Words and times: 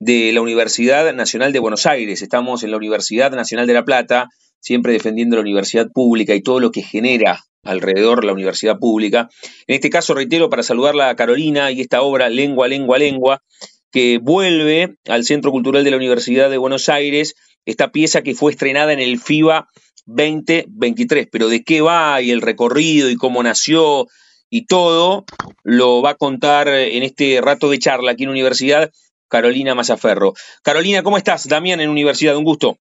de 0.00 0.32
la 0.32 0.40
Universidad 0.40 1.12
Nacional 1.14 1.52
de 1.52 1.58
Buenos 1.58 1.84
Aires. 1.86 2.22
Estamos 2.22 2.62
en 2.62 2.70
la 2.70 2.78
Universidad 2.78 3.30
Nacional 3.32 3.66
de 3.66 3.74
La 3.74 3.84
Plata, 3.84 4.28
siempre 4.60 4.92
defendiendo 4.92 5.36
la 5.36 5.42
universidad 5.42 5.88
pública 5.92 6.34
y 6.34 6.42
todo 6.42 6.60
lo 6.60 6.70
que 6.70 6.82
genera 6.82 7.44
alrededor 7.64 8.24
la 8.24 8.32
universidad 8.32 8.78
pública. 8.78 9.28
En 9.66 9.76
este 9.76 9.90
caso, 9.90 10.14
reitero, 10.14 10.50
para 10.50 10.62
saludarla 10.62 11.08
a 11.08 11.16
Carolina 11.16 11.70
y 11.70 11.80
esta 11.80 12.02
obra 12.02 12.28
Lengua, 12.28 12.68
Lengua, 12.68 12.98
Lengua, 12.98 13.42
que 13.90 14.18
vuelve 14.18 14.96
al 15.08 15.24
Centro 15.24 15.50
Cultural 15.50 15.84
de 15.84 15.90
la 15.90 15.96
Universidad 15.96 16.50
de 16.50 16.58
Buenos 16.58 16.88
Aires, 16.88 17.34
esta 17.64 17.92
pieza 17.92 18.22
que 18.22 18.34
fue 18.34 18.52
estrenada 18.52 18.92
en 18.92 19.00
el 19.00 19.18
FIBA 19.18 19.68
2023. 20.06 21.28
Pero 21.30 21.48
de 21.48 21.64
qué 21.64 21.80
va 21.80 22.20
y 22.20 22.30
el 22.30 22.42
recorrido 22.42 23.10
y 23.10 23.16
cómo 23.16 23.42
nació 23.42 24.06
y 24.50 24.66
todo, 24.66 25.24
lo 25.62 26.02
va 26.02 26.10
a 26.10 26.14
contar 26.14 26.68
en 26.68 27.02
este 27.02 27.40
rato 27.40 27.70
de 27.70 27.78
charla 27.78 28.12
aquí 28.12 28.24
en 28.24 28.30
Universidad 28.30 28.90
Carolina 29.28 29.74
Mazaferro. 29.74 30.34
Carolina, 30.62 31.02
¿cómo 31.02 31.16
estás? 31.16 31.48
Damián 31.48 31.80
en 31.80 31.90
Universidad, 31.90 32.36
un 32.36 32.44
gusto. 32.44 32.78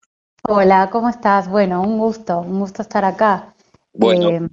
Hola, 0.44 0.90
¿cómo 0.92 1.08
estás? 1.08 1.48
Bueno, 1.48 1.82
un 1.82 1.98
gusto, 1.98 2.38
un 2.38 2.60
gusto 2.60 2.82
estar 2.82 3.04
acá. 3.04 3.55
Bueno. 3.98 4.30
Eh, 4.30 4.48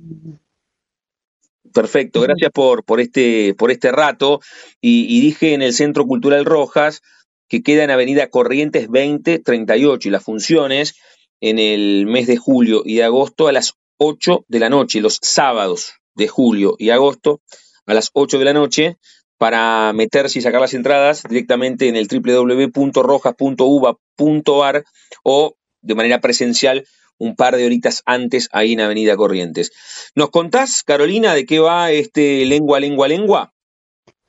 perfecto, 1.74 2.22
gracias 2.22 2.52
por, 2.52 2.84
por, 2.84 3.02
este, 3.02 3.54
por 3.56 3.72
este 3.72 3.92
rato. 3.92 4.40
Y, 4.80 5.20
dije 5.22 5.54
en 5.54 5.62
el 5.62 5.74
Centro 5.74 6.06
Cultural 6.06 6.46
Rojas 6.46 7.02
que 7.50 7.62
queda 7.62 7.84
en 7.84 7.92
Avenida 7.92 8.30
Corrientes 8.30 8.88
2038 8.88 10.08
y 10.08 10.12
las 10.12 10.24
funciones 10.24 10.96
en 11.42 11.60
el 11.60 12.06
mes 12.06 12.28
de 12.28 12.38
julio 12.38 12.84
y 12.86 12.96
de 12.96 13.04
agosto 13.04 13.48
a 13.48 13.52
las 13.52 13.74
8 13.98 14.46
de 14.48 14.60
la 14.60 14.70
noche, 14.70 15.02
los 15.02 15.20
sábados 15.22 15.96
de 16.16 16.28
julio 16.28 16.76
y 16.80 16.92
agosto 16.92 17.42
a 17.86 17.94
las 17.94 18.10
8 18.14 18.40
de 18.40 18.46
la 18.46 18.54
noche 18.54 18.98
para 19.38 19.92
meterse 19.94 20.40
y 20.40 20.42
sacar 20.42 20.62
las 20.62 20.74
entradas 20.74 21.24
directamente 21.28 21.90
en 21.90 21.98
el 21.98 22.08
www.rojas.uva.ar 22.08 24.86
o 25.24 25.56
de 25.82 25.96
manera 25.96 26.22
presencial 26.22 26.86
un 27.24 27.36
par 27.36 27.56
de 27.56 27.66
horitas 27.66 28.04
antes 28.06 28.50
ahí 28.52 28.74
en 28.74 28.82
Avenida 28.82 29.16
Corrientes. 29.16 29.72
¿Nos 30.16 30.30
contás, 30.30 30.84
Carolina, 30.84 31.34
de 31.34 31.46
qué 31.46 31.60
va 31.60 31.92
este 31.92 32.46
Lengua, 32.46 32.80
Lengua, 32.80 33.08
Lengua? 33.08 33.54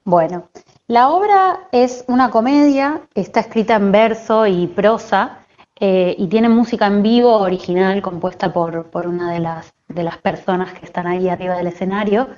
Bueno, 0.04 0.48
la 0.86 1.08
obra 1.10 1.68
es 1.72 2.04
una 2.08 2.30
comedia, 2.30 3.02
está 3.14 3.40
escrita 3.40 3.76
en 3.76 3.90
verso 3.90 4.46
y 4.46 4.66
prosa 4.66 5.46
eh, 5.80 6.14
y 6.18 6.28
tiene 6.28 6.48
música 6.48 6.86
en 6.86 7.02
vivo 7.02 7.38
original 7.38 8.00
compuesta 8.02 8.52
por, 8.52 8.90
por 8.90 9.06
una 9.06 9.32
de 9.32 9.40
las, 9.40 9.72
de 9.88 10.02
las 10.02 10.18
personas 10.18 10.72
que 10.72 10.86
están 10.86 11.06
ahí 11.06 11.28
arriba 11.28 11.56
del 11.56 11.66
escenario. 11.66 12.28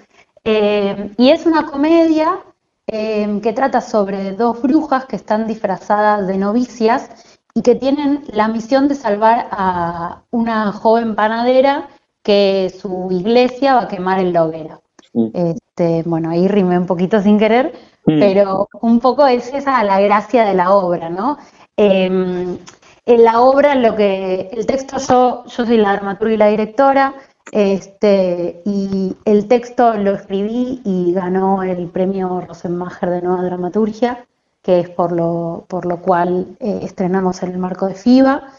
Eh, 0.45 1.11
y 1.19 1.31
es 1.31 1.45
una 1.45 1.67
comedia 1.67 2.41
Em, 2.89 3.41
que 3.41 3.53
trata 3.53 3.81
sobre 3.81 4.31
dos 4.31 4.63
brujas 4.63 5.07
que 5.07 5.17
están 5.17 5.49
disfrazadas 5.49 6.29
de 6.29 6.39
novicias 6.39 7.11
y 7.57 7.63
que 7.63 7.75
tienen 7.75 8.23
la 8.35 8.49
misión 8.49 8.87
de 8.87 8.95
salvar 8.95 9.49
a 9.51 10.21
una 10.31 10.73
joven 10.73 11.15
panadera 11.15 11.89
que 12.23 12.71
su 12.79 13.09
iglesia 13.11 13.77
va 13.77 13.83
a 13.85 13.89
quemar 13.89 14.21
en 14.21 14.35
la 14.35 14.45
hoguera. 14.45 14.81
Mm. 15.15 15.29
Este, 15.33 16.03
bueno, 16.05 16.29
ahí 16.29 16.49
rimé 16.49 16.77
un 16.77 16.85
poquito 16.85 17.23
sin 17.23 17.39
querer, 17.39 17.73
mm. 18.05 18.21
pero 18.21 18.69
un 18.83 19.01
poco 19.01 19.27
es 19.27 19.55
esa 19.55 19.83
la 19.85 19.99
gracia 20.01 20.45
de 20.45 20.53
la 20.53 20.75
obra, 20.75 21.09
¿no? 21.09 21.39
Em, 21.79 22.59
en 23.07 23.25
la 23.25 23.41
obra, 23.41 23.75
lo 23.75 23.97
que 23.97 24.51
el 24.53 24.67
texto 24.67 24.99
yo, 24.99 25.45
yo 25.47 25.65
soy 25.65 25.79
la 25.79 25.95
dramaturga 25.95 26.35
y 26.35 26.37
la 26.37 26.49
directora, 26.49 27.15
este, 27.53 28.61
y 28.67 29.17
el 29.25 29.49
texto 29.49 29.95
lo 29.95 30.13
escribí 30.13 30.83
y 30.85 31.15
ganó 31.15 31.63
el 31.63 31.89
premio 31.89 32.39
Rosenmacher 32.47 33.09
de 33.09 33.23
Nueva 33.23 33.45
Dramaturgia, 33.45 34.27
que 34.67 34.81
es 34.81 34.91
por 34.91 35.13
lo, 35.13 35.65
por 35.69 35.87
lo 35.87 35.99
cual 36.03 36.57
eh, 36.59 36.81
estrenamos 36.83 37.41
en 37.45 37.53
el 37.53 37.59
marco 37.59 37.87
de 37.87 37.95
FIBA. 37.95 38.51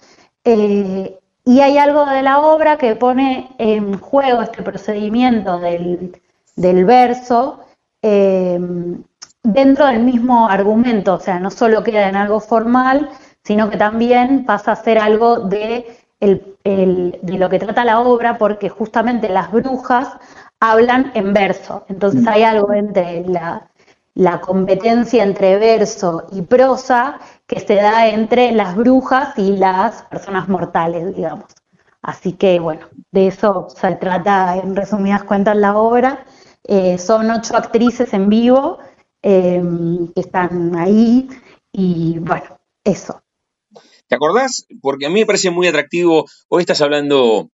Eh, 0.46 1.20
y 1.44 1.60
hay 1.60 1.78
algo 1.78 2.06
de 2.06 2.22
la 2.22 2.40
obra 2.40 2.78
que 2.78 2.96
pone 2.96 3.50
en 3.58 4.00
juego 4.00 4.42
este 4.42 4.64
procedimiento 4.64 5.60
del, 5.60 6.86
verso 6.86 7.60
eh, 8.02 8.58
dentro 9.44 9.88
del 9.88 10.02
mismo 10.02 10.48
argumento, 10.48 11.16
o 11.16 11.20
sea, 11.20 11.42
no 11.42 11.52
solo 11.52 11.84
queda 11.84 12.08
en 12.08 12.16
algo 12.16 12.40
formal, 12.40 13.10
sino 13.44 13.70
que 13.70 13.76
también 13.76 14.46
pasa 14.46 14.72
a 14.72 14.76
ser 14.78 15.00
algo 15.00 15.40
de 15.40 15.86
de 16.20 17.38
lo 17.38 17.48
que 17.48 17.60
trata 17.60 17.86
la 17.86 18.00
obra, 18.00 18.40
porque 18.40 18.70
justamente 18.70 19.30
las 19.30 19.52
brujas 19.52 20.18
hablan 20.60 21.12
en 21.14 21.32
verso. 21.32 21.86
Entonces 21.90 22.24
mm. 22.24 22.28
hay 22.28 22.44
algo 22.44 22.74
entre 22.74 23.24
la, 23.28 23.70
competencia 24.42 25.24
entre 25.24 25.58
verso 25.58 26.28
y 26.32 26.42
prosa 26.42 27.20
que 27.46 27.60
se 27.60 27.76
da 27.76 28.08
entre 28.08 28.52
las 28.52 28.76
brujas 28.76 29.38
y 29.38 29.58
las 29.58 30.02
personas 30.04 30.50
mortales, 30.50 31.16
digamos. 31.16 31.46
Así 32.02 32.34
que 32.34 32.60
bueno, 32.60 32.88
de 33.12 33.28
eso 33.28 33.68
se 33.70 33.96
trata 33.96 34.58
en 34.58 34.76
resumidas 34.76 35.24
cuentas 35.24 35.56
la 35.56 35.78
obra. 35.78 36.26
Eh, 36.64 36.98
son 36.98 37.30
ocho 37.30 37.56
actrices 37.56 38.14
en 38.14 38.28
vivo 38.30 38.80
eh, 39.22 39.62
que 40.16 40.22
están 40.22 40.76
ahí 40.76 41.30
y 41.72 42.18
bueno, 42.20 42.60
eso. 42.84 43.22
¿Te 44.08 44.16
acordás? 44.16 44.66
Porque 44.82 45.06
a 45.06 45.10
mí 45.10 45.20
me 45.20 45.26
parece 45.26 45.52
muy 45.52 45.68
atractivo, 45.68 46.26
hoy 46.48 46.62
estás 46.62 46.82
hablando 46.82 47.50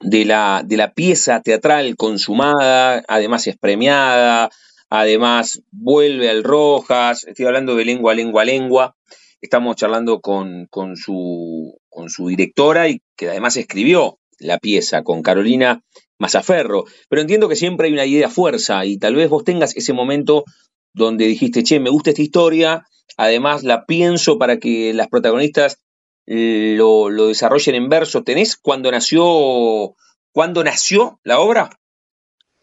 de 0.00 0.24
la, 0.24 0.62
de 0.64 0.76
la 0.76 0.94
pieza 0.94 1.40
teatral 1.42 1.96
consumada, 1.96 3.02
además 3.08 3.46
es 3.46 3.58
premiada, 3.58 4.50
además 4.94 5.62
vuelve 5.70 6.30
al 6.30 6.44
Rojas, 6.44 7.24
estoy 7.24 7.46
hablando 7.46 7.74
de 7.76 7.84
lengua, 7.84 8.14
lengua, 8.14 8.44
lengua, 8.44 8.96
estamos 9.40 9.76
charlando 9.76 10.20
con, 10.20 10.66
con, 10.70 10.96
su, 10.96 11.78
con 11.88 12.10
su 12.10 12.28
directora 12.28 12.88
y 12.88 13.00
que 13.16 13.30
además 13.30 13.56
escribió 13.56 14.18
la 14.38 14.58
pieza 14.58 15.02
con 15.02 15.22
Carolina 15.22 15.82
Mazaferro, 16.18 16.84
pero 17.08 17.22
entiendo 17.22 17.48
que 17.48 17.56
siempre 17.56 17.86
hay 17.86 17.92
una 17.92 18.06
idea 18.06 18.28
fuerza 18.28 18.84
y 18.84 18.98
tal 18.98 19.14
vez 19.14 19.28
vos 19.28 19.44
tengas 19.44 19.76
ese 19.76 19.92
momento 19.92 20.44
donde 20.92 21.26
dijiste, 21.26 21.62
che, 21.62 21.80
me 21.80 21.90
gusta 21.90 22.10
esta 22.10 22.22
historia, 22.22 22.84
Además, 23.16 23.62
la 23.62 23.84
pienso 23.84 24.38
para 24.38 24.58
que 24.58 24.92
las 24.94 25.08
protagonistas 25.08 25.78
eh, 26.26 26.74
lo, 26.76 27.08
desarrollen 27.28 27.74
en 27.74 27.88
verso. 27.88 28.22
¿Tenés 28.22 28.56
cuándo 28.56 28.90
nació, 28.90 29.94
cuándo 30.32 30.64
nació 30.64 31.20
la 31.24 31.40
obra? 31.40 31.70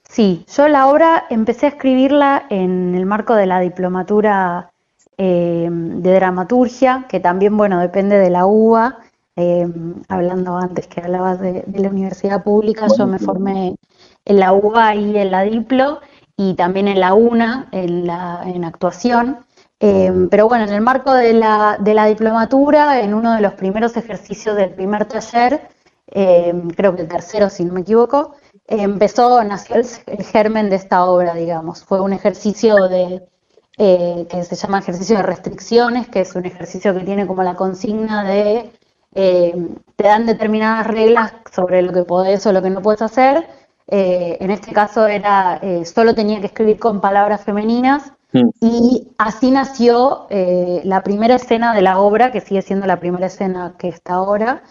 Sí, 0.09 0.43
yo 0.57 0.67
la 0.67 0.87
obra 0.87 1.25
empecé 1.29 1.67
a 1.67 1.69
escribirla 1.69 2.47
en 2.49 2.95
el 2.95 3.05
marco 3.05 3.35
de 3.35 3.45
la 3.45 3.59
diplomatura 3.59 4.71
eh, 5.19 5.69
de 5.69 6.13
dramaturgia, 6.15 7.05
que 7.07 7.19
también, 7.19 7.55
bueno, 7.55 7.79
depende 7.79 8.17
de 8.17 8.31
la 8.31 8.47
UBA. 8.47 8.97
Eh, 9.35 9.67
hablando 10.07 10.57
antes 10.57 10.87
que 10.87 11.01
hablabas 11.01 11.39
de, 11.39 11.63
la 11.75 11.89
universidad 11.89 12.43
pública, 12.43 12.87
yo 12.97 13.05
me 13.05 13.19
formé 13.19 13.75
en 14.25 14.39
la 14.39 14.51
UBA 14.51 14.95
y 14.95 15.15
en 15.15 15.29
la 15.29 15.43
Diplo, 15.43 15.99
y 16.35 16.55
también 16.55 16.87
en 16.87 16.99
la 16.99 17.13
UNA, 17.13 17.69
en, 17.71 18.07
la, 18.07 18.41
en 18.47 18.65
actuación. 18.65 19.45
pero 19.79 20.47
bueno, 20.47 20.63
en 20.65 20.73
el 20.73 20.81
marco 20.81 21.13
de 21.13 21.33
la, 21.33 21.77
de 21.79 21.93
la 21.93 22.07
diplomatura, 22.07 22.99
en 23.01 23.13
uno 23.13 23.35
de 23.35 23.41
los 23.41 23.53
primeros 23.53 23.95
ejercicios 23.95 24.55
del 24.55 24.71
primer 24.71 25.05
taller, 25.05 25.69
creo 26.07 26.95
que 26.95 27.03
el 27.03 27.07
tercero 27.07 27.49
si 27.49 27.63
no 27.63 27.73
me 27.73 27.81
equivoco, 27.81 28.33
empezó, 28.69 29.43
nació 29.43 29.77
el, 29.77 30.23
germen 30.23 30.69
de 30.69 30.75
esta 30.75 31.05
obra, 31.05 31.33
digamos. 31.33 31.83
Fue 31.83 31.99
un 31.99 32.13
ejercicio 32.13 32.87
de, 32.87 33.27
eh, 33.77 34.27
que 34.29 34.43
se 34.43 34.55
llama 34.55 34.79
ejercicio 34.79 35.17
de 35.17 35.23
restricciones, 35.23 36.07
que 36.07 36.21
es 36.21 36.35
un 36.35 36.45
ejercicio 36.45 36.93
que 36.93 37.03
tiene 37.03 37.25
como 37.25 37.43
la 37.43 37.55
consigna 37.55 38.23
de 38.23 38.71
eh, 39.15 39.55
te 39.95 40.03
dan 40.03 40.27
determinadas 40.27 40.85
reglas 40.85 41.33
sobre 41.51 41.81
lo 41.81 41.91
que 41.91 42.03
podés 42.03 42.45
o 42.45 42.53
lo 42.53 42.61
que 42.61 42.69
no 42.69 42.81
puedes 42.81 43.01
hacer. 43.01 43.47
Eh, 43.87 44.37
en 44.39 44.51
este 44.51 44.71
caso 44.71 45.07
era 45.07 45.59
solo 45.83 46.13
tenía 46.13 46.39
que 46.39 46.45
escribir 46.45 46.77
con 46.77 47.01
palabras 47.01 47.43
femeninas 47.43 48.13
mm. 48.33 48.49
y 48.61 49.07
así 49.17 49.49
nació 49.49 50.27
la 50.29 51.01
primera 51.01 51.35
escena 51.35 51.73
de 51.73 51.81
la 51.81 51.99
obra, 51.99 52.31
que 52.31 52.39
sigue 52.39 52.61
siendo 52.61 52.85
la 52.85 52.99
primera 52.99 53.25
escena 53.25 53.73
que 53.79 53.87
está 53.87 54.13
ahora 54.13 54.61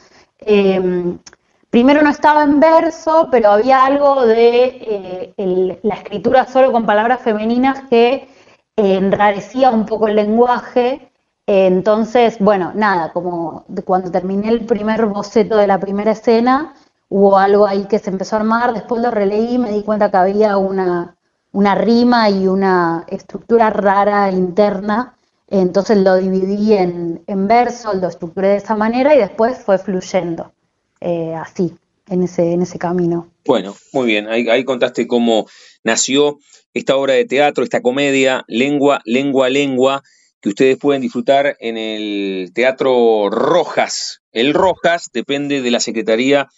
primero 1.71 2.03
no 2.03 2.11
estaba 2.11 2.45
en 2.45 2.61
verso, 2.61 3.29
pero 3.31 3.51
había 3.51 3.85
algo 3.85 4.27
de 4.27 5.35
eh, 5.37 5.81
la 5.83 5.95
escritura 5.95 6.47
solo 6.47 6.73
con 6.73 6.87
palabras 6.87 7.21
femeninas 7.21 7.83
que 7.89 8.29
enrarecía 8.77 9.71
un 9.71 9.87
poco 9.87 10.09
el 10.09 10.17
lenguaje. 10.17 11.11
entonces, 11.47 12.39
bueno, 12.41 12.73
nada, 12.75 13.13
como 13.13 13.65
cuando 13.85 14.11
terminé 14.11 14.49
el 14.51 14.67
primer 14.67 15.07
boceto 15.07 15.57
de 15.57 15.67
la 15.67 15.79
primera 15.81 16.13
escena, 16.13 16.75
hubo 17.09 17.39
algo 17.39 17.67
ahí 17.67 17.87
que 17.87 17.99
se 17.99 18.11
empezó 18.11 18.37
a 18.37 18.41
armar, 18.41 18.75
después 18.75 19.03
lo 19.03 19.11
releí 19.11 19.55
y 19.55 19.59
me 19.59 19.73
di 19.73 19.83
cuenta 19.83 20.11
que 20.11 20.17
había 20.19 20.57
una, 20.59 21.17
una 21.53 21.75
rima 21.75 22.31
y 22.31 22.47
una 22.49 23.05
estructura 23.09 23.71
rara 23.71 24.31
interna, 24.31 25.15
entonces 25.49 25.99
lo 25.99 26.17
dividí 26.17 26.75
en, 26.75 27.23
en 27.27 27.49
verso, 27.49 27.95
lo 27.95 28.09
estructuré 28.09 28.49
de 28.49 28.57
esa 28.57 28.77
manera 28.77 29.15
y 29.15 29.19
después 29.19 29.59
fue 29.59 29.79
fluyendo. 29.79 30.53
Eh, 31.01 31.35
así, 31.35 31.75
en 32.09 32.23
ese, 32.23 32.53
en 32.53 32.63
ese 32.63 32.79
camino. 32.79 33.31
Bueno, 33.45 33.77
muy 33.93 34.07
bien, 34.07 34.29
ahí, 34.29 34.65
contaste 34.65 35.07
cómo 35.07 35.47
nació 35.85 36.39
esta 36.75 36.97
obra 36.97 37.15
de 37.15 37.25
teatro, 37.25 37.65
esta 37.65 37.81
comedia, 37.81 38.45
Lengua, 38.47 39.01
Lengua, 39.05 39.49
Lengua, 39.49 40.03
que 40.41 40.51
ustedes 40.51 40.77
pueden 40.77 41.03
disfrutar 41.03 41.57
en 41.61 41.77
el 41.77 42.53
Teatro 42.55 43.31
Rojas. 43.31 44.21
El 44.33 44.55
Rojas 44.55 45.11
depende 45.13 45.63
de 45.63 45.71
la 45.71 45.81
Secretaría 45.81 46.49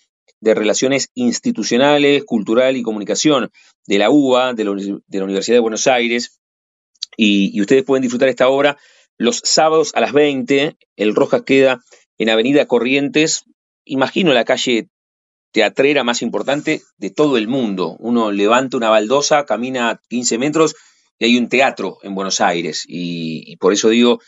de 0.41 0.55
Relaciones 0.55 1.11
Institucionales, 1.15 2.25
Cultural 2.25 2.77
y 2.77 2.83
Comunicación 2.83 3.51
de 3.87 3.99
la 3.99 4.11
UBA, 4.11 4.55
de 4.55 4.65
la, 4.65 4.71
Universidad 5.25 5.57
de 5.57 5.61
Buenos 5.61 5.87
Aires, 5.87 6.41
y, 7.17 7.61
ustedes 7.61 7.85
pueden 7.85 8.03
disfrutar 8.03 8.29
esta 8.29 8.49
obra 8.49 8.79
los 9.19 9.41
sábados 9.45 9.93
a 9.95 10.01
las 10.01 10.13
20. 10.13 10.77
El 10.97 11.15
Rojas 11.15 11.43
queda 11.43 11.81
en 12.19 12.31
Avenida 12.31 12.67
Corrientes, 12.67 13.45
imagino 13.91 14.33
la 14.33 14.45
calle 14.45 14.89
teatrera 15.53 16.05
más 16.05 16.23
importante 16.23 16.83
de 16.97 17.11
todo 17.11 17.37
el 17.37 17.49
mundo. 17.49 17.97
Uno 17.99 18.31
levanta 18.31 18.77
una 18.77 18.89
baldosa, 18.89 19.45
camina 19.45 20.01
15 20.09 20.39
metros 20.39 20.77
y 21.19 21.25
hay 21.25 21.37
un 21.37 21.49
teatro 21.49 21.99
en 22.03 22.15
Buenos 22.15 22.41
Aires. 22.41 22.85
Y, 22.87 23.57
por 23.57 23.73
eso 23.73 23.89
digo 23.89 24.21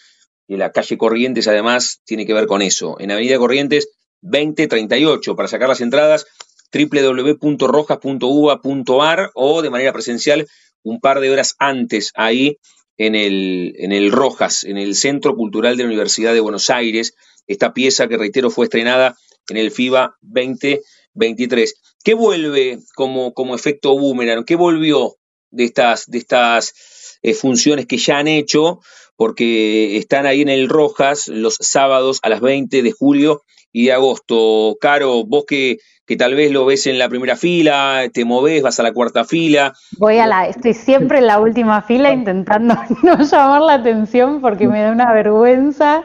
que 0.48 0.56
la 0.56 0.72
calle 0.72 0.98
Corrientes 0.98 1.46
además 1.46 2.00
tiene 2.04 2.26
que 2.26 2.34
ver 2.34 2.46
con 2.46 2.60
eso. 2.60 2.96
En 2.98 3.12
Avenida 3.12 3.38
Corrientes 3.38 3.90
2038, 4.22 5.36
para 5.36 5.48
sacar 5.48 5.68
las 5.68 5.80
entradas 5.80 6.26
www.rojas.uva.ar 6.72 9.30
o 9.34 9.62
de 9.62 9.70
manera 9.70 9.92
presencial 9.92 10.48
un 10.82 11.00
par 11.00 11.20
de 11.20 11.30
horas 11.30 11.54
antes 11.58 12.10
ahí 12.14 12.58
en 12.96 13.14
el, 13.14 13.74
en 13.78 13.92
el 13.92 14.10
Rojas, 14.10 14.64
en 14.64 14.76
el 14.76 14.96
Centro 14.96 15.36
Cultural 15.36 15.76
de 15.76 15.84
la 15.84 15.88
Universidad 15.88 16.34
de 16.34 16.40
Buenos 16.40 16.68
Aires. 16.70 17.14
Esta 17.46 17.72
pieza 17.72 18.08
que 18.08 18.18
reitero 18.18 18.50
fue 18.50 18.66
estrenada 18.66 19.16
en 19.48 19.56
el 19.56 19.70
FIBA 19.70 20.16
2023. 20.22 21.74
¿Qué 22.04 22.14
vuelve 22.14 22.78
como, 22.94 23.32
como 23.32 23.54
efecto 23.54 23.98
boomerang? 23.98 24.44
¿Qué 24.44 24.56
volvió 24.56 25.16
de 25.50 25.64
estas, 25.64 26.06
de 26.06 26.18
estas 26.18 27.18
eh, 27.22 27.34
funciones 27.34 27.86
que 27.86 27.98
ya 27.98 28.18
han 28.18 28.28
hecho? 28.28 28.80
Porque 29.16 29.96
están 29.98 30.26
ahí 30.26 30.40
en 30.40 30.48
el 30.48 30.68
Rojas 30.68 31.28
los 31.28 31.56
sábados 31.60 32.18
a 32.22 32.28
las 32.28 32.40
20 32.40 32.82
de 32.82 32.92
julio 32.92 33.42
y 33.72 33.86
de 33.86 33.92
agosto. 33.92 34.76
Caro, 34.80 35.24
vos 35.24 35.44
que, 35.46 35.78
que 36.06 36.16
tal 36.16 36.34
vez 36.34 36.50
lo 36.50 36.64
ves 36.64 36.86
en 36.86 36.98
la 36.98 37.08
primera 37.08 37.36
fila, 37.36 38.04
te 38.12 38.24
movés, 38.24 38.62
vas 38.62 38.80
a 38.80 38.82
la 38.82 38.92
cuarta 38.92 39.24
fila. 39.24 39.72
Voy 39.98 40.18
a 40.18 40.26
la, 40.26 40.46
estoy 40.46 40.74
siempre 40.74 41.18
en 41.18 41.26
la 41.26 41.40
última 41.40 41.82
fila 41.82 42.12
intentando 42.12 42.74
no 43.02 43.18
llamar 43.18 43.62
la 43.62 43.74
atención 43.74 44.40
porque 44.40 44.68
me 44.68 44.82
da 44.82 44.92
una 44.92 45.12
vergüenza 45.12 46.02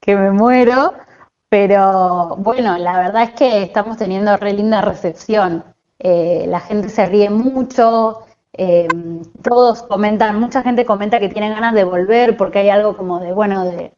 que 0.00 0.16
me 0.16 0.30
muero. 0.30 0.94
Pero 1.52 2.36
bueno, 2.38 2.78
la 2.78 2.96
verdad 2.96 3.24
es 3.24 3.32
que 3.32 3.62
estamos 3.62 3.98
teniendo 3.98 4.34
re 4.38 4.54
linda 4.54 4.80
recepción. 4.80 5.62
Eh, 5.98 6.46
la 6.48 6.60
gente 6.60 6.88
se 6.88 7.04
ríe 7.04 7.28
mucho, 7.28 8.22
eh, 8.54 8.88
todos 9.42 9.82
comentan, 9.82 10.40
mucha 10.40 10.62
gente 10.62 10.86
comenta 10.86 11.20
que 11.20 11.28
tienen 11.28 11.52
ganas 11.52 11.74
de 11.74 11.84
volver 11.84 12.38
porque 12.38 12.60
hay 12.60 12.70
algo 12.70 12.96
como 12.96 13.20
de, 13.20 13.34
bueno, 13.34 13.66
de, 13.66 13.92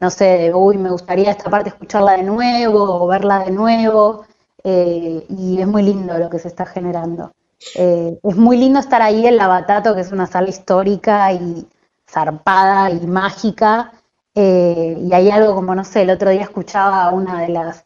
no 0.00 0.10
sé, 0.10 0.24
de, 0.24 0.52
uy, 0.52 0.78
me 0.78 0.90
gustaría 0.90 1.30
esta 1.30 1.48
parte 1.48 1.68
escucharla 1.68 2.16
de 2.16 2.24
nuevo 2.24 3.04
o 3.04 3.06
verla 3.06 3.44
de 3.44 3.52
nuevo. 3.52 4.24
Eh, 4.64 5.24
y 5.28 5.60
es 5.60 5.68
muy 5.68 5.84
lindo 5.84 6.18
lo 6.18 6.28
que 6.28 6.40
se 6.40 6.48
está 6.48 6.66
generando. 6.66 7.30
es 7.72 8.36
muy 8.36 8.56
lindo 8.56 8.80
estar 8.80 9.00
ahí 9.00 9.28
en 9.28 9.36
La 9.36 9.46
Batato, 9.46 9.94
que 9.94 10.00
es 10.00 10.10
una 10.10 10.26
sala 10.26 10.48
histórica 10.48 11.32
y 11.34 11.68
zarpada 12.08 12.90
y 12.90 13.06
mágica, 13.06 13.92
eh, 14.34 14.96
y 15.00 15.12
hay 15.12 15.30
algo 15.30 15.54
como, 15.54 15.74
no 15.74 15.84
sé, 15.84 16.02
el 16.02 16.10
otro 16.10 16.30
día 16.30 16.42
escuchaba 16.42 17.04
a 17.04 17.10
una 17.10 17.40
de 17.40 17.48
las, 17.48 17.84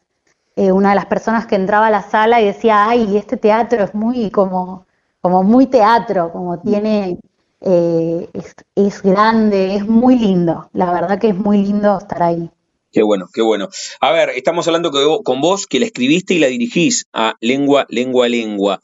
eh, 0.55 0.71
una 0.71 0.89
de 0.89 0.95
las 0.95 1.07
personas 1.07 1.47
que 1.47 1.55
entraba 1.55 1.87
a 1.87 1.91
la 1.91 2.03
sala 2.03 2.41
y 2.41 2.45
decía, 2.45 2.87
ay, 2.87 3.17
este 3.17 3.37
teatro 3.37 3.83
es 3.83 3.93
muy 3.93 4.29
como, 4.29 4.85
como 5.21 5.43
muy 5.43 5.67
teatro, 5.67 6.31
como 6.31 6.59
tiene, 6.59 7.17
eh, 7.61 8.29
es, 8.75 9.01
grande, 9.01 9.75
es 9.75 9.87
muy 9.87 10.19
lindo, 10.19 10.69
la 10.73 10.91
verdad 10.91 11.19
que 11.19 11.29
es 11.29 11.35
muy 11.35 11.63
lindo 11.63 11.97
estar 11.97 12.21
ahí. 12.21 12.49
Qué 12.91 13.03
bueno, 13.03 13.25
qué 13.33 13.41
bueno. 13.41 13.67
A 13.99 14.11
ver, 14.11 14.29
estamos 14.29 14.67
hablando 14.67 14.91
con 15.23 15.41
vos 15.41 15.67
que 15.67 15.79
la 15.79 15.85
escribiste 15.85 16.35
y 16.35 16.39
la 16.39 16.47
dirigís 16.47 17.07
a 17.11 17.35
Lengua, 17.41 17.85
Lengua, 17.89 18.29
Lengua. 18.29 18.81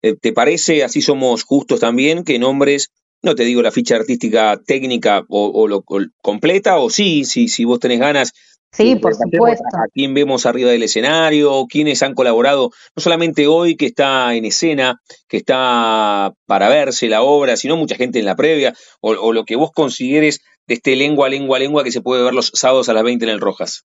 ¿Te 0.00 0.32
parece, 0.32 0.82
así 0.82 1.00
somos 1.00 1.44
justos 1.44 1.78
también, 1.78 2.24
que 2.24 2.40
nombres 2.40 2.90
no 3.22 3.34
te 3.34 3.44
digo 3.44 3.62
la 3.62 3.70
ficha 3.70 3.96
artística 3.96 4.60
técnica 4.64 5.24
o, 5.28 5.68
lo 5.68 5.84
completa, 6.20 6.78
o 6.78 6.90
sí, 6.90 7.24
sí, 7.24 7.48
si 7.48 7.64
vos 7.64 7.78
tenés 7.78 8.00
ganas. 8.00 8.32
Sí, 8.72 8.96
por 8.96 9.14
supuesto. 9.14 9.64
A, 9.74 9.86
quién 9.92 10.14
vemos 10.14 10.46
arriba 10.46 10.70
del 10.70 10.82
escenario, 10.82 11.66
quiénes 11.68 12.02
han 12.02 12.14
colaborado, 12.14 12.70
no 12.96 13.02
solamente 13.02 13.46
hoy 13.46 13.76
que 13.76 13.86
está 13.86 14.34
en 14.34 14.46
escena, 14.46 15.00
que 15.28 15.36
está 15.36 16.32
para 16.46 16.68
verse 16.70 17.08
la 17.08 17.22
obra, 17.22 17.56
sino 17.56 17.76
mucha 17.76 17.96
gente 17.96 18.18
en 18.18 18.24
la 18.24 18.34
previa, 18.34 18.74
o, 19.00 19.32
lo 19.32 19.44
que 19.44 19.56
vos 19.56 19.72
consideres 19.72 20.40
de 20.66 20.74
este 20.74 20.96
lengua, 20.96 21.28
lengua, 21.28 21.58
lengua 21.58 21.84
que 21.84 21.92
se 21.92 22.00
puede 22.00 22.22
ver 22.22 22.32
los 22.32 22.50
sábados 22.54 22.88
a 22.88 22.94
las 22.94 23.02
20 23.02 23.24
en 23.26 23.30
el 23.30 23.40
Rojas. 23.40 23.84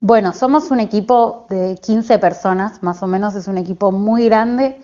Bueno, 0.00 0.32
somos 0.32 0.70
un 0.70 0.78
equipo 0.78 1.46
de 1.50 1.76
15 1.82 2.20
personas, 2.20 2.82
más 2.84 3.02
o 3.02 3.08
menos 3.08 3.34
es 3.34 3.48
un 3.48 3.58
equipo 3.58 3.90
muy 3.90 4.26
grande, 4.26 4.76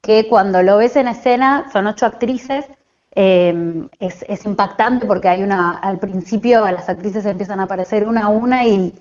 que 0.00 0.26
cuando 0.26 0.62
lo 0.62 0.78
ves 0.78 0.96
en 0.96 1.08
escena 1.08 1.68
son 1.70 1.86
ocho 1.86 2.06
actrices 2.06 2.64
Em, 3.14 3.88
es, 4.00 4.46
impactante 4.46 5.06
porque 5.06 5.28
hay 5.28 5.42
una, 5.42 5.72
al 5.78 5.98
principio 5.98 6.64
las 6.70 6.88
actrices 6.88 7.26
empiezan 7.26 7.60
a 7.60 7.64
aparecer 7.64 8.08
una 8.08 8.24
a 8.24 8.28
una 8.28 8.66
y 8.66 8.94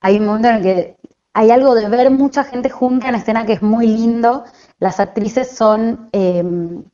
hay 0.00 0.18
un 0.18 0.26
momento 0.26 0.48
en 0.48 0.54
el 0.56 0.62
que 0.62 0.96
hay 1.34 1.50
algo 1.50 1.74
de 1.74 1.88
ver 1.88 2.10
mucha 2.10 2.44
gente 2.44 2.70
junta 2.70 3.08
en 3.08 3.16
escena 3.16 3.44
que 3.44 3.54
es 3.54 3.62
muy 3.62 3.88
lindo. 3.88 4.44
Las 4.78 5.00
actrices 5.00 5.50
son 5.50 6.08
em, 6.12 6.84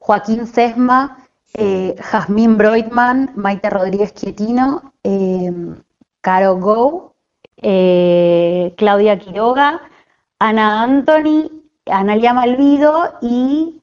Joaquín 0.00 0.46
Sesma, 0.46 1.26
eh, 1.54 1.94
Jazmín 2.00 2.58
Broitman, 2.58 3.32
Maite 3.36 3.70
Rodríguez 3.70 4.12
Quietino, 4.12 4.92
em, 5.04 5.76
Caro 6.20 6.56
Go, 6.56 7.14
eh, 7.62 8.74
Claudia 8.76 9.18
Quiroga, 9.18 9.80
Ana 10.40 10.82
Anthony, 10.82 11.50
Analia 11.86 12.34
Malvido 12.34 13.14
y 13.22 13.80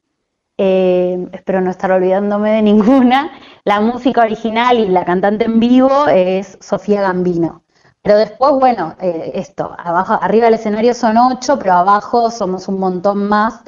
eh, 0.56 1.28
espero 1.32 1.60
no 1.60 1.70
estar 1.70 1.90
olvidándome 1.90 2.52
de 2.52 2.62
ninguna, 2.62 3.32
la 3.64 3.80
música 3.80 4.22
original 4.22 4.78
y 4.78 4.88
la 4.88 5.04
cantante 5.04 5.44
en 5.46 5.60
vivo 5.60 6.06
es 6.08 6.58
Sofía 6.60 7.02
Gambino. 7.02 7.62
Pero 8.02 8.18
después, 8.18 8.52
bueno, 8.52 8.94
eh, 9.00 9.32
esto, 9.34 9.74
abajo, 9.78 10.18
arriba 10.20 10.44
del 10.46 10.54
escenario 10.54 10.92
son 10.94 11.16
ocho, 11.16 11.58
pero 11.58 11.72
abajo 11.72 12.30
somos 12.30 12.68
un 12.68 12.78
montón 12.78 13.28
más. 13.28 13.62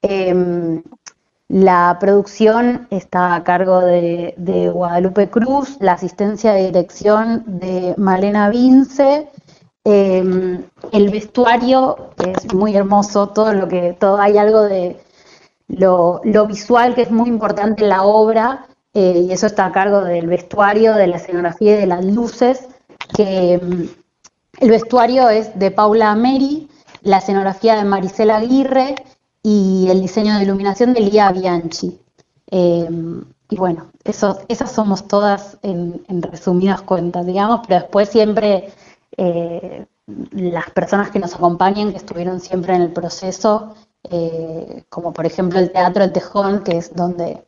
Em, 0.00 0.82
la 1.48 1.98
producción 2.00 2.88
está 2.90 3.34
a 3.34 3.44
cargo 3.44 3.80
de, 3.80 4.70
Guadalupe 4.72 5.28
Cruz, 5.28 5.76
la 5.80 5.92
asistencia 5.92 6.52
de 6.54 6.66
dirección 6.66 7.44
de 7.46 7.94
Malena 7.98 8.48
Vince, 8.48 9.28
em, 9.84 10.64
el 10.92 11.10
vestuario 11.10 12.10
es 12.24 12.54
muy 12.54 12.74
hermoso, 12.74 13.28
todo 13.28 13.52
lo 13.52 13.68
que, 13.68 13.92
todo 14.00 14.18
hay 14.18 14.38
algo 14.38 14.62
de 14.62 14.98
lo, 15.68 16.20
visual 16.46 16.94
que 16.94 17.02
es 17.02 17.10
muy 17.10 17.28
importante 17.28 17.82
en 17.82 17.88
la 17.88 18.02
obra, 18.02 18.66
y 18.94 19.30
eso 19.32 19.46
está 19.46 19.66
a 19.66 19.72
cargo 19.72 20.02
del 20.02 20.26
vestuario, 20.26 20.94
de 20.94 21.06
la 21.06 21.16
escenografía 21.16 21.76
y 21.76 21.80
de 21.80 21.86
las 21.86 22.04
luces, 22.04 22.68
que 23.16 23.58
mm, 23.62 24.62
el 24.62 24.70
vestuario 24.70 25.28
es 25.30 25.58
de 25.58 25.70
Paula 25.70 26.14
Meri, 26.14 26.68
la 27.02 27.18
escenografía 27.18 27.74
de 27.76 27.84
Marisela 27.84 28.36
Aguirre 28.36 28.94
y 29.42 29.88
el 29.90 30.02
diseño 30.02 30.36
de 30.36 30.44
iluminación 30.44 30.92
de 30.92 31.00
Lía 31.00 31.32
Bianchi. 31.32 31.98
y 32.50 33.56
bueno, 33.56 33.90
esas 34.04 34.72
somos 34.72 35.08
todas 35.08 35.58
en, 35.62 36.04
resumidas 36.22 36.82
cuentas, 36.82 37.26
digamos, 37.26 37.60
pero 37.66 37.80
después 37.80 38.08
siempre 38.08 38.68
las 40.06 40.70
personas 40.70 41.10
que 41.10 41.18
nos 41.18 41.34
acompañan, 41.34 41.90
que 41.90 41.98
estuvieron 41.98 42.40
siempre 42.40 42.74
en 42.74 42.82
el 42.82 42.92
proceso, 42.92 43.74
eh, 44.10 44.84
como 44.88 45.12
por 45.12 45.26
ejemplo 45.26 45.58
el 45.58 45.72
Teatro 45.72 46.04
El 46.04 46.12
Tejón, 46.12 46.64
que 46.64 46.78
es 46.78 46.94
donde 46.94 47.44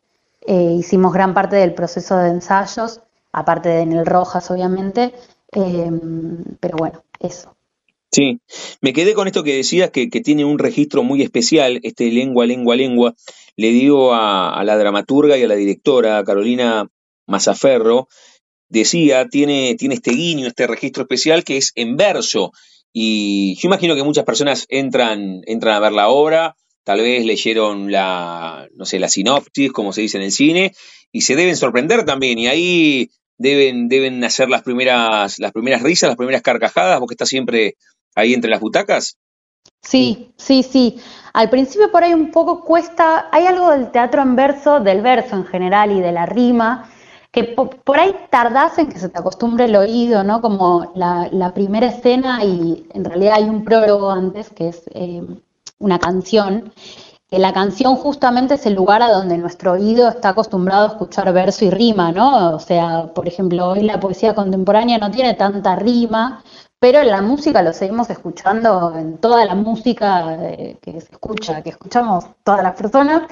eh, 0.47 0.77
hicimos 0.79 1.13
gran 1.13 1.35
parte 1.35 1.57
del 1.57 1.75
proceso 1.75 2.17
de 2.17 2.31
ensayos, 2.31 3.01
aparte 3.33 3.69
de 3.69 3.81
en 3.81 3.93
el 3.93 4.07
Rojas, 4.07 4.51
obviamente, 4.51 5.13
eh, 5.53 5.91
pero 6.61 6.77
bueno, 6.77 7.03
eso. 7.19 7.57
Sí, 8.15 8.41
me 8.81 8.93
quedé 8.93 9.15
con 9.15 9.27
esto 9.27 9.43
que 9.43 9.57
decías, 9.57 9.91
que, 9.91 10.07
tiene 10.07 10.45
un 10.45 10.61
registro 10.61 11.03
muy 11.03 11.23
especial, 11.23 11.81
este 11.83 12.13
lengua, 12.13 12.47
lengua, 12.47 12.77
lengua. 12.77 13.15
Le 13.57 13.69
digo 13.73 14.15
a, 14.15 14.63
la 14.65 14.77
dramaturga 14.77 15.37
y 15.37 15.43
a 15.43 15.49
la 15.49 15.57
directora, 15.57 16.23
Carolina 16.23 16.89
Mazaferro, 17.27 18.07
decía, 18.69 19.27
tiene, 19.29 19.75
tiene 19.77 19.97
este 19.97 20.13
guiño, 20.13 20.47
este 20.47 20.69
registro 20.69 21.03
especial 21.03 21.43
que 21.43 21.57
es 21.57 21.73
en 21.75 21.97
verso. 21.97 22.53
Y 22.97 23.57
yo 23.57 23.67
imagino 23.67 23.97
que 23.97 24.05
muchas 24.05 24.25
personas 24.25 24.67
entran, 24.69 25.43
entran 25.47 25.75
a 25.75 25.81
ver 25.81 25.91
la 25.91 26.09
obra, 26.09 26.55
tal 26.85 27.01
vez 27.01 27.25
leyeron 27.25 27.91
la, 27.91 28.69
no 28.77 28.85
sé, 28.85 29.01
la 29.01 29.09
sinopsis, 29.09 29.73
como 29.73 29.93
se 29.93 30.03
dice 30.03 30.17
en 30.17 30.23
el 30.23 30.31
cine, 30.31 30.73
y 31.11 31.23
se 31.23 31.35
deben 31.35 31.57
sorprender 31.57 32.05
también. 32.05 32.39
Y 32.39 32.47
ahí 32.47 33.11
deben, 33.37 33.89
deben 33.89 34.23
hacer 34.23 34.49
las 34.49 34.63
primeras, 34.63 35.41
las 35.41 35.51
primeras 35.51 35.83
risas, 35.83 36.09
las 36.09 36.17
primeras 36.17 36.43
carcajadas, 36.43 37.01
porque 37.01 37.15
está 37.15 37.27
siempre 37.27 37.75
ahí 38.15 38.33
entre 38.33 38.49
las 38.49 38.61
butacas. 38.61 39.19
Sí, 39.83 40.31
sí, 40.37 40.63
sí. 40.63 41.01
Al 41.33 41.51
principio 41.51 41.91
por 41.91 42.05
ahí 42.05 42.15
un 42.15 42.31
poco 42.31 42.65
cuesta, 42.65 43.29
hay 43.33 43.47
algo 43.47 43.73
del 43.73 43.91
teatro 43.91 44.23
en 44.23 44.37
verso, 44.37 44.79
del 44.79 45.03
verso 45.03 45.35
en 45.35 45.47
general 45.47 45.91
y 45.91 46.01
de 46.01 46.13
la 46.13 46.27
rima, 46.27 46.89
que 47.35 47.43
por, 47.43 47.99
ahí 47.99 48.15
tardás 48.31 48.79
en 48.79 48.89
que 48.89 48.99
se 49.01 49.09
te 49.09 49.19
acostumbre 49.19 49.65
el 49.65 49.75
oído, 49.75 50.23
¿no? 50.23 50.41
Como 50.41 50.93
la, 50.95 51.53
primera 51.53 51.89
escena 51.89 52.45
y 52.45 52.87
en 52.95 53.05
realidad 53.05 53.35
hay 53.39 53.45
un 53.45 53.65
prólogo 53.65 54.13
antes, 54.13 54.51
que 54.51 54.69
es 54.69 54.85
eh, 54.95 55.21
una 55.81 55.99
canción, 55.99 56.73
que 57.29 57.41
la 57.41 57.53
canción 57.53 57.97
justamente 57.97 58.55
es 58.55 58.67
el 58.67 58.75
lugar 58.75 59.03
a 59.03 59.11
donde 59.11 59.37
nuestro 59.37 59.73
oído 59.73 60.09
está 60.09 60.29
acostumbrado 60.29 60.85
a 60.85 60.91
escuchar 60.93 61.33
verso 61.33 61.65
y 61.65 61.71
rima, 61.71 62.13
¿no? 62.13 62.55
O 62.55 62.61
sea, 62.61 63.13
por 63.13 63.27
ejemplo, 63.27 63.71
hoy 63.71 63.83
la 63.83 63.99
poesía 63.99 64.37
contemporánea 64.37 64.99
no 64.99 65.11
tiene 65.11 65.35
tanta 65.35 65.75
rima, 65.75 66.45
pero 66.79 67.01
en 67.01 67.09
la 67.09 67.21
música 67.21 67.63
lo 67.63 67.73
seguimos 67.73 68.11
escuchando, 68.11 68.95
en 68.97 69.19
toda 69.19 69.45
la 69.45 69.57
música 69.57 70.37
eh, 70.39 70.79
que 70.81 71.01
se 71.01 71.11
escucha, 71.11 71.63
que 71.63 71.71
escuchamos 71.71 72.27
todas 72.45 72.63
las 72.63 72.77
personas, 72.77 73.23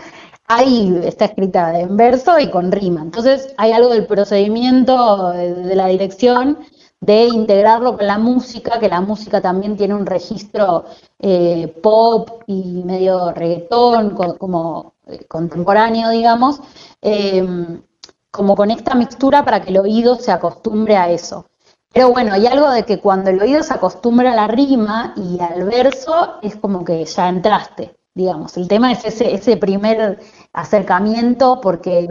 ahí 0.47 1.01
está 1.05 1.27
escrita 1.27 1.79
en 1.79 1.97
verso 1.97 2.39
y 2.39 2.51
con 2.51 2.73
rima. 2.73 3.03
Entonces 3.03 3.55
hay 3.57 3.73
algo 3.73 3.91
del 3.91 4.07
procedimiento 4.07 5.31
de 5.31 5.75
la 5.75 5.87
dirección 5.87 6.59
de 7.01 7.25
integrarlo 7.27 7.97
con 7.97 8.07
la 8.07 8.19
música, 8.19 8.79
que 8.79 8.89
la 8.89 9.01
música 9.01 9.41
también 9.41 9.77
tiene 9.77 9.95
un 9.95 10.07
registro 10.07 10.85
eh, 11.19 11.67
pop 11.83 12.43
y 12.47 12.85
medio 12.85 13.33
reggaetón, 13.33 14.11
como 14.39 14.95
eh, 15.09 15.25
contemporáneo, 15.27 16.11
digamos, 16.11 16.61
em, 17.01 17.83
como 18.31 18.55
con 18.57 18.71
esta 18.71 18.95
mixtura 18.95 19.45
para 19.45 19.61
que 19.63 19.71
el 19.71 19.79
oído 19.79 20.15
se 20.17 20.31
acostumbre 20.33 20.97
a 20.97 21.11
eso. 21.11 21.47
Pero 21.93 22.11
bueno, 22.11 22.33
hay 22.35 22.47
algo 22.47 22.71
de 22.71 22.85
que 22.85 23.01
cuando 23.01 23.31
el 23.31 23.41
oído 23.43 23.63
se 23.63 23.75
acostumbra 23.75 24.33
a 24.33 24.37
la 24.37 24.47
rima 24.49 25.13
y 25.17 25.41
al 25.41 25.65
verso, 25.65 26.35
es 26.43 26.57
como 26.57 26.85
que 26.85 27.05
ya 27.05 27.29
entraste 27.29 27.97
digamos. 28.15 28.57
El 28.57 28.69
tema 28.69 28.93
es 28.93 29.05
ese, 29.05 29.35
ese 29.35 29.57
primer 29.57 30.19
acercamiento 30.53 31.61
porque 31.61 32.07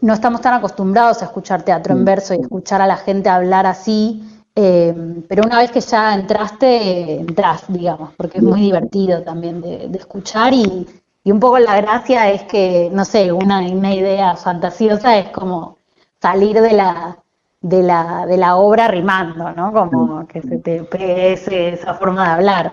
no 0.00 0.14
estamos 0.14 0.40
tan 0.40 0.54
acostumbrados 0.54 1.22
a 1.22 1.26
escuchar 1.26 1.62
teatro 1.62 1.94
en 1.94 2.02
mm. 2.02 2.04
verso 2.04 2.34
y 2.34 2.40
escuchar 2.40 2.82
a 2.82 2.86
la 2.86 2.96
gente 2.96 3.28
hablar 3.28 3.66
así, 3.66 4.22
eh, 4.54 5.22
pero 5.28 5.44
una 5.44 5.58
vez 5.58 5.70
que 5.70 5.80
ya 5.80 6.14
entraste, 6.14 7.20
entras, 7.20 7.64
digamos, 7.68 8.12
porque 8.16 8.38
es 8.38 8.44
muy 8.44 8.60
divertido 8.60 9.22
también 9.22 9.60
de, 9.60 9.86
escuchar 9.94 10.52
y, 10.52 10.86
un 11.24 11.40
poco 11.40 11.58
la 11.58 11.78
gracia 11.78 12.30
es 12.30 12.44
que, 12.44 12.88
no 12.90 13.04
sé, 13.04 13.30
una, 13.30 13.60
una 13.60 13.94
idea 13.94 14.34
fantasiosa 14.34 15.18
es 15.18 15.28
como 15.28 15.76
salir 16.22 16.58
de 16.58 16.72
la, 16.72 17.18
de 17.60 17.82
la, 17.82 18.24
de 18.24 18.38
la 18.38 18.56
obra 18.56 18.88
rimando, 18.88 19.52
¿no? 19.52 19.72
Como 19.72 20.22
mm. 20.22 20.26
que 20.26 20.40
se 20.40 20.56
te 20.58 20.84
pegue 20.84 21.34
esa 21.34 21.94
forma 21.94 22.24
de 22.24 22.30
hablar. 22.30 22.72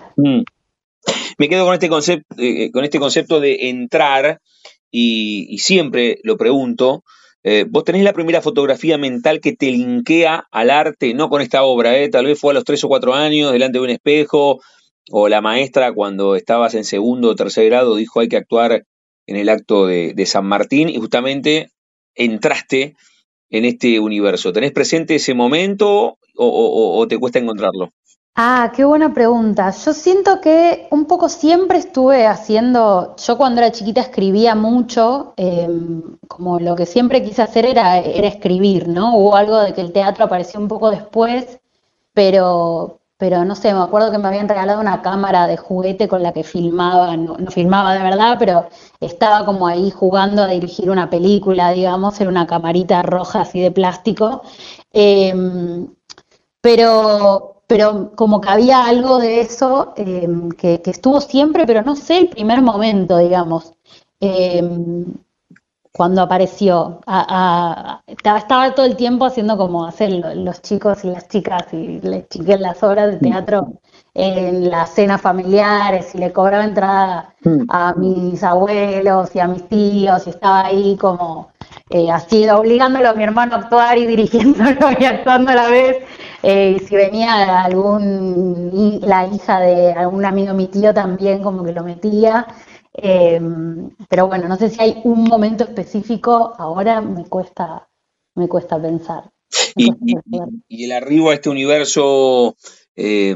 Me 1.38 1.48
quedo 1.48 1.64
con 1.64 1.74
este 1.74 1.88
concepto, 1.88 2.34
eh, 2.38 2.64
eh, 2.64 2.70
con 2.72 2.84
este 2.84 2.98
concepto 2.98 3.40
de 3.40 3.68
entrar 3.68 4.40
y, 4.90 5.58
siempre 5.58 6.18
lo 6.22 6.36
pregunto. 6.36 7.04
Eh, 7.42 7.64
vos 7.68 7.84
tenés 7.84 8.02
la 8.02 8.12
primera 8.12 8.40
fotografía 8.40 8.98
mental 8.98 9.40
que 9.40 9.54
te 9.54 9.70
linkea 9.70 10.46
al 10.50 10.70
arte, 10.70 11.14
no 11.14 11.28
con 11.28 11.42
esta 11.42 11.62
obra, 11.62 11.92
tal 12.10 12.26
vez 12.26 12.40
fue 12.40 12.52
a 12.52 12.54
los 12.54 12.64
tres 12.64 12.82
o 12.84 12.88
cuatro 12.88 13.14
años, 13.14 13.52
delante 13.52 13.78
de 13.78 13.84
un 13.84 13.90
espejo, 13.90 14.60
o 15.10 15.28
la 15.28 15.40
maestra 15.40 15.92
cuando 15.92 16.34
estabas 16.34 16.74
en 16.74 16.84
segundo 16.84 17.30
o 17.30 17.36
tercer 17.36 17.66
grado 17.66 17.94
dijo 17.94 18.18
hay 18.20 18.28
que 18.28 18.36
actuar 18.36 18.84
en 19.26 19.36
el 19.36 19.48
acto 19.48 19.86
de, 19.86 20.26
San 20.26 20.46
Martín 20.46 20.88
y 20.88 20.96
justamente 20.96 21.70
entraste 22.14 22.96
en 23.50 23.64
este 23.64 24.00
universo. 24.00 24.52
¿Tenés 24.52 24.72
presente 24.72 25.16
ese 25.16 25.34
momento 25.34 26.18
o 26.34 27.06
te 27.08 27.18
cuesta 27.18 27.38
encontrarlo? 27.38 27.92
Ah, 28.38 28.70
qué 28.74 28.84
buena 28.84 29.14
pregunta. 29.14 29.70
Yo 29.70 29.92
siento 29.94 30.40
que 30.42 30.88
un 30.90 31.06
poco 31.06 31.28
siempre 31.30 31.78
estuve 31.78 32.26
haciendo, 32.26 33.16
yo 33.16 33.38
cuando 33.38 33.62
era 33.62 33.72
chiquita 33.72 34.02
escribía 34.02 34.54
mucho, 34.54 35.32
em, 35.38 36.02
como 36.28 36.60
lo 36.60 36.76
que 36.76 36.84
siempre 36.84 37.22
quise 37.22 37.40
hacer 37.42 37.64
era, 37.64 37.98
escribir, 37.98 38.88
¿no? 38.88 39.16
Hubo 39.16 39.36
algo 39.36 39.58
de 39.60 39.72
que 39.72 39.80
el 39.80 39.92
teatro 39.92 40.24
apareció 40.26 40.60
un 40.60 40.68
poco 40.68 40.90
después, 40.90 41.60
pero, 42.14 43.00
pero 43.18 43.44
no 43.46 43.54
sé, 43.54 43.72
me 43.74 43.80
acuerdo 43.82 44.10
que 44.12 44.18
me 44.18 44.28
habían 44.28 44.48
regalado 44.48 44.80
una 44.80 45.00
cámara 45.02 45.46
de 45.46 45.56
juguete 45.56 46.06
con 46.08 46.22
la 46.22 46.32
que 46.34 46.44
filmaba, 46.44 47.16
no, 47.16 47.36
filmaba 47.50 47.94
de 47.94 48.02
verdad, 48.02 48.36
pero 48.38 48.68
estaba 49.00 49.46
como 49.46 49.66
ahí 49.66 49.90
jugando 49.90 50.42
a 50.42 50.48
dirigir 50.48 50.90
una 50.90 51.08
película, 51.10 51.70
digamos, 51.72 52.20
en 52.20 52.28
una 52.28 52.46
camarita 52.46 53.02
roja 53.02 53.42
así 53.42 53.60
de 53.60 53.70
plástico. 53.70 54.42
Em, 54.92 55.88
pero 56.60 57.55
pero 57.66 58.12
como 58.14 58.40
que 58.40 58.48
había 58.48 58.84
algo 58.86 59.18
de 59.18 59.40
eso 59.40 59.92
em, 59.96 60.50
que, 60.50 60.80
estuvo 60.84 61.20
siempre, 61.20 61.66
pero 61.66 61.82
no 61.82 61.96
sé 61.96 62.18
el 62.18 62.28
primer 62.28 62.62
momento, 62.62 63.18
digamos, 63.18 63.72
em, 64.20 65.04
cuando 65.92 66.22
apareció. 66.22 67.00
estaba, 68.06 68.74
todo 68.74 68.86
el 68.86 68.96
tiempo 68.96 69.24
haciendo 69.24 69.56
como 69.56 69.86
hacen 69.86 70.44
los 70.44 70.60
chicos 70.62 71.04
y 71.04 71.08
las 71.08 71.26
chicas 71.28 71.72
y 71.72 72.00
les 72.02 72.28
chiqué 72.28 72.58
las 72.58 72.82
obras 72.82 73.12
de 73.12 73.18
teatro 73.18 73.72
en 74.14 74.70
las 74.70 74.90
cenas 74.90 75.20
familiares 75.20 76.14
y 76.14 76.18
le 76.18 76.32
cobraba 76.32 76.64
entrada 76.64 77.34
mm. 77.44 77.62
a 77.68 77.94
mis 77.94 78.42
abuelos 78.42 79.34
y 79.34 79.40
a 79.40 79.48
mis 79.48 79.68
tíos 79.68 80.26
y 80.26 80.30
estaba 80.30 80.66
ahí 80.66 80.96
como 80.96 81.50
eh, 81.90 82.10
así 82.10 82.48
obligándolo 82.48 83.10
a 83.10 83.14
mi 83.14 83.24
hermano 83.24 83.54
a 83.54 83.58
actuar 83.58 83.98
y 83.98 84.06
dirigiéndolo 84.06 84.90
y 84.98 85.04
actuando 85.04 85.52
a 85.52 85.54
la 85.54 85.68
vez. 85.68 85.98
Eh, 86.48 86.78
si 86.88 86.94
venía 86.94 87.64
algún 87.64 89.00
la 89.02 89.26
hija 89.26 89.58
de 89.58 89.90
algún 89.92 90.24
amigo 90.24 90.54
mi 90.54 90.68
tío 90.68 90.94
también 90.94 91.42
como 91.42 91.64
que 91.64 91.72
lo 91.72 91.82
metía. 91.82 92.46
Eh, 92.94 93.40
pero 94.08 94.28
bueno, 94.28 94.46
no 94.46 94.54
sé 94.54 94.70
si 94.70 94.80
hay 94.80 95.00
un 95.02 95.24
momento 95.24 95.64
específico, 95.64 96.54
ahora 96.56 97.00
me 97.00 97.24
cuesta, 97.24 97.88
me 98.36 98.46
cuesta 98.46 98.80
pensar. 98.80 99.24
y, 99.74 100.84
el 100.84 100.92
arribo 100.92 101.30
a 101.30 101.34
este 101.34 101.50
universo 101.50 102.54
eh, 102.94 103.34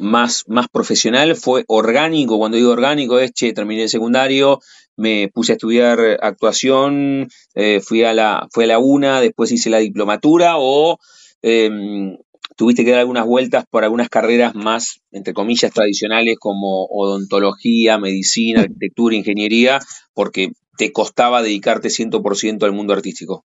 más, 0.00 0.42
más 0.48 0.66
profesional 0.66 1.36
fue 1.36 1.64
orgánico. 1.68 2.38
Cuando 2.38 2.56
digo 2.56 2.72
orgánico 2.72 3.20
es, 3.20 3.32
che, 3.34 3.52
terminé 3.52 3.84
el 3.84 3.88
secundario, 3.88 4.58
me 4.96 5.30
puse 5.32 5.52
a 5.52 5.54
estudiar 5.54 6.00
actuación, 6.20 7.28
fui, 7.82 8.02
a 8.02 8.14
la, 8.14 8.48
fui 8.50 8.64
a 8.64 8.66
la 8.66 8.80
UNA, 8.80 9.20
después 9.20 9.52
hice 9.52 9.70
la 9.70 9.78
diplomatura 9.78 10.54
o 10.58 10.98
tuviste 12.58 12.84
que 12.84 12.90
dar 12.90 13.00
algunas 13.00 13.24
vueltas 13.24 13.64
por 13.70 13.84
algunas 13.84 14.08
carreras 14.08 14.54
más, 14.54 15.00
entre 15.12 15.32
comillas, 15.32 15.72
tradicionales 15.72 16.36
como 16.40 16.86
odontología, 16.86 17.98
medicina, 17.98 18.62
arquitectura, 18.62 19.14
ingeniería, 19.14 19.78
porque 20.12 20.50
te 20.76 20.92
costaba 20.92 21.40
dedicarte 21.40 21.88
100% 21.88 22.64
al 22.64 22.72
mundo 22.72 22.92
artístico. 22.92 23.44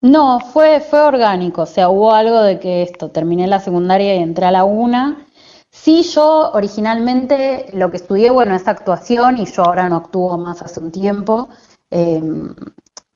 No, 0.00 0.38
fue, 0.40 0.80
fue 0.80 1.00
orgánico, 1.00 1.62
o 1.62 1.66
sea, 1.66 1.88
hubo 1.88 2.12
algo 2.12 2.40
de 2.42 2.60
que 2.60 2.82
esto, 2.82 3.10
terminé 3.10 3.48
la 3.48 3.60
secundaria 3.60 4.14
y 4.14 4.22
entré 4.22 4.46
a 4.46 4.52
la 4.52 4.64
UNA. 4.64 5.26
Sí, 5.70 6.04
yo 6.04 6.52
originalmente 6.52 7.66
lo 7.72 7.90
que 7.90 7.96
estudié, 7.96 8.30
bueno, 8.30 8.54
es 8.54 8.68
actuación 8.68 9.38
y 9.38 9.46
yo 9.46 9.64
ahora 9.64 9.88
no 9.88 9.96
actúo 9.96 10.38
más 10.38 10.62
hace 10.62 10.78
un 10.78 10.92
tiempo. 10.92 11.48
Em, 11.90 12.54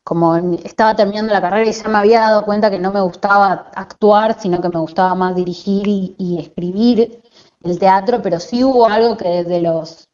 como 0.07 0.37
estaba 0.37 0.95
terminando 0.95 1.33
la 1.33 1.41
carrera 1.41 1.69
y 1.69 1.73
ya 1.73 1.89
me 1.89 1.99
había 1.99 2.21
dado 2.21 2.45
cuenta 2.45 2.71
que 2.71 2.79
no 2.79 2.93
me 2.93 3.01
gustaba 3.01 3.73
actuar, 3.75 4.41
sino 4.41 4.61
que 4.61 4.69
me 4.69 4.79
gustaba 4.79 5.17
más 5.17 5.35
dirigir 5.35 5.89
y, 5.89 6.39
escribir 6.39 7.21
el 7.65 7.77
teatro, 7.81 8.23
pero 8.23 8.39
sí 8.39 8.63
hubo 8.63 8.87
algo 8.87 9.17
que 9.17 9.29
desde 9.29 9.61
los, 9.61 10.09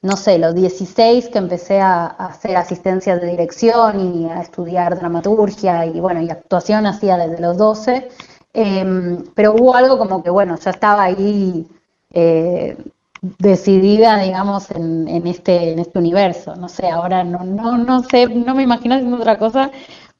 no 0.00 0.16
sé, 0.16 0.38
los 0.38 0.54
16 0.54 1.30
que 1.30 1.38
empecé 1.38 1.80
a, 1.80 2.06
hacer 2.06 2.56
asistencia 2.56 3.16
de 3.16 3.30
dirección 3.32 4.14
y 4.14 4.30
a 4.30 4.40
estudiar 4.40 4.96
dramaturgia 4.96 5.86
y 5.86 5.98
bueno, 5.98 6.22
y 6.22 6.30
actuación 6.30 6.86
hacía 6.86 7.16
desde 7.16 7.40
los 7.40 7.56
12, 7.56 8.10
em, 8.54 9.24
pero 9.34 9.54
hubo 9.54 9.74
algo 9.74 9.98
como 9.98 10.22
que 10.22 10.30
bueno, 10.30 10.56
ya 10.56 10.70
estaba 10.70 11.02
ahí 11.02 11.66
eh, 12.12 12.76
decidida, 13.22 14.20
digamos, 14.20 14.70
en, 14.72 15.06
en, 15.08 15.26
este, 15.26 15.70
en 15.70 15.78
este 15.78 15.98
universo. 15.98 16.56
No 16.56 16.68
sé, 16.68 16.88
ahora 16.88 17.22
no, 17.22 17.44
no, 17.44 17.78
no 17.78 18.02
sé, 18.02 18.26
no 18.26 18.54
me 18.54 18.64
imagino 18.64 18.96
haciendo 18.96 19.16
otra 19.16 19.38
cosa, 19.38 19.70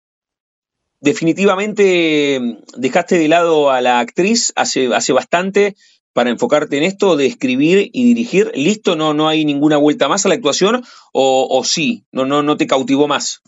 definitivamente 0.99 2.39
mm, 2.39 2.57
dejaste 2.77 3.17
de 3.17 3.27
lado 3.27 3.71
a 3.71 3.81
la 3.81 3.99
actriz 3.99 4.53
hace, 4.55 4.93
hace 4.93 5.13
bastante 5.13 5.75
para 6.13 6.29
enfocarte 6.31 6.77
en 6.77 6.83
esto 6.83 7.15
de 7.15 7.27
escribir 7.27 7.89
y 7.93 8.05
dirigir. 8.05 8.51
¿Listo? 8.55 8.95
¿No, 8.95 9.13
no 9.13 9.27
hay 9.27 9.45
ninguna 9.45 9.77
vuelta 9.77 10.07
más 10.07 10.25
a 10.25 10.29
la 10.29 10.35
actuación? 10.35 10.83
¿O, 11.13 11.47
o 11.49 11.63
sí? 11.63 12.05
¿No, 12.11 12.25
no, 12.25 12.41
¿No 12.41 12.57
te 12.57 12.65
cautivó 12.65 13.07
más? 13.07 13.41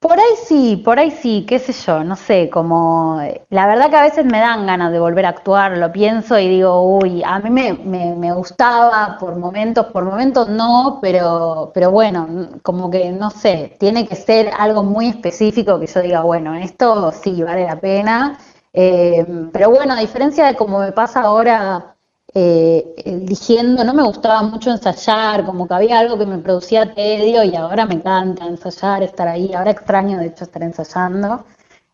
Por 0.00 0.12
ahí 0.20 0.36
sí, 0.44 0.76
por 0.84 1.00
ahí 1.00 1.10
sí, 1.10 1.44
qué 1.48 1.58
sé 1.58 1.72
yo, 1.72 2.04
no 2.04 2.14
sé, 2.14 2.48
como 2.50 3.20
la 3.50 3.66
verdad 3.66 3.90
que 3.90 3.96
a 3.96 4.02
veces 4.02 4.24
me 4.24 4.38
dan 4.38 4.64
ganas 4.64 4.92
de 4.92 5.00
volver 5.00 5.26
a 5.26 5.30
actuar, 5.30 5.76
lo 5.76 5.90
pienso 5.90 6.38
y 6.38 6.48
digo, 6.48 6.98
uy, 6.98 7.20
a 7.24 7.40
mí 7.40 7.50
me, 7.50 7.72
me, 7.74 8.32
gustaba 8.32 9.16
por 9.18 9.36
momentos, 9.36 9.86
por 9.86 10.04
momentos 10.04 10.48
no, 10.48 11.00
pero, 11.02 11.72
pero 11.74 11.90
bueno, 11.90 12.28
como 12.62 12.88
que 12.90 13.10
no 13.10 13.30
sé, 13.30 13.76
tiene 13.80 14.06
que 14.06 14.14
ser 14.14 14.50
algo 14.56 14.84
muy 14.84 15.08
específico 15.08 15.80
que 15.80 15.88
yo 15.88 16.00
diga, 16.00 16.22
bueno, 16.22 16.54
esto 16.54 17.10
sí 17.10 17.42
vale 17.42 17.64
la 17.66 17.80
pena, 17.80 18.38
eh, 18.72 19.26
pero 19.52 19.70
bueno, 19.70 19.94
a 19.94 20.00
diferencia 20.00 20.46
de 20.46 20.54
como 20.54 20.78
me 20.78 20.92
pasa 20.92 21.22
ahora 21.22 21.96
eh, 22.34 22.94
eligiendo, 23.04 23.84
no 23.84 23.94
me 23.94 24.02
gustaba 24.02 24.42
mucho 24.42 24.70
ensayar, 24.70 25.46
como 25.46 25.66
que 25.66 25.74
había 25.74 25.98
algo 25.98 26.18
que 26.18 26.26
me 26.26 26.38
producía 26.38 26.94
tedio 26.94 27.42
y 27.42 27.56
ahora 27.56 27.86
me 27.86 27.94
encanta 27.94 28.46
ensayar, 28.46 29.02
estar 29.02 29.28
ahí, 29.28 29.52
ahora 29.54 29.70
extraño 29.70 30.18
de 30.18 30.26
hecho 30.26 30.44
estar 30.44 30.62
ensayando, 30.62 31.46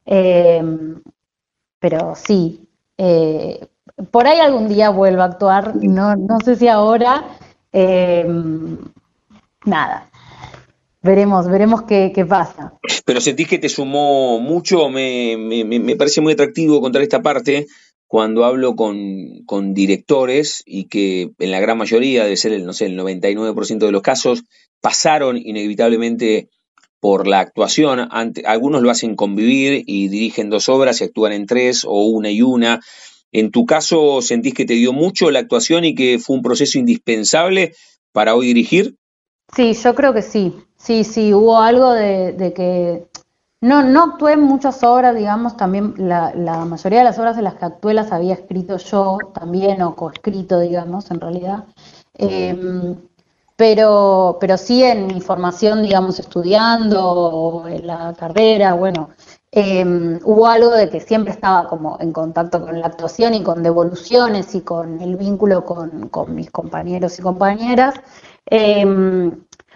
em, 0.05 1.01
pero 1.79 2.15
sí, 2.17 2.69
eh, 2.99 3.69
por 4.11 4.27
ahí 4.27 4.41
algún 4.41 4.69
día 4.69 4.91
vuelvo 4.91 5.23
a 5.23 5.27
actuar, 5.27 5.77
no, 5.77 6.17
no 6.17 6.39
sé 6.45 6.57
si 6.57 6.67
ahora, 6.69 7.25
nada. 9.65 10.11
Veremos, 11.03 11.49
veremos 11.49 11.83
qué, 11.83 12.27
pasa. 12.27 12.73
Pero 13.05 13.21
sentís 13.21 13.47
que 13.47 13.59
te 13.59 13.69
sumó 13.69 14.41
mucho, 14.41 14.89
me, 14.89 15.37
me, 15.37 15.65
me 15.65 15.97
parece 15.97 16.23
muy 16.23 16.33
atractivo 16.33 16.81
contar 16.81 17.03
esta 17.03 17.21
parte, 17.23 17.67
cuando 18.07 18.45
hablo 18.45 18.77
con, 18.77 19.75
directores 19.75 20.63
y 20.67 20.85
que 20.85 21.31
en 21.39 21.51
la 21.51 21.61
gran 21.61 21.79
mayoría, 21.79 22.25
debe 22.25 22.37
ser 22.37 22.53
el, 22.53 22.65
no 22.65 22.73
sé, 22.73 22.87
el 22.87 22.99
99% 22.99 23.79
de 23.79 23.93
los 23.93 24.03
casos, 24.03 24.45
pasaron 24.81 25.37
inevitablemente 25.37 26.49
por 27.01 27.27
la 27.27 27.41
actuación. 27.41 28.09
algunos 28.45 28.83
lo 28.83 28.91
hacen 28.91 29.17
convivir 29.17 29.85
y 29.87 30.09
dirigen 30.09 30.51
dos 30.51 30.69
obras 30.69 31.01
y 31.01 31.05
actúan 31.05 31.33
en 31.33 31.47
tres 31.47 31.85
o 31.85 32.05
una 32.05 32.31
y 32.31 32.43
una. 32.43 32.81
En 33.33 33.51
tu 33.51 33.67
caso, 33.67 34.23
¿sentís 34.23 34.55
que 34.55 34.65
te 34.65 34.75
dio 34.75 34.93
mucho 34.93 35.31
la 35.31 35.41
actuación 35.41 35.85
y 35.85 35.95
que 35.95 36.19
fue 36.19 36.37
un 36.37 36.43
proceso 36.43 36.79
indispensable 36.79 37.73
para 38.13 38.37
hoy 38.37 38.47
dirigir? 38.47 38.97
Sí, 39.55 39.75
yo 39.75 39.95
creo 39.95 40.15
que 40.15 40.23
sí. 40.23 40.55
Sí, 40.79 41.05
sí, 41.05 41.35
hubo 41.35 41.59
algo 41.59 41.93
de 41.93 42.53
que 42.55 43.07
no, 43.65 43.83
no 43.83 44.03
actué 44.03 44.35
en 44.35 44.43
muchas 44.43 44.83
obras, 44.85 45.17
digamos, 45.17 45.57
también 45.57 45.95
la, 45.97 46.33
mayoría 46.67 46.99
de 46.99 47.05
las 47.07 47.19
obras 47.19 47.39
en 47.39 47.45
las 47.45 47.55
que 47.55 47.65
actué 47.65 47.95
las 47.95 48.13
había 48.13 48.35
escrito 48.35 48.77
yo 48.77 49.17
también, 49.33 49.81
o 49.81 49.97
coescrito, 49.97 50.61
digamos, 50.61 51.11
en 51.11 51.19
realidad. 51.19 51.65
Em, 52.13 52.95
pero, 53.57 54.37
pero 54.39 54.59
sí 54.59 54.83
en 54.85 55.07
mi 55.07 55.19
formación, 55.23 55.83
digamos, 55.83 56.19
estudiando, 56.21 57.01
o 57.03 57.67
en 57.67 57.87
la 57.87 58.13
carrera, 58.13 58.75
bueno, 58.75 59.09
em, 59.51 60.21
hubo 60.25 60.47
algo 60.47 60.71
de 60.73 60.91
que 60.91 61.01
siempre 61.01 61.33
estaba 61.33 61.67
como 61.67 61.97
en 62.01 62.13
contacto 62.13 62.61
con 62.61 62.79
la 62.79 62.89
actuación 62.89 63.33
y 63.33 63.43
con 63.43 63.63
devoluciones 63.63 64.55
y 64.55 64.61
con 64.61 65.01
el 65.01 65.17
vínculo 65.17 65.65
con, 65.65 66.11
con 66.11 66.35
mis 66.35 66.51
compañeros 66.51 67.19
y 67.19 67.23
compañeras. 67.23 67.95
Em, 68.47 69.33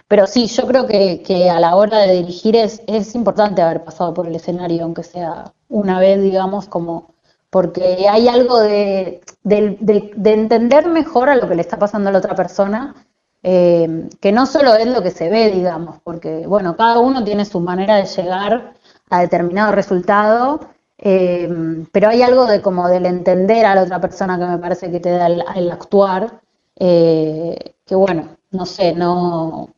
pero 0.08 0.26
sí, 0.26 0.46
yo 0.46 0.66
creo 0.66 0.86
que, 0.86 1.50
a 1.50 1.60
la 1.60 1.76
hora 1.76 1.98
de 1.98 2.14
dirigir 2.14 2.56
es, 2.56 2.82
es 2.86 3.14
importante 3.14 3.62
haber 3.62 3.84
pasado 3.84 4.14
por 4.14 4.26
el 4.26 4.34
escenario, 4.36 4.84
aunque 4.84 5.02
sea 5.02 5.52
una 5.68 6.00
vez, 6.00 6.22
digamos, 6.22 6.66
como 6.66 7.14
porque 7.50 8.06
hay 8.08 8.28
algo 8.28 8.58
de, 8.60 9.20
entender 9.44 10.88
mejor 10.88 11.28
a 11.30 11.36
lo 11.36 11.48
que 11.48 11.54
le 11.54 11.62
está 11.62 11.78
pasando 11.78 12.08
a 12.08 12.12
la 12.12 12.18
otra 12.18 12.34
persona, 12.34 12.94
eh, 13.42 14.08
que 14.20 14.32
no 14.32 14.46
solo 14.46 14.74
es 14.74 14.86
lo 14.86 15.02
que 15.02 15.10
se 15.10 15.28
ve, 15.28 15.50
digamos, 15.50 15.98
porque, 16.02 16.46
bueno, 16.46 16.76
cada 16.76 16.98
uno 16.98 17.24
tiene 17.24 17.44
su 17.44 17.60
manera 17.60 17.96
de 17.96 18.06
llegar 18.06 18.74
a 19.10 19.20
determinado 19.20 19.72
resultado, 19.72 20.60
eh, 20.98 21.48
pero 21.92 22.08
hay 22.08 22.22
algo 22.22 22.46
de 22.46 22.60
como 22.60 22.88
del 22.88 23.06
entender 23.06 23.64
a 23.64 23.74
la 23.74 23.82
otra 23.84 24.00
persona 24.00 24.38
que 24.38 24.44
me 24.46 24.58
parece 24.58 24.90
que 24.90 25.00
te 25.00 25.10
da 25.10 25.26
el, 25.28 25.70
actuar, 25.70 26.40
eh, 26.76 27.74
que 27.86 27.94
bueno, 27.94 28.36
no 28.50 28.66
sé, 28.66 28.92
no, 28.94 29.70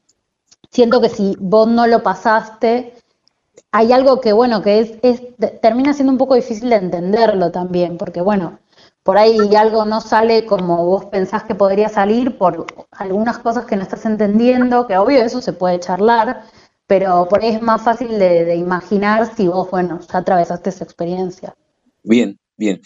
siento 0.71 1.01
que 1.01 1.09
si 1.09 1.37
vos 1.39 1.69
no 1.69 1.87
lo 1.87 2.03
pasaste, 2.03 2.95
hay 3.73 3.93
algo 3.93 4.21
que, 4.21 4.33
bueno, 4.33 4.63
que 4.63 4.99
es, 5.03 5.21
termina 5.61 5.93
siendo 5.93 6.13
un 6.13 6.19
poco 6.19 6.35
difícil 6.35 6.71
de 6.71 6.77
entenderlo 6.77 7.51
también, 7.51 7.99
porque, 7.99 8.21
bueno, 8.21 8.59
por 9.03 9.17
ahí 9.19 9.55
algo 9.55 9.85
no 9.85 10.01
sale 10.01 10.45
como 10.45 10.85
vos 10.85 11.07
pensás 11.07 11.45
que 11.45 11.55
podría 11.55 11.89
salir 11.89 12.37
por 12.37 12.67
algunas 12.93 13.39
cosas 13.39 13.65
que 13.65 13.77
no 13.77 13.83
estás 13.83 14.05
entendiendo, 14.07 14.87
que 14.87 14.97
obvio 14.97 15.23
eso 15.23 15.41
se 15.41 15.53
puede 15.53 15.81
charlar, 15.81 16.45
pero 16.87 17.27
por 17.29 17.43
ahí 17.43 17.51
es 17.55 17.63
más 17.63 17.83
fácil 17.83 18.19
de, 18.19 18.57
imaginar 18.57 19.35
si 19.37 19.47
vos, 19.49 19.71
bueno, 19.71 20.01
ya 20.01 20.19
atravesaste 20.19 20.71
esa 20.71 20.85
experiencia. 20.85 21.55
Bien, 22.03 22.39
bien. 22.57 22.81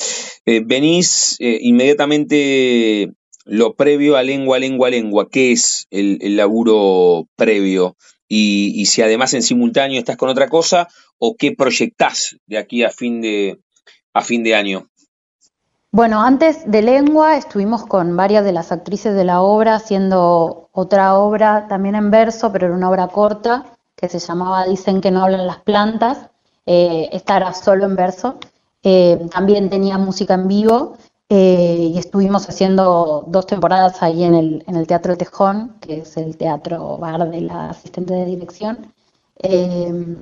Eh, 0.45 0.61
venís 0.65 1.37
eh, 1.41 1.59
inmediatamente 1.63 3.13
lo 3.45 3.75
previo 3.75 4.17
a 4.17 4.23
lengua, 4.23 4.59
lengua, 4.59 4.91
lengua, 4.91 5.29
¿qué 5.31 5.53
es 5.53 5.87
el, 5.91 6.37
laburo 6.37 7.27
previo? 7.37 7.97
Y, 8.27 8.87
si 8.87 9.03
además 9.03 9.35
en 9.35 9.43
simultáneo 9.43 9.99
estás 9.99 10.17
con 10.17 10.29
otra 10.29 10.49
cosa, 10.49 10.89
o 11.19 11.37
qué 11.37 11.53
proyectás 11.53 12.37
de 12.47 12.59
aquí 12.59 12.83
a 12.83 12.91
fin 12.91 13.21
de, 13.21 13.61
a 14.13 14.23
fin 14.23 14.43
de 14.43 14.55
año. 14.55 14.89
Bueno, 15.93 16.23
antes 16.23 16.69
de 16.69 16.83
lengua 16.83 17.37
estuvimos 17.37 17.87
con 17.87 18.17
varias 18.17 18.45
de 18.45 18.53
las 18.53 18.73
actrices 18.73 19.15
de 19.15 19.25
la 19.25 19.43
obra 19.43 19.77
haciendo 19.77 20.69
otra 20.73 21.15
obra 21.15 21.69
también 21.69 21.95
en 21.95 22.11
verso, 22.11 22.51
pero 22.51 22.67
era 22.67 22.75
una 22.75 22.91
obra 22.91 23.07
corta 23.09 23.77
que 23.95 24.09
se 24.09 24.19
llamaba 24.19 24.67
Dicen 24.67 25.01
que 25.01 25.13
no 25.13 25.23
hablan 25.23 25.47
las 25.47 25.61
plantas. 25.61 26.31
Eh, 26.67 27.09
esta 27.13 27.37
era 27.37 27.55
solo 27.55 27.85
en 27.85 27.95
verso. 27.95 28.41
Eh, 28.83 29.29
también 29.33 29.71
tenía 29.71 29.97
música 29.97 30.35
en 30.35 30.49
vivo 30.49 30.97
eh, 31.31 31.91
y 31.95 31.99
estuvimos 31.99 32.49
haciendo 32.49 33.25
dos 33.29 33.47
temporadas 33.47 34.03
ahí 34.03 34.25
en 34.25 34.35
el, 34.35 34.65
en 34.67 34.77
el 34.77 34.87
Teatro 34.87 35.17
Tejón, 35.17 35.77
que 35.81 35.99
es 35.99 36.17
el 36.17 36.37
teatro 36.37 36.99
bar 36.99 37.31
de 37.31 37.41
la 37.41 37.71
asistente 37.71 38.15
de 38.15 38.27
dirección. 38.27 38.93
Eh, 39.43 40.17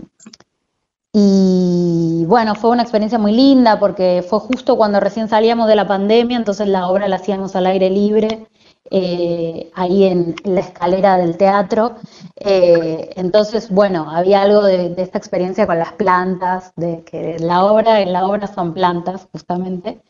y 1.13 2.25
bueno, 2.27 2.55
fue 2.55 2.71
una 2.71 2.83
experiencia 2.83 3.19
muy 3.19 3.33
linda 3.33 3.79
porque 3.79 4.25
fue 4.27 4.39
justo 4.41 4.77
cuando 4.77 5.01
recién 5.01 5.29
salíamos 5.29 5.69
de 5.69 5.77
la 5.77 5.87
pandemia, 5.87 6.39
entonces 6.39 6.69
la 6.69 6.89
obra 6.89 7.09
la 7.09 7.17
hacíamos 7.17 7.55
al 7.57 7.67
aire 7.67 7.91
libre, 7.91 8.47
eh, 8.91 9.71
ahí 9.75 10.05
en, 10.05 10.35
la 10.45 10.61
escalera 10.61 11.19
del 11.19 11.37
teatro. 11.37 11.97
entonces, 12.37 13.71
bueno, 13.71 14.11
había 14.11 14.43
algo 14.43 14.63
de, 14.63 14.91
de, 14.91 15.03
esta 15.03 15.19
experiencia 15.19 15.67
con 15.67 15.79
las 15.79 15.93
plantas, 15.95 16.73
de 16.77 17.03
que 17.05 17.39
la 17.39 17.65
obra, 17.65 18.01
en 18.01 18.13
la 18.13 18.27
obra 18.27 18.47
son 18.47 18.73
plantas, 18.75 19.29
justamente. 19.33 20.01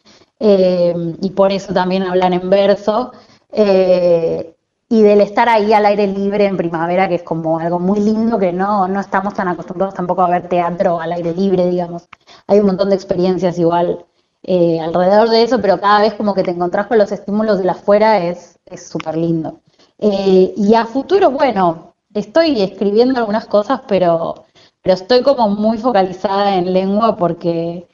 Eh, 0.45 0.93
y 1.21 1.31
por 1.31 1.53
eso 1.53 1.73
también 1.73 2.03
hablan 2.03 2.33
en 2.33 2.51
verso. 2.51 3.13
Eh, 3.53 4.57
y 4.89 5.03
del 5.03 5.21
estar 5.21 5.49
ahí 5.49 5.73
al 5.73 5.87
aire 5.87 6.07
libre 6.09 6.47
en 6.47 6.57
primavera, 6.57 7.09
que 7.09 7.15
es 7.15 7.23
como 7.23 7.59
algo 7.61 7.79
muy 7.79 8.01
lindo, 8.01 8.39
que 8.39 8.53
no, 8.53 8.89
no 8.89 9.01
estamos 9.01 9.35
tan 9.35 9.49
acostumbrados 9.49 9.95
tampoco 9.95 10.23
a 10.23 10.29
ver 10.29 10.49
teatro 10.49 11.01
al 11.01 11.13
aire 11.13 11.33
libre, 11.33 11.67
digamos. 11.71 12.09
Hay 12.49 12.59
un 12.59 12.67
montón 12.67 12.91
de 12.91 12.97
experiencias 12.97 13.59
igual 13.59 14.05
eh, 14.43 14.81
alrededor 14.81 15.31
de 15.31 15.45
eso, 15.45 15.61
pero 15.63 15.81
cada 15.81 16.01
vez 16.01 16.15
como 16.15 16.35
que 16.35 16.43
te 16.43 16.51
encontrás 16.51 16.89
con 16.89 16.99
los 16.99 17.13
estímulos 17.13 17.59
de 17.59 17.65
la 17.65 17.73
afuera 17.73 18.19
es 18.27 18.59
súper 18.77 19.17
lindo. 19.17 19.61
Y 19.99 20.75
a 20.75 20.85
futuro, 20.87 21.31
bueno, 21.31 21.95
estoy 22.15 22.61
escribiendo 22.61 23.21
algunas 23.21 23.47
cosas, 23.47 23.83
pero, 23.87 24.45
pero 24.83 24.95
estoy 24.95 25.23
como 25.23 25.49
muy 25.49 25.79
focalizada 25.79 26.57
en 26.57 26.73
lengua 26.73 27.17
porque 27.17 27.87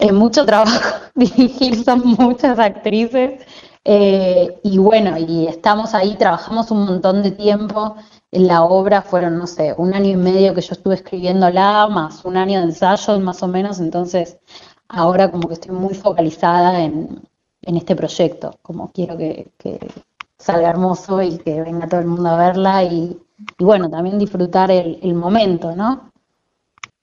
es 0.00 0.12
mucho 0.12 0.44
trabajo 0.46 0.98
dirigir, 1.14 1.84
son 1.84 2.02
muchas 2.18 2.58
actrices. 2.58 3.44
Eh, 3.84 4.60
y 4.62 4.78
bueno, 4.78 5.16
y 5.16 5.46
estamos 5.46 5.94
ahí, 5.94 6.16
trabajamos 6.16 6.70
un 6.70 6.84
montón 6.84 7.22
de 7.22 7.30
tiempo 7.30 7.96
en 8.30 8.46
la 8.46 8.62
obra, 8.62 9.02
fueron, 9.02 9.38
no 9.38 9.46
sé, 9.46 9.74
un 9.76 9.94
año 9.94 10.10
y 10.10 10.16
medio 10.16 10.54
que 10.54 10.60
yo 10.60 10.72
estuve 10.72 10.94
escribiéndola, 10.96 11.88
más 11.88 12.24
un 12.24 12.36
año 12.36 12.58
de 12.60 12.66
ensayos 12.66 13.20
más 13.20 13.42
o 13.42 13.48
menos, 13.48 13.80
entonces 13.80 14.38
ahora 14.88 15.30
como 15.30 15.48
que 15.48 15.54
estoy 15.54 15.72
muy 15.72 15.94
focalizada 15.94 16.82
en, 16.82 17.22
este 17.62 17.96
proyecto, 17.96 18.58
como 18.62 18.90
quiero 18.92 19.16
que, 19.16 19.50
salga 20.38 20.70
hermoso 20.70 21.22
y 21.22 21.38
que 21.38 21.60
venga 21.62 21.88
todo 21.88 22.00
el 22.00 22.06
mundo 22.06 22.30
a 22.30 22.36
verla 22.36 22.84
y, 22.84 23.18
bueno, 23.58 23.90
también 23.90 24.18
disfrutar 24.18 24.70
el 24.70 25.14
momento, 25.14 25.74
¿no? 25.76 26.09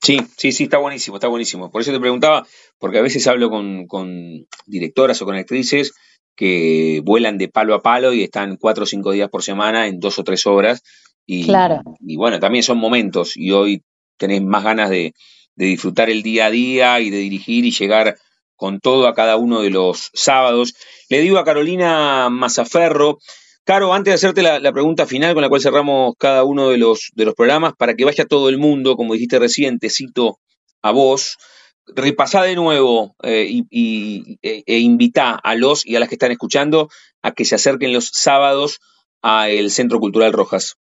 Sí, 0.02 0.20
sí, 0.38 0.52
sí, 0.52 0.64
está 0.66 0.78
buenísimo, 0.78 1.18
está 1.18 1.28
buenísimo. 1.28 1.72
Por 1.72 1.82
eso 1.82 1.92
te 1.92 2.00
preguntaba, 2.00 2.46
porque 2.78 3.00
a 3.00 3.02
veces 3.02 3.26
hablo 3.28 3.50
con, 3.50 4.48
directoras 4.66 5.22
o 5.22 5.26
con 5.26 5.36
actrices 5.36 5.94
que 6.36 7.02
vuelan 7.04 7.38
de 7.38 7.48
palo 7.48 7.74
a 7.74 7.82
palo 7.82 8.14
y 8.14 8.24
están 8.24 8.58
cuatro 8.58 8.84
o 8.84 8.88
cinco 8.88 9.12
días 9.12 9.30
por 9.30 9.42
semana 9.42 9.88
en 9.88 10.00
dos 10.00 10.20
o 10.20 10.24
tres 10.24 10.46
horas. 10.46 10.84
Y, 11.26 11.46
claro. 11.46 11.82
y 12.00 12.16
bueno, 12.16 12.40
también 12.40 12.64
son 12.64 12.78
momentos 12.78 13.36
y 13.36 13.52
hoy 13.52 13.84
tenés 14.18 14.42
más 14.44 14.64
ganas 14.64 14.90
de, 14.90 15.14
de 15.58 15.66
disfrutar 15.66 16.10
el 16.10 16.24
día 16.24 16.46
a 16.46 16.52
día 16.52 17.00
y 17.02 17.10
de 17.10 17.18
dirigir 17.18 17.66
y 17.66 17.72
llegar 17.72 18.18
con 18.56 18.80
todo 18.80 19.08
a 19.08 19.14
cada 19.14 19.38
uno 19.38 19.62
de 19.62 19.72
los 19.72 20.10
sábados. 20.14 20.76
Le 21.10 21.22
digo 21.22 21.38
a 21.38 21.44
Carolina 21.44 22.30
Mazaferro, 22.30 23.20
Caro, 23.68 23.94
antes 23.94 24.12
de 24.12 24.16
hacerte 24.16 24.42
la, 24.44 24.72
pregunta 24.72 25.06
final 25.06 25.34
con 25.34 25.42
la 25.42 25.50
cual 25.50 25.60
cerramos 25.60 26.14
cada 26.18 26.46
uno 26.46 26.70
de 26.70 26.78
los, 26.78 27.12
de 27.16 27.26
los 27.26 27.36
programas, 27.36 27.74
para 27.78 27.96
que 27.96 28.06
vaya 28.06 28.24
todo 28.24 28.48
el 28.48 28.58
mundo, 28.58 28.96
como 28.96 29.12
dijiste 29.12 29.40
recién, 29.40 29.78
cito 29.90 30.40
a 30.82 30.92
vos, 30.92 31.38
repasá 31.86 32.44
de 32.44 32.56
nuevo 32.56 33.18
eh, 33.24 33.46
y, 33.50 34.40
e, 34.42 34.64
e, 34.66 34.80
invita 34.80 35.32
a 35.32 35.56
los 35.56 35.86
y 35.86 35.98
a 35.98 36.00
las 36.00 36.08
que 36.08 36.16
están 36.16 36.32
escuchando 36.32 36.88
a 37.22 37.34
que 37.34 37.44
se 37.44 37.56
acerquen 37.56 37.92
los 37.92 38.10
sábados 38.14 38.80
al 39.22 39.70
Centro 39.70 40.00
Cultural 40.00 40.32
Rojas. 40.32 40.78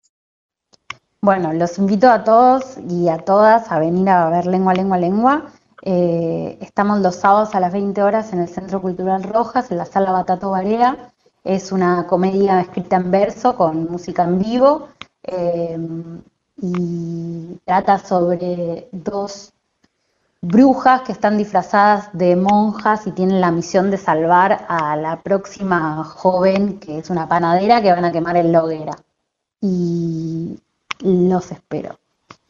Bueno, 1.22 1.54
los 1.54 1.78
invito 1.78 2.10
a 2.10 2.26
todos 2.26 2.80
y 2.90 3.08
a 3.08 3.20
todas 3.20 3.72
a 3.72 3.80
venir 3.80 4.10
a 4.10 4.30
ver 4.30 4.46
Lengua, 4.46 4.74
Lengua, 4.74 4.98
Lengua. 4.98 5.54
Eh, 5.84 6.58
estamos 6.60 7.00
los 7.00 7.16
sábados 7.16 7.56
a 7.56 7.62
las 7.62 7.72
20 7.72 8.04
horas 8.04 8.34
en 8.34 8.40
el 8.40 8.50
Centro 8.50 8.82
Cultural 8.82 9.24
Rojas, 9.24 9.72
en 9.72 9.78
la 9.78 9.86
sala 9.86 10.12
Batato 10.12 10.50
Barea. 10.50 11.13
Es 11.44 11.72
una 11.72 12.08
comedia 12.08 12.62
escrita 12.62 12.96
en 12.96 13.12
verso 13.12 13.56
con 13.56 13.92
música 13.92 14.24
en 14.24 14.40
vivo 14.40 14.90
eh, 15.24 15.78
y 16.62 17.60
trata 17.66 18.00
sobre 18.00 18.88
dos 18.92 19.52
brujas 20.42 21.02
que 21.02 21.14
están 21.14 21.38
disfrazadas 21.38 22.10
de 22.14 22.36
monjas 22.36 23.08
y 23.08 23.12
tienen 23.12 23.40
la 23.42 23.52
misión 23.52 23.92
de 23.92 23.98
salvar 23.98 24.66
a 24.68 24.96
la 24.96 25.22
próxima 25.22 26.04
joven 26.04 26.80
que 26.80 27.00
es 27.00 27.10
una 27.10 27.28
panadera 27.28 27.82
que 27.82 27.92
van 27.92 28.06
a 28.06 28.12
quemar 28.12 28.38
en 28.38 28.52
la 28.52 28.64
hoguera. 28.64 28.98
Y 29.62 30.58
los 31.00 31.52
espero. 31.52 31.98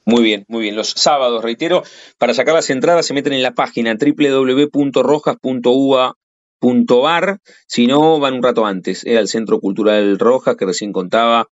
Muy 0.06 0.23
bien, 0.23 0.45
muy 0.47 0.62
bien. 0.62 0.75
Los 0.75 0.89
sábados, 0.89 1.43
reitero, 1.43 1.84
para 2.17 2.34
sacar 2.34 2.53
las 2.53 2.69
entradas 2.69 3.06
se 3.06 3.13
meten 3.13 3.34
en 3.34 3.43
la 3.43 3.51
página 3.51 3.95
www.rojas.ua 3.95 4.73
bar, 7.02 7.39
si 7.67 7.88
no, 7.88 8.19
van 8.19 8.36
un 8.36 8.43
rato 8.43 8.65
antes. 8.65 9.06
Era 9.06 9.19
el 9.19 9.28
Centro 9.28 9.60
Cultural 9.60 10.19
Rojas 10.19 10.56
que 10.56 10.65
recién 10.65 10.91
contaba. 10.91 11.47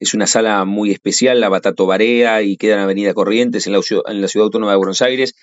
Es 0.00 0.14
una 0.14 0.26
sala 0.26 0.64
muy 0.64 0.90
especial, 0.90 1.40
la 1.40 1.48
Batato 1.48 1.86
Barea, 1.86 2.42
y 2.42 2.56
queda 2.56 2.74
en 2.74 2.80
Avenida 2.80 3.14
Corrientes, 3.14 3.66
en 3.66 3.72
la, 3.72 3.80
en 4.06 4.20
la 4.20 4.28
Ciudad 4.28 4.44
Autónoma 4.44 4.72
de 4.72 4.78
Buenos 4.78 5.02
Aires. 5.02 5.34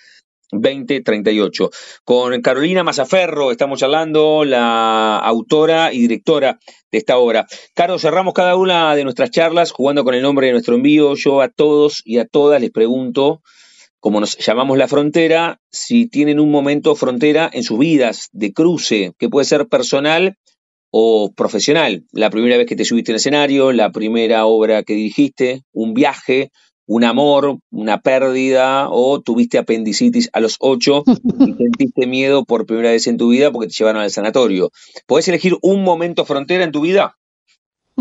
2038. 0.51 1.69
Con 2.03 2.41
Carolina 2.41 2.83
Mazaferro 2.83 3.51
estamos 3.51 3.79
charlando, 3.79 4.43
la 4.43 5.17
autora 5.17 5.93
y 5.93 5.99
directora 5.99 6.59
de 6.91 6.97
esta 6.97 7.17
obra. 7.17 7.47
Caro, 7.73 7.97
cerramos 7.97 8.33
cada 8.33 8.55
una 8.55 8.95
de 8.95 9.03
nuestras 9.03 9.31
charlas 9.31 9.71
jugando 9.71 10.03
con 10.03 10.13
el 10.13 10.21
nombre 10.21 10.47
de 10.47 10.53
nuestro 10.53 10.75
envío. 10.75 11.15
Yo 11.15 11.41
a 11.41 11.49
todos 11.49 12.01
y 12.03 12.17
a 12.19 12.25
todas 12.25 12.59
les 12.59 12.71
pregunto 12.71 13.41
como 14.01 14.19
nos 14.19 14.35
llamamos 14.37 14.77
la 14.77 14.87
frontera, 14.87 15.61
si 15.71 16.07
tienen 16.07 16.39
un 16.39 16.49
momento 16.49 16.95
frontera 16.95 17.49
en 17.53 17.63
sus 17.63 17.77
vidas 17.77 18.29
de 18.33 18.51
cruce, 18.51 19.13
que 19.19 19.29
puede 19.29 19.45
ser 19.45 19.67
personal 19.67 20.37
o 20.89 21.31
profesional. 21.31 22.03
La 22.11 22.31
primera 22.31 22.57
vez 22.57 22.65
que 22.65 22.75
te 22.75 22.83
subiste 22.83 23.11
en 23.11 23.17
escenario, 23.17 23.71
la 23.71 23.91
primera 23.91 24.47
obra 24.47 24.81
que 24.81 24.95
dirigiste, 24.95 25.61
un 25.71 25.93
viaje, 25.93 26.51
un 26.87 27.03
amor, 27.03 27.59
una 27.69 28.01
pérdida 28.01 28.89
o 28.89 29.21
tuviste 29.21 29.59
apendicitis 29.59 30.31
a 30.33 30.39
los 30.39 30.57
ocho 30.59 31.03
y 31.39 31.53
sentiste 31.53 32.07
miedo 32.07 32.43
por 32.43 32.65
primera 32.65 32.89
vez 32.89 33.05
en 33.05 33.17
tu 33.17 33.29
vida 33.29 33.51
porque 33.51 33.67
te 33.67 33.73
llevaron 33.73 34.01
al 34.01 34.09
sanatorio. 34.09 34.71
¿Podés 35.05 35.27
elegir 35.27 35.55
un 35.61 35.83
momento 35.83 36.25
frontera 36.25 36.63
en 36.63 36.71
tu 36.71 36.81
vida? 36.81 37.17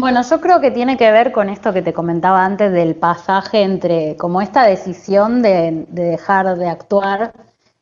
Bueno, 0.01 0.23
yo 0.23 0.41
creo 0.41 0.63
que 0.63 0.71
tiene 0.71 0.97
que 0.97 1.13
ver 1.13 1.31
con 1.31 1.51
esto 1.51 1.75
que 1.75 1.83
te 1.83 1.93
comentaba 1.93 2.43
antes 2.43 2.73
del 2.73 2.95
pasaje 2.97 3.61
entre 3.63 4.17
como 4.17 4.41
esta 4.41 4.65
decisión 4.65 5.43
de, 5.43 5.85
dejar 5.91 6.57
de 6.57 6.71
actuar, 6.71 7.35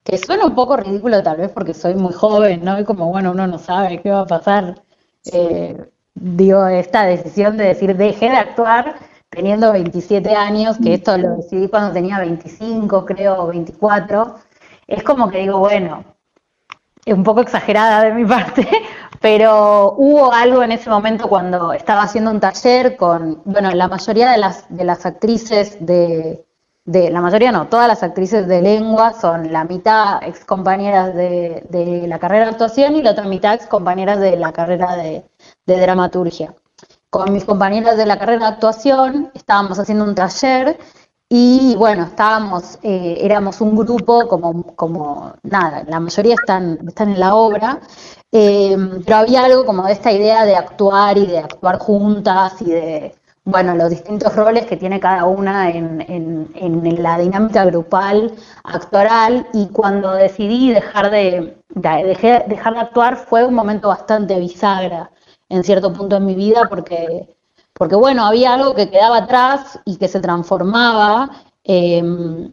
que 0.02 0.18
suena 0.18 0.46
un 0.46 0.56
poco 0.56 0.76
ridículo 0.76 1.22
tal 1.22 1.36
vez 1.36 1.52
porque 1.52 1.74
soy 1.74 1.94
muy 1.94 2.12
joven, 2.12 2.64
¿no? 2.64 2.76
Y 2.80 2.84
como, 2.84 3.06
bueno, 3.06 3.30
uno 3.30 3.46
no 3.46 3.58
sabe 3.60 4.02
qué 4.02 4.10
va 4.10 4.22
a 4.22 4.26
pasar. 4.26 4.82
Eh, 5.32 5.76
digo, 6.14 6.66
esta 6.66 7.04
decisión 7.04 7.56
de 7.56 7.66
decir, 7.66 7.96
dejé 7.96 8.30
de 8.30 8.36
actuar 8.36 8.96
teniendo 9.30 9.70
27 9.72 10.34
años, 10.34 10.76
que 10.82 10.94
esto 10.94 11.16
lo 11.18 11.36
decidí 11.36 11.68
cuando 11.68 11.92
tenía 11.92 12.18
25, 12.18 13.04
creo, 13.06 13.44
o 13.44 13.46
24, 13.46 14.34
es 14.88 15.04
como 15.04 15.30
que 15.30 15.38
digo, 15.38 15.60
bueno, 15.60 16.04
es 17.04 17.14
un 17.14 17.22
poco 17.22 17.42
exagerada 17.42 18.02
de 18.02 18.12
mi 18.12 18.24
parte, 18.26 18.68
pero 19.20 19.94
hubo 19.96 20.32
algo 20.32 20.62
en 20.62 20.72
ese 20.72 20.90
momento 20.90 21.28
cuando 21.28 21.72
estaba 21.72 22.02
haciendo 22.02 22.30
un 22.30 22.40
taller 22.40 22.96
con, 22.96 23.42
bueno, 23.44 23.70
la 23.72 23.88
mayoría 23.88 24.30
de 24.30 24.38
las, 24.38 24.64
de 24.68 24.84
las 24.84 25.06
actrices 25.06 25.76
de, 25.80 26.44
de, 26.84 27.10
la 27.10 27.20
mayoría 27.20 27.52
no, 27.52 27.66
todas 27.66 27.88
las 27.88 28.02
actrices 28.02 28.46
de 28.46 28.62
lengua 28.62 29.14
son 29.14 29.52
la 29.52 29.64
mitad 29.64 30.22
ex 30.22 30.44
compañeras 30.44 31.14
de, 31.14 31.66
de 31.68 32.06
la 32.06 32.18
carrera 32.18 32.44
de 32.44 32.50
actuación 32.52 32.96
y 32.96 33.02
la 33.02 33.12
otra 33.12 33.24
mitad 33.24 33.54
ex 33.54 33.66
compañeras 33.66 34.20
de 34.20 34.36
la 34.36 34.52
carrera 34.52 34.96
de, 34.96 35.24
de 35.66 35.80
dramaturgia. 35.80 36.54
Con 37.10 37.32
mis 37.32 37.44
compañeras 37.44 37.96
de 37.96 38.06
la 38.06 38.18
carrera 38.18 38.40
de 38.40 38.54
actuación 38.54 39.30
estábamos 39.34 39.78
haciendo 39.78 40.04
un 40.04 40.14
taller 40.14 40.78
y 41.30 41.74
bueno, 41.76 42.04
estábamos, 42.04 42.78
eh, 42.82 43.18
éramos 43.20 43.60
un 43.60 43.76
grupo 43.76 44.26
como, 44.28 44.64
como, 44.76 45.34
nada, 45.42 45.84
la 45.86 46.00
mayoría 46.00 46.34
están, 46.34 46.78
están 46.88 47.10
en 47.10 47.20
la 47.20 47.34
obra, 47.34 47.80
eh, 48.32 48.76
pero 49.04 49.16
había 49.18 49.44
algo 49.44 49.66
como 49.66 49.84
de 49.84 49.92
esta 49.92 50.10
idea 50.12 50.44
de 50.46 50.56
actuar 50.56 51.18
y 51.18 51.26
de 51.26 51.38
actuar 51.38 51.78
juntas 51.78 52.54
y 52.62 52.70
de, 52.70 53.14
bueno, 53.44 53.74
los 53.74 53.90
distintos 53.90 54.34
roles 54.36 54.66
que 54.66 54.76
tiene 54.76 55.00
cada 55.00 55.24
una 55.24 55.70
en, 55.70 56.04
en, 56.08 57.02
la 57.02 57.18
dinámica 57.18 57.64
grupal 57.64 58.34
actoral. 58.64 59.46
Y 59.54 59.68
cuando 59.68 60.12
decidí 60.12 60.72
dejar 60.72 61.10
de, 61.10 61.58
de, 61.74 62.44
dejar 62.48 62.74
de 62.74 62.80
actuar 62.80 63.16
fue 63.16 63.44
un 63.46 63.54
momento 63.54 63.88
bastante 63.88 64.38
bisagra 64.38 65.10
en 65.48 65.64
cierto 65.64 65.92
punto 65.92 66.16
en 66.16 66.26
mi 66.26 66.34
vida 66.34 66.68
porque 66.68 67.37
porque 67.78 67.94
bueno, 67.94 68.26
había 68.26 68.54
algo 68.54 68.74
que 68.74 68.90
quedaba 68.90 69.18
atrás 69.18 69.78
y 69.84 69.96
que 69.96 70.08
se 70.08 70.20
transformaba, 70.20 71.30
em, 71.64 72.52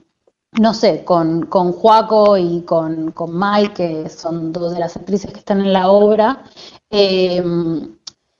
no 0.61 0.73
sé, 0.73 1.03
con, 1.03 1.47
con 1.47 1.73
Joaco 1.73 2.37
y 2.37 2.61
con, 2.61 3.11
con 3.11 3.37
Mike, 3.37 3.73
que 3.73 4.09
son 4.09 4.53
dos 4.53 4.73
de 4.73 4.79
las 4.79 4.95
actrices 4.95 5.31
que 5.33 5.39
están 5.39 5.61
en 5.61 5.73
la 5.73 5.89
obra, 5.89 6.43
em, 6.91 7.97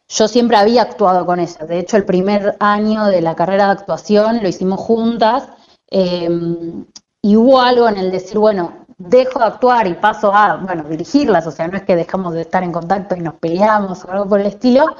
yo 0.08 0.28
siempre 0.28 0.58
había 0.58 0.84
actuado 0.84 1.26
con 1.26 1.40
ellas. 1.40 1.68
De 1.68 1.80
hecho, 1.80 1.98
el 1.98 2.06
primer 2.06 2.56
año 2.60 3.06
de 3.08 3.22
la 3.22 3.36
carrera 3.36 3.66
de 3.66 3.72
actuación 3.72 4.42
lo 4.42 4.48
hicimos 4.48 4.80
juntas 4.80 5.50
em, 5.90 6.86
y 7.22 7.36
hubo 7.36 7.60
algo 7.60 7.90
en 7.90 7.98
el 7.98 8.12
decir, 8.12 8.38
bueno, 8.38 8.86
dejo 8.98 9.40
de 9.40 9.46
actuar 9.46 9.88
y 9.88 9.94
paso 9.96 10.34
a, 10.34 10.58
bueno, 10.58 10.84
dirigirlas, 10.84 11.48
o 11.48 11.52
sea, 11.52 11.68
no 11.68 11.78
es 11.78 11.84
que 11.84 11.96
dejamos 11.96 12.34
de 12.34 12.42
estar 12.42 12.64
en 12.64 12.72
contacto 12.72 13.16
y 13.16 13.22
nos 13.22 13.36
peleamos 13.36 14.06
o 14.06 14.12
algo 14.12 14.30
por 14.30 14.40
el 14.40 14.48
estilo, 14.48 14.96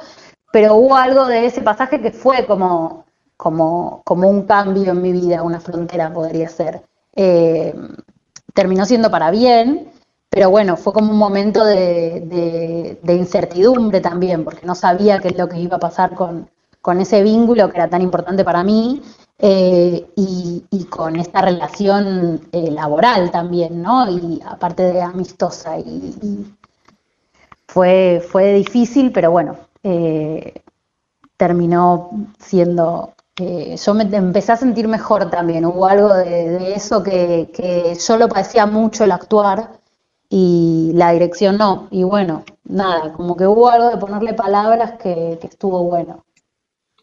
pero 0.52 0.76
hubo 0.76 0.96
algo 0.96 1.26
de 1.26 1.46
ese 1.46 1.62
pasaje 1.62 2.00
que 2.00 2.12
fue 2.12 2.46
como, 2.46 3.04
como, 3.36 4.02
como 4.04 4.28
un 4.28 4.42
cambio 4.42 4.92
en 4.92 5.02
mi 5.02 5.12
vida, 5.12 5.42
una 5.42 5.60
frontera 5.60 6.12
podría 6.12 6.48
ser. 6.48 6.82
Eh, 7.14 7.74
terminó 8.54 8.86
siendo 8.86 9.10
para 9.10 9.30
bien, 9.30 9.90
pero 10.30 10.50
bueno, 10.50 10.76
fue 10.76 10.92
como 10.92 11.12
un 11.12 11.18
momento 11.18 11.64
de, 11.64 12.98
incertidumbre 13.08 14.00
también, 14.00 14.44
porque 14.44 14.66
no 14.66 14.74
sabía 14.74 15.18
qué 15.18 15.28
es 15.28 15.38
lo 15.38 15.48
que 15.48 15.58
iba 15.58 15.76
a 15.76 15.80
pasar 15.80 16.14
con, 16.14 16.50
con 16.80 17.00
ese 17.00 17.22
vínculo 17.22 17.70
que 17.70 17.76
era 17.78 17.88
tan 17.88 18.02
importante 18.02 18.44
para 18.44 18.62
mí 18.64 19.02
eh, 19.38 20.06
y, 20.16 20.84
con 20.88 21.16
esta 21.16 21.42
relación 21.42 22.48
eh, 22.52 22.70
laboral 22.70 23.30
también, 23.30 23.82
¿no? 23.82 24.08
Y 24.10 24.40
aparte 24.46 24.82
de 24.84 25.02
amistosa. 25.02 25.78
Y, 25.78 26.46
fue, 27.66 28.24
fue 28.26 28.54
difícil, 28.54 29.12
pero 29.12 29.30
bueno, 29.30 29.56
eh, 29.86 30.62
terminó 31.36 32.10
siendo... 32.38 33.14
yo 33.36 33.94
me 33.94 34.04
empecé 34.04 34.52
a 34.52 34.56
sentir 34.56 34.88
mejor 34.88 35.30
también, 35.30 35.64
hubo 35.64 35.86
algo 35.86 36.12
de, 36.14 36.74
eso 36.74 37.02
que, 37.02 37.50
que 37.54 37.94
yo 37.94 38.66
mucho 38.66 39.04
el 39.04 39.12
actuar 39.12 39.78
y 40.28 40.90
la 40.94 41.12
dirección 41.12 41.58
no. 41.58 41.88
Y 41.90 42.02
bueno, 42.02 42.44
nada, 42.64 43.12
como 43.12 43.36
que 43.36 43.46
hubo 43.46 43.68
algo 43.68 43.90
de 43.90 43.98
ponerle 43.98 44.34
palabras 44.34 44.94
que 45.00 45.38
estuvo 45.42 45.84
bueno. 45.84 46.24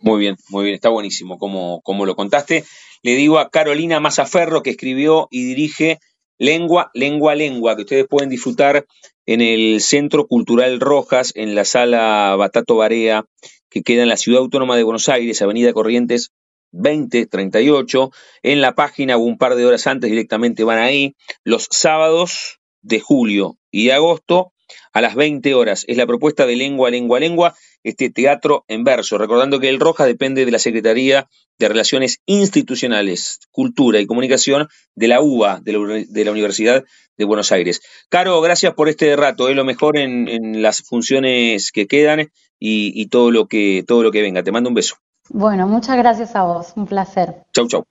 Muy 0.03 0.19
bien, 0.19 0.35
muy 0.49 0.65
bien, 0.65 0.75
está 0.75 0.89
buenísimo 0.89 1.37
como, 1.37 1.79
como 1.81 2.05
lo 2.05 2.17
contaste. 2.17 2.65
Le 3.03 3.15
digo 3.15 3.39
a 3.39 3.49
Carolina 3.49 4.01
Mazaferro 4.01 4.61
que 4.61 4.71
escribió 4.71 5.29
y 5.31 5.45
dirige 5.45 5.99
Lengua, 6.37 6.91
Lengua, 6.93 7.35
Lengua, 7.35 7.77
que 7.77 7.83
ustedes 7.83 8.07
pueden 8.07 8.29
disfrutar 8.29 8.85
en 9.25 9.41
el 9.41 9.81
Centro 9.81 10.27
Cultural 10.27 10.79
Rojas, 10.79 11.31
en 11.35 11.55
la 11.55 11.65
sala 11.65 12.35
Batato 12.37 12.75
Barea, 12.75 13.25
que 13.69 13.81
queda 13.81 14.03
en 14.03 14.09
la 14.09 14.17
Ciudad 14.17 14.41
Autónoma 14.41 14.77
de 14.77 14.83
Buenos 14.83 15.09
Aires, 15.09 15.41
Avenida 15.41 15.73
Corrientes 15.73 16.31
2038. 16.71 18.11
En 18.43 18.61
la 18.61 18.75
página, 18.75 19.17
un 19.17 19.37
par 19.37 19.55
de 19.55 19.65
horas 19.65 19.87
antes 19.87 20.09
directamente 20.09 20.63
van 20.63 20.79
ahí. 20.79 21.15
Los 21.43 21.67
sábados 21.71 22.59
de 22.81 22.99
julio 22.99 23.57
y 23.71 23.89
agosto 23.89 24.52
a 24.91 25.01
las 25.01 25.15
20 25.15 25.53
horas. 25.53 25.85
Es 25.87 25.97
la 25.97 26.07
propuesta 26.07 26.45
de 26.45 26.55
Lengua, 26.55 26.89
Lengua, 26.89 27.19
Lengua 27.19 27.55
este 27.83 28.09
teatro 28.09 28.63
en 28.67 28.83
verso, 28.83 29.17
recordando 29.17 29.59
que 29.59 29.69
el 29.69 29.79
Roja 29.79 30.05
depende 30.05 30.45
de 30.45 30.51
la 30.51 30.59
Secretaría 30.59 31.27
de 31.59 31.67
Relaciones 31.67 32.21
Institucionales, 32.25 33.39
Cultura 33.51 33.99
y 33.99 34.07
Comunicación 34.07 34.67
de 34.95 35.07
la 35.07 35.21
UBA, 35.21 35.59
de 35.61 36.23
la, 36.23 36.31
Universidad 36.31 36.83
de 37.17 37.25
Buenos 37.25 37.51
Aires. 37.51 37.81
Caro, 38.09 38.41
gracias 38.41 38.73
por 38.73 38.89
este 38.89 39.15
rato, 39.15 39.49
es 39.49 39.55
lo 39.55 39.65
mejor 39.65 39.97
en, 39.97 40.61
las 40.61 40.81
funciones 40.81 41.71
que 41.71 41.87
quedan 41.87 42.31
y, 42.59 43.05
todo, 43.07 43.31
lo 43.31 43.47
que, 43.47 43.83
todo 43.85 44.03
lo 44.03 44.11
que 44.11 44.21
venga. 44.21 44.43
Te 44.43 44.51
mando 44.51 44.69
un 44.69 44.75
beso. 44.75 44.95
Bueno, 45.29 45.67
muchas 45.67 45.97
gracias 45.97 46.35
a 46.35 46.43
vos, 46.43 46.73
un 46.75 46.87
placer. 46.87 47.35
Chau, 47.53 47.67
chau. 47.67 47.85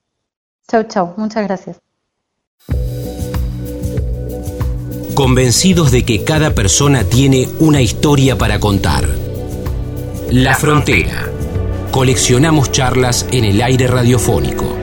Chau, 0.67 0.83
chau, 0.83 1.13
muchas 1.17 1.43
gracias. 1.45 1.81
Convencidos 5.13 5.91
de 5.91 6.03
que 6.05 6.23
cada 6.23 6.55
persona 6.55 7.03
tiene 7.03 7.47
una 7.59 7.81
historia 7.81 8.35
para 8.35 8.59
contar 8.59 9.07
la 10.31 10.55
Frontera. 10.55 11.29
Coleccionamos 11.91 12.71
charlas 12.71 13.27
en 13.31 13.45
el 13.45 13.61
aire 13.61 13.85
radiofónico. 13.85 14.75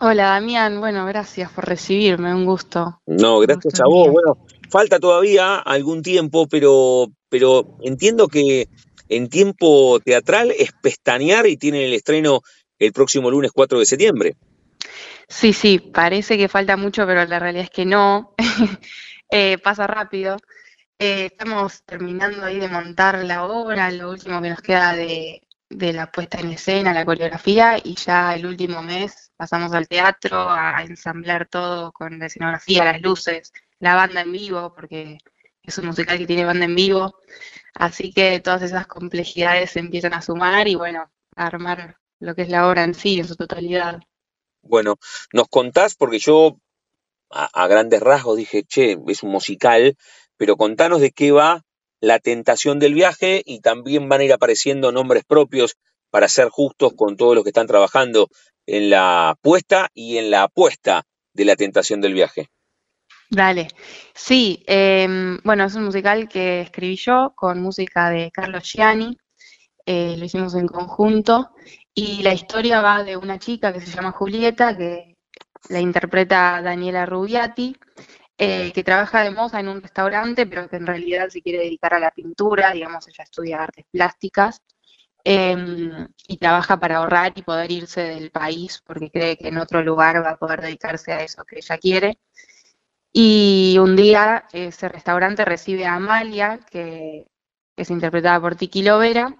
Hola 0.00 0.24
Damián, 0.30 0.80
bueno, 0.80 1.04
gracias 1.04 1.50
por 1.50 1.66
recibirme, 1.66 2.34
un 2.34 2.46
gusto. 2.46 3.00
No, 3.06 3.38
gracias 3.40 3.80
a 3.80 3.84
vos. 3.84 4.08
Bueno, 4.08 4.46
falta 4.70 4.98
todavía 4.98 5.56
algún 5.56 6.02
tiempo, 6.02 6.46
pero, 6.48 7.08
pero 7.28 7.76
entiendo 7.82 8.28
que 8.28 8.68
en 9.08 9.28
tiempo 9.28 10.00
teatral 10.00 10.52
es 10.56 10.72
pestañear 10.72 11.46
y 11.46 11.56
tienen 11.56 11.82
el 11.82 11.94
estreno 11.94 12.42
el 12.78 12.92
próximo 12.92 13.30
lunes 13.30 13.50
4 13.52 13.78
de 13.78 13.86
septiembre. 13.86 14.36
Sí, 15.28 15.52
sí, 15.52 15.78
parece 15.78 16.36
que 16.36 16.48
falta 16.48 16.76
mucho, 16.76 17.06
pero 17.06 17.24
la 17.24 17.38
realidad 17.38 17.64
es 17.64 17.70
que 17.70 17.84
no. 17.84 18.34
Eh, 19.32 19.58
pasa 19.58 19.86
rápido. 19.86 20.38
Eh, 20.98 21.26
estamos 21.26 21.84
terminando 21.84 22.44
ahí 22.44 22.58
de 22.58 22.66
montar 22.66 23.24
la 23.24 23.44
obra, 23.44 23.92
lo 23.92 24.10
último 24.10 24.42
que 24.42 24.50
nos 24.50 24.60
queda 24.60 24.92
de, 24.92 25.40
la 25.68 26.10
puesta 26.10 26.40
en 26.40 26.50
escena, 26.50 26.92
la 26.92 27.04
coreografía, 27.04 27.78
y 27.78 27.94
ya 27.94 28.34
el 28.34 28.44
último 28.44 28.82
mes 28.82 29.30
pasamos 29.36 29.72
al 29.72 29.86
teatro 29.86 30.50
a 30.50 30.82
ensamblar 30.82 31.46
todo 31.46 31.92
con 31.92 32.18
la 32.18 32.26
escenografía, 32.26 32.84
las 32.84 33.00
luces, 33.00 33.52
la 33.80 33.96
banda 33.96 34.20
en 34.20 34.32
vivo, 34.32 34.72
porque 34.74 35.18
es 35.62 35.78
un 35.78 35.86
musical 35.86 36.18
que 36.18 36.26
tiene 36.26 36.44
banda 36.44 36.66
en 36.66 36.76
vivo. 36.76 37.16
Así 37.74 38.12
que 38.12 38.40
todas 38.40 38.62
esas 38.62 38.86
complejidades 38.86 39.72
se 39.72 39.80
empiezan 39.80 40.14
a 40.14 40.22
sumar 40.22 40.68
y 40.68 40.74
bueno, 40.74 41.10
a 41.34 41.46
armar 41.46 41.96
lo 42.20 42.34
que 42.34 42.42
es 42.42 42.48
la 42.48 42.68
obra 42.68 42.84
en 42.84 42.94
sí, 42.94 43.18
en 43.18 43.26
su 43.26 43.36
totalidad. 43.36 44.00
Bueno, 44.62 44.98
nos 45.32 45.48
contás, 45.48 45.96
porque 45.96 46.18
yo 46.18 46.58
a, 47.30 47.66
grandes 47.66 48.00
rasgos 48.00 48.36
dije, 48.36 48.64
che, 48.64 48.98
es 49.08 49.22
un 49.22 49.30
musical, 49.30 49.96
pero 50.36 50.56
contanos 50.56 51.00
de 51.00 51.12
qué 51.12 51.32
va 51.32 51.64
la 52.00 52.18
tentación 52.18 52.78
del 52.78 52.94
viaje 52.94 53.42
y 53.44 53.60
también 53.60 54.08
van 54.08 54.20
a 54.20 54.24
ir 54.24 54.32
apareciendo 54.32 54.92
nombres 54.92 55.24
propios 55.24 55.76
para 56.10 56.28
ser 56.28 56.48
justos 56.48 56.92
con 56.94 57.16
todos 57.16 57.34
los 57.34 57.44
que 57.44 57.50
están 57.50 57.66
trabajando 57.66 58.28
en 58.66 58.90
la 58.90 59.36
puesta 59.40 59.90
y 59.94 60.18
en 60.18 60.30
la 60.30 60.44
apuesta 60.44 61.04
de 61.32 61.44
la 61.44 61.56
tentación 61.56 62.00
del 62.00 62.14
viaje. 62.14 62.48
Dale, 63.32 63.68
sí, 64.14 64.62
em, 64.66 65.38
bueno, 65.44 65.64
es 65.64 65.74
un 65.76 65.84
musical 65.84 66.28
que 66.28 66.62
escribí 66.62 66.96
yo 66.96 67.32
con 67.36 67.62
música 67.62 68.10
de 68.10 68.30
Carlos 68.32 68.64
Gianni, 68.64 69.16
eh, 69.86 70.16
lo 70.18 70.24
hicimos 70.26 70.54
en 70.56 70.66
conjunto 70.68 71.50
y 71.94 72.22
la 72.22 72.34
historia 72.34 72.80
va 72.82 73.04
de 73.04 73.16
una 73.16 73.38
chica 73.38 73.72
que 73.72 73.80
se 73.80 73.92
llama 73.92 74.12
Julieta, 74.12 74.76
que 74.76 75.16
la 75.70 75.80
interpreta 75.80 76.62
Daniela 76.62 77.06
Rubiati, 77.06 77.76
eh, 78.38 78.72
que 78.72 78.84
trabaja 78.84 79.22
de 79.24 79.30
moza 79.32 79.60
en 79.60 79.68
un 79.68 79.82
restaurante, 79.82 80.46
pero 80.46 80.68
que 80.68 80.76
en 80.76 80.86
realidad 80.88 81.28
se 81.30 81.42
quiere 81.42 81.60
dedicar 81.60 81.94
a 81.94 82.00
la 82.00 82.10
pintura, 82.12 82.72
digamos, 82.72 83.08
ella 83.08 83.24
estudia 83.24 83.62
artes 83.62 83.86
plásticas, 83.92 84.62
em, 85.24 86.08
y 86.28 86.38
trabaja 86.38 86.78
para 86.80 86.98
ahorrar 86.98 87.32
y 87.36 87.42
poder 87.42 87.70
irse 87.72 88.02
del 88.02 88.30
país, 88.32 88.82
porque 88.86 89.10
cree 89.10 89.36
que 89.38 89.48
en 89.48 89.58
otro 89.58 89.82
lugar 89.82 90.24
va 90.24 90.30
a 90.32 90.38
poder 90.38 90.62
dedicarse 90.62 91.12
a 91.12 91.22
eso 91.24 91.44
que 91.44 91.58
ella 91.58 91.78
quiere. 91.78 92.18
Y 93.12 93.76
un 93.78 93.96
día 93.96 94.44
ese 94.52 94.88
restaurante 94.88 95.44
recibe 95.44 95.86
a 95.86 95.94
Amalia, 95.94 96.60
que 96.70 97.26
es 97.76 97.90
interpretada 97.90 98.40
por 98.40 98.56
Tiki 98.56 98.82
Lovera, 98.82 99.34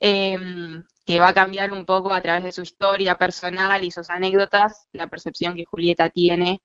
em, 0.00 0.84
que 1.04 1.20
va 1.20 1.28
a 1.28 1.34
cambiar 1.34 1.72
un 1.72 1.86
poco 1.86 2.12
a 2.12 2.20
través 2.20 2.44
de 2.44 2.52
su 2.52 2.62
historia 2.62 3.16
personal 3.16 3.84
y 3.84 3.90
sus 3.90 4.10
anécdotas 4.10 4.88
la 4.92 5.06
percepción 5.08 5.54
que 5.54 5.64
Julieta 5.64 6.10
tiene 6.10 6.60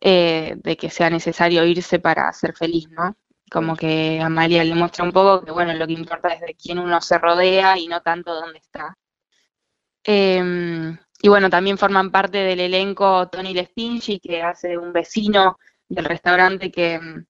eh, 0.00 0.56
de 0.56 0.76
que 0.76 0.90
sea 0.90 1.10
necesario 1.10 1.64
irse 1.64 1.98
para 2.00 2.32
ser 2.32 2.54
feliz, 2.56 2.88
¿no? 2.90 3.16
Como 3.50 3.76
que 3.76 4.20
Amalia 4.20 4.64
le 4.64 4.74
muestra 4.74 5.04
un 5.04 5.12
poco 5.12 5.44
que, 5.44 5.52
bueno, 5.52 5.74
lo 5.74 5.86
que 5.86 5.92
importa 5.94 6.28
es 6.28 6.40
de 6.40 6.54
quién 6.54 6.78
uno 6.78 7.00
se 7.00 7.18
rodea 7.18 7.78
y 7.78 7.88
no 7.88 8.00
tanto 8.02 8.34
dónde 8.34 8.58
está. 8.60 8.96
Em, 10.04 10.98
y 11.22 11.28
bueno, 11.28 11.50
también 11.50 11.78
forman 11.78 12.10
parte 12.10 12.38
del 12.38 12.60
elenco 12.60 13.28
Tony 13.28 13.54
Lespinchi, 13.54 14.20
que 14.20 14.42
hace 14.42 14.78
un 14.78 14.92
vecino 14.92 15.58
del 15.88 16.04
restaurante 16.04 16.70
que 16.70 16.98
mm, 16.98 17.26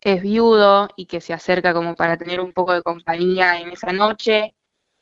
es 0.00 0.22
viudo 0.22 0.88
y 0.96 1.06
que 1.06 1.20
se 1.20 1.32
acerca 1.32 1.72
como 1.74 1.94
para 1.94 2.16
tener 2.16 2.40
un 2.40 2.52
poco 2.52 2.72
de 2.72 2.82
compañía 2.82 3.60
en 3.60 3.70
esa 3.70 3.92
noche. 3.92 4.54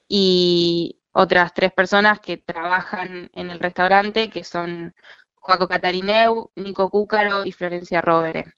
Y 0.08 1.00
otras 1.12 1.54
tres 1.54 1.72
personas 1.72 2.20
que 2.20 2.36
trabajan 2.36 3.30
en 3.34 3.50
el 3.50 3.60
restaurante, 3.60 4.30
que 4.30 4.44
son 4.44 4.94
Joaco 5.36 5.68
Catarineu, 5.68 6.50
Nico 6.56 6.90
Cúcaro 6.90 7.44
y 7.44 7.52
Florencia 7.52 8.00
Rovere. 8.00 8.52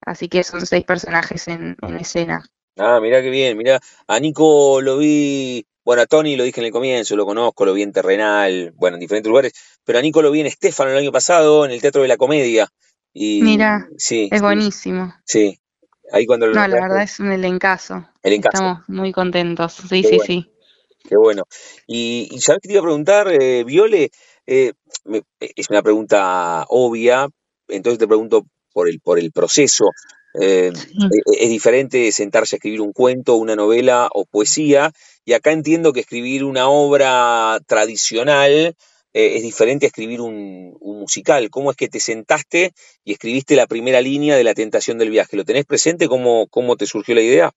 Así 0.00 0.28
que 0.28 0.44
son 0.44 0.64
seis 0.66 0.84
personajes 0.84 1.48
en, 1.48 1.76
escena. 1.98 2.44
Ah, 2.78 3.00
mira 3.00 3.22
qué 3.22 3.30
bien, 3.30 3.56
mira, 3.56 3.80
a 4.06 4.20
Nico 4.20 4.82
lo 4.82 4.98
vi, 4.98 5.64
bueno, 5.82 6.02
a 6.02 6.06
Tony 6.06 6.36
lo 6.36 6.44
dije 6.44 6.60
en 6.60 6.66
el 6.66 6.72
comienzo, 6.72 7.16
lo 7.16 7.24
conozco, 7.24 7.64
lo 7.64 7.72
vi 7.72 7.82
en 7.82 7.92
Terrenal, 7.92 8.72
bueno, 8.76 8.96
en 8.96 9.00
diferentes 9.00 9.30
lugares, 9.30 9.52
pero 9.82 9.98
a 9.98 10.02
Nico 10.02 10.20
lo 10.20 10.30
vi 10.30 10.40
en 10.40 10.46
Estefano 10.46 10.90
el 10.90 10.98
año 10.98 11.10
pasado, 11.10 11.64
en 11.64 11.70
el 11.70 11.80
Teatro 11.80 12.02
de 12.02 12.08
la 12.08 12.18
Comedia. 12.18 12.68
Y, 13.14 13.42
mira, 13.42 13.88
sí, 13.96 14.28
es 14.30 14.42
buenísimo. 14.42 15.14
Sí, 15.24 15.58
ahí 16.12 16.26
cuando 16.26 16.46
lo 16.46 16.54
No, 16.54 16.68
la 16.68 16.80
verdad 16.82 17.02
es 17.02 17.18
un 17.18 17.32
elencazo. 17.32 18.06
Estamos 18.22 18.80
muy 18.88 19.10
contentos, 19.10 19.72
sí, 19.72 20.04
sí, 20.04 20.18
sí. 20.18 20.52
Qué 21.08 21.16
bueno. 21.16 21.44
Y, 21.86 22.28
y 22.30 22.40
¿sabes 22.40 22.60
qué 22.60 22.68
te 22.68 22.74
iba 22.74 22.80
a 22.80 22.84
preguntar, 22.84 23.28
eh, 23.32 23.64
Viole? 23.64 24.10
Eh, 24.46 24.72
es 25.38 25.70
una 25.70 25.82
pregunta 25.82 26.66
obvia, 26.68 27.28
entonces 27.68 27.98
te 27.98 28.06
pregunto 28.06 28.44
por 28.76 28.90
el, 28.90 29.00
por 29.00 29.18
el 29.18 29.32
proceso. 29.32 29.86
Eh, 30.38 30.70
e, 30.70 31.44
es, 31.44 31.48
diferente 31.48 32.12
sentarse 32.12 32.56
a 32.56 32.58
escribir 32.58 32.82
un 32.82 32.92
cuento, 32.92 33.36
una 33.36 33.56
novela 33.56 34.10
o 34.12 34.26
poesía, 34.26 34.92
y 35.24 35.32
acá 35.32 35.50
entiendo 35.52 35.94
que 35.94 36.00
escribir 36.00 36.44
una 36.44 36.68
obra 36.68 37.58
tradicional 37.66 38.76
eh, 39.14 39.36
es 39.36 39.42
diferente 39.42 39.86
a 39.86 39.88
escribir 39.88 40.20
un, 40.20 40.76
musical. 40.82 41.48
¿Cómo 41.48 41.70
es 41.70 41.76
que 41.78 41.88
te 41.88 42.00
sentaste 42.00 42.74
y 43.02 43.12
escribiste 43.12 43.56
la 43.56 43.66
primera 43.66 44.02
línea 44.02 44.36
de 44.36 44.44
La 44.44 44.52
tentación 44.52 44.98
del 44.98 45.08
viaje? 45.08 45.38
¿Lo 45.38 45.44
tenés 45.46 45.64
presente? 45.64 46.06
¿Cómo, 46.06 46.46
cómo 46.48 46.76
te 46.76 46.84
surgió 46.84 47.14
la 47.14 47.22
idea? 47.22 47.52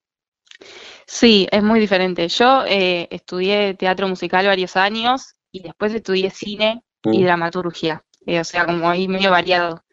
Sí, 1.06 1.50
es 1.52 1.64
muy 1.64 1.82
diferente. 1.82 2.30
Yo 2.30 2.64
eh, 2.66 3.10
estudié 3.12 3.74
teatro 3.74 4.08
musical 4.08 4.46
varios 4.46 4.78
años 4.78 5.34
y 5.52 5.64
después 5.64 5.94
estudié 5.94 6.30
cine 6.30 6.82
y 7.04 7.20
mm. 7.20 7.24
dramaturgia, 7.24 8.06
o 8.26 8.44
sea, 8.46 8.66
como 8.66 8.90
ahí 8.90 9.10
medio 9.10 9.32
variado. 9.32 9.84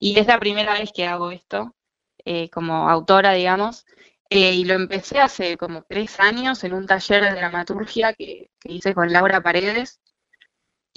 Y 0.00 0.18
es 0.18 0.26
la 0.26 0.40
primera 0.40 0.72
vez 0.72 0.90
que 0.92 1.06
hago 1.06 1.30
esto 1.30 1.76
eh, 2.24 2.48
como 2.50 2.88
autora, 2.88 3.32
digamos. 3.34 3.86
Eh, 4.30 4.54
y 4.54 4.64
lo 4.64 4.74
empecé 4.74 5.20
hace 5.20 5.56
como 5.56 5.82
tres 5.82 6.18
años 6.20 6.64
en 6.64 6.72
un 6.72 6.86
taller 6.86 7.22
de 7.24 7.32
dramaturgia 7.32 8.14
que, 8.14 8.50
hice 8.64 8.94
con 8.94 9.12
Laura 9.12 9.42
Paredes. 9.42 10.00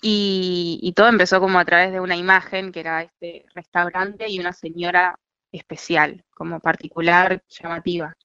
Y, 0.02 0.94
todo 0.96 1.08
empezó 1.10 1.40
como 1.40 1.60
a 1.60 1.66
través 1.66 1.92
de 1.92 2.00
una 2.00 2.16
imagen 2.16 2.72
que 2.72 2.82
era 2.82 3.04
este 3.04 3.46
restaurante 3.54 4.30
y 4.30 4.40
una 4.40 4.54
señora 4.54 5.20
especial, 5.52 6.26
como 6.32 6.60
particular, 6.60 7.44
llamativa. 7.50 8.16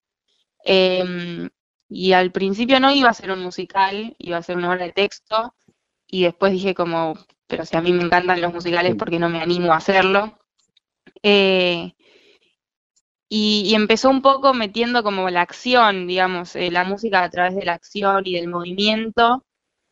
Em, 0.65 1.49
y 1.89 2.13
al 2.13 2.33
principio 2.33 2.81
no 2.81 2.91
iba 2.93 3.11
a 3.11 3.15
ser 3.15 3.31
un 3.33 3.43
musical, 3.43 4.15
iba 4.19 4.39
a 4.39 4.43
ser 4.43 4.57
una 4.57 4.71
obra 4.71 4.85
de 4.85 4.93
texto, 4.93 5.55
y 6.07 6.25
después 6.25 6.53
dije 6.53 6.75
como, 6.75 7.15
pero 7.47 7.65
si 7.65 7.77
a 7.77 7.81
mí 7.83 7.93
me 7.93 8.05
encantan 8.05 8.41
los 8.41 8.53
musicales, 8.53 8.97
¿por 8.97 9.11
qué 9.11 9.19
no 9.19 9.29
me 9.29 9.41
animo 9.41 9.73
a 9.73 9.77
hacerlo? 9.77 10.39
Eh, 11.23 11.93
y, 13.31 13.75
empezó 13.75 14.09
un 14.11 14.23
poco 14.23 14.55
metiendo 14.55 15.03
como 15.03 15.29
la 15.29 15.43
acción, 15.43 16.07
digamos, 16.07 16.57
eh, 16.57 16.71
la 16.71 16.85
música 16.85 17.23
a 17.23 17.31
través 17.31 17.55
de 17.55 17.65
la 17.65 17.75
acción 17.75 18.23
y 18.27 18.35
del 18.35 18.49
movimiento. 18.49 19.45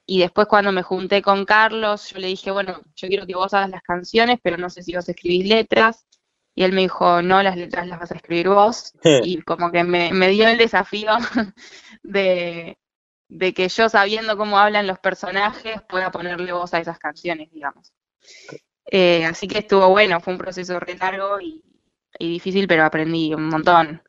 Y 0.06 0.20
después 0.20 0.46
cuando 0.46 0.72
me 0.72 0.82
junté 0.82 1.20
con 1.20 1.44
Carlos, 1.44 2.10
yo 2.10 2.18
le 2.18 2.28
dije, 2.28 2.50
bueno, 2.50 2.80
yo 2.94 3.08
quiero 3.08 3.26
que 3.26 3.34
vos 3.34 3.52
hagas 3.54 3.70
las 3.70 3.82
canciones, 3.82 4.38
pero 4.42 4.56
no 4.56 4.70
sé 4.70 4.82
si 4.82 4.94
vos 4.94 5.08
escribís 5.08 5.48
letras. 5.48 6.06
Y 6.54 6.62
él 6.62 6.72
me 6.72 6.82
dijo, 6.82 7.20
no, 7.20 7.42
las 7.42 7.56
letras 7.56 7.86
las 7.86 8.00
vas 8.00 8.12
a 8.12 8.14
escribir 8.16 8.48
vos. 8.48 8.94
y 9.24 9.42
como 9.42 9.70
que 9.70 9.84
me, 9.84 10.28
dio 10.28 10.48
el 10.48 10.56
desafío 10.56 11.10
de, 12.02 12.78
que 13.54 13.68
yo 13.68 13.88
sabiendo 13.90 14.38
cómo 14.38 14.58
hablan 14.58 14.86
los 14.86 14.98
personajes 14.98 15.82
pueda 15.82 16.10
ponerle 16.10 16.52
voz 16.52 16.72
a 16.72 16.78
esas 16.78 16.98
canciones, 16.98 17.50
digamos. 17.50 17.92
Eh, 18.90 19.24
así 19.24 19.48
que 19.48 19.58
estuvo 19.58 19.88
bueno, 19.88 20.20
fue 20.20 20.32
un 20.32 20.38
proceso 20.38 20.78
re 20.78 20.96
largo 20.96 21.40
y, 21.40 21.62
difícil, 22.18 22.68
pero 22.68 22.84
aprendí 22.84 23.34
un 23.34 23.48
montón. 23.48 24.02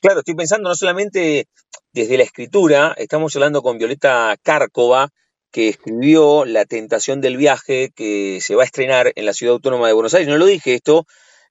Claro, 0.00 0.20
estoy 0.20 0.34
pensando 0.34 0.68
no 0.68 0.74
solamente 0.74 1.48
desde 1.92 2.16
la 2.16 2.24
escritura, 2.24 2.94
estamos 2.96 3.34
hablando 3.36 3.62
con 3.62 3.78
Violeta 3.78 4.36
Cárcova, 4.42 5.10
que 5.50 5.68
escribió 5.68 6.44
La 6.44 6.64
tentación 6.64 7.20
del 7.20 7.36
viaje, 7.36 7.90
que 7.94 8.40
se 8.40 8.54
va 8.54 8.62
a 8.62 8.66
estrenar 8.66 9.12
en 9.14 9.26
la 9.26 9.32
Ciudad 9.32 9.54
Autónoma 9.54 9.86
de 9.86 9.92
Buenos 9.92 10.14
Aires. 10.14 10.28
No 10.28 10.38
lo 10.38 10.46
dije 10.46 10.74
esto, 10.74 11.06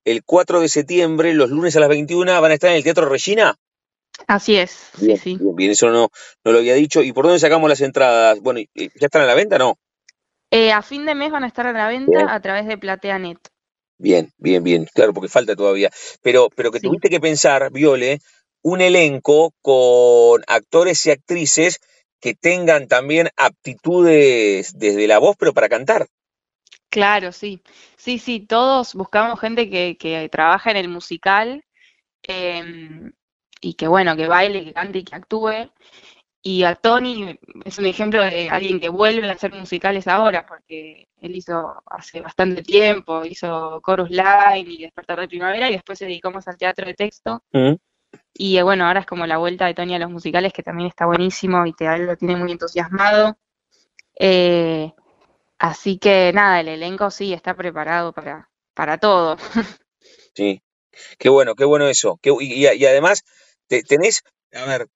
el 0.06 0.24
4 0.24 0.62
de 0.62 0.70
septiembre, 0.70 1.34
los 1.34 1.50
lunes 1.50 1.76
a 1.76 1.80
las 1.80 1.90
21, 1.90 2.42
van 2.42 2.52
a 2.52 2.54
estar 2.54 2.70
en 2.70 2.78
el 2.78 2.84
Teatro 2.84 3.10
Regina. 3.10 3.56
Así 4.26 4.58
es, 4.58 4.90
sí, 4.98 5.16
sí. 5.18 5.38
Bien, 5.40 5.72
eso 5.72 5.90
no, 5.90 6.10
no 6.44 6.52
lo 6.52 6.58
había 6.58 6.74
dicho. 6.74 7.04
¿Y 7.04 7.14
por 7.14 7.26
dónde 7.26 7.40
sacamos 7.40 7.70
las 7.70 7.82
entradas? 7.82 8.40
Bueno, 8.42 8.62
¿ya 8.74 8.90
están 8.96 9.22
a 9.22 9.26
la 9.26 9.36
venta 9.36 9.58
no? 9.58 9.78
Eh, 10.52 10.72
a 10.72 10.82
fin 10.82 11.06
de 11.06 11.16
mes 11.16 11.32
van 11.32 11.44
a 11.44 11.48
estar 11.48 11.68
a 11.68 11.74
la 11.74 11.88
venta 11.88 12.34
a 12.34 12.40
través 12.42 12.66
de 12.66 12.78
PlateaNet. 12.78 13.40
Bien, 14.00 14.32
bien, 14.38 14.64
bien, 14.64 14.86
claro, 14.94 15.14
porque 15.14 15.28
falta 15.28 15.56
todavía. 15.56 15.90
Pero, 16.22 16.50
pero 16.56 16.72
que 16.72 16.80
tuviste 16.80 17.10
que 17.10 17.20
pensar, 17.20 17.72
Viole, 17.72 18.20
un 18.62 18.82
elenco 18.82 19.54
con 19.62 20.44
actores 20.48 21.06
y 21.06 21.12
actrices 21.12 21.80
que 22.20 22.34
tengan 22.34 22.88
también 22.88 23.30
aptitudes 23.36 24.78
desde 24.78 25.08
la 25.08 25.20
voz, 25.20 25.36
pero 25.38 25.54
para 25.54 25.70
cantar. 25.70 26.08
Claro, 26.90 27.32
sí. 27.32 27.62
Sí, 27.98 28.18
sí, 28.20 28.40
todos 28.40 28.94
buscamos 28.94 29.40
gente 29.40 29.70
que, 29.70 29.98
que 29.98 30.30
trabaja 30.30 30.72
en 30.72 30.78
el 30.78 30.90
musical 30.90 31.64
em, 32.24 33.12
y 33.62 33.74
que, 33.74 33.88
bueno, 33.88 34.16
que 34.16 34.28
baile, 34.28 34.64
que 34.64 34.74
cante 34.74 35.00
y 35.00 35.04
que 35.04 35.16
actúe. 35.16 35.72
Y 36.50 36.64
a 36.64 36.76
Tony 36.76 37.38
es 37.66 37.78
un 37.78 37.88
ejemplo 37.88 38.24
de 38.24 38.50
alguien 38.50 38.80
que 38.80 38.88
vuelve 38.88 39.28
a 39.28 39.34
hacer 39.34 39.54
musicales 39.54 40.08
ahora, 40.08 40.46
porque 40.48 41.10
él 41.20 41.36
hizo 41.36 41.84
hace 41.86 42.22
bastante 42.22 42.64
tiempo, 42.64 43.26
hizo 43.26 43.82
Chorus 43.86 44.10
Line 44.10 44.66
y 44.66 44.84
Despertar 44.84 45.20
de 45.20 45.28
Primavera, 45.28 45.70
y 45.70 45.74
después 45.74 46.00
se 46.00 46.06
dedicó 46.06 46.32
más 46.32 46.48
al 46.48 46.56
teatro 46.56 46.86
de 46.86 46.94
texto. 46.94 47.44
Y 48.34 48.58
eh, 48.58 48.64
bueno, 48.64 48.86
ahora 48.86 49.02
es 49.02 49.06
como 49.06 49.28
la 49.28 49.40
vuelta 49.40 49.66
de 49.66 49.74
Tony 49.74 49.96
a 49.96 50.00
los 50.00 50.10
musicales, 50.10 50.54
que 50.54 50.64
también 50.64 50.88
está 50.88 51.06
buenísimo 51.06 51.66
y 51.66 51.74
te 51.74 51.98
lo 51.98 52.16
tiene 52.16 52.38
muy 52.38 52.54
entusiasmado. 52.54 53.38
Eh, 54.18 54.94
así 55.60 55.98
que 55.98 56.32
nada, 56.34 56.62
el 56.62 56.70
elenco 56.70 57.12
sí 57.12 57.34
está 57.34 57.56
preparado 57.56 58.14
para, 58.14 58.50
para 58.74 58.98
todo. 58.98 59.36
Sí, 60.34 60.62
qué 61.18 61.30
bueno, 61.30 61.56
qué 61.56 61.66
bueno 61.66 61.88
eso. 61.88 62.20
y, 62.24 62.68
y, 62.68 62.86
además, 62.86 63.26
tenés, 63.68 64.22
a 64.54 64.66
ver, 64.66 64.88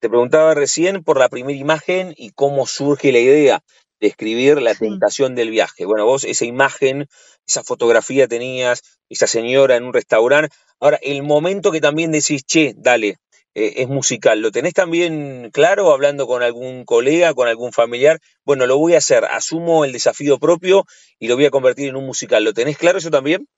te 0.00 0.08
preguntaba 0.08 0.54
recién 0.54 1.02
por 1.02 1.18
la 1.18 1.28
primera 1.28 1.58
imagen 1.58 2.14
y 2.16 2.30
cómo 2.30 2.66
surge 2.66 3.12
la 3.12 3.18
idea 3.18 3.62
de 4.00 4.06
escribir 4.06 4.62
La 4.62 4.74
tentación 4.74 5.34
del 5.34 5.50
viaje. 5.50 5.84
Bueno, 5.84 6.04
vos 6.04 6.24
esa 6.24 6.44
imagen, 6.44 7.08
esa 7.46 7.64
fotografía 7.64 8.28
tenías, 8.28 8.82
esa 9.08 9.26
señora 9.26 9.76
en 9.76 9.84
un 9.84 9.92
restaurante. 9.92 10.54
Ahora, 10.80 10.98
el 11.02 11.22
momento 11.22 11.72
que 11.72 11.80
también 11.80 12.12
decís, 12.12 12.44
che, 12.44 12.74
dale, 12.76 13.16
eh, 13.54 13.74
es 13.78 13.88
musical, 13.88 14.40
¿lo 14.40 14.52
tenés 14.52 14.74
también 14.74 15.50
claro 15.52 15.92
hablando 15.92 16.28
con 16.28 16.42
algún 16.44 16.84
colega, 16.84 17.34
con 17.34 17.48
algún 17.48 17.72
familiar? 17.72 18.20
Bueno, 18.44 18.66
lo 18.66 18.78
voy 18.78 18.94
a 18.94 18.98
hacer, 18.98 19.24
asumo 19.24 19.84
el 19.84 19.92
desafío 19.92 20.38
propio 20.38 20.84
y 21.18 21.26
lo 21.26 21.34
voy 21.34 21.46
a 21.46 21.50
convertir 21.50 21.88
en 21.88 21.96
un 21.96 22.06
musical. 22.06 22.44
¿Lo 22.44 22.52
tenés 22.52 22.78
claro 22.78 22.98
eso 22.98 23.10
también? 23.10 23.48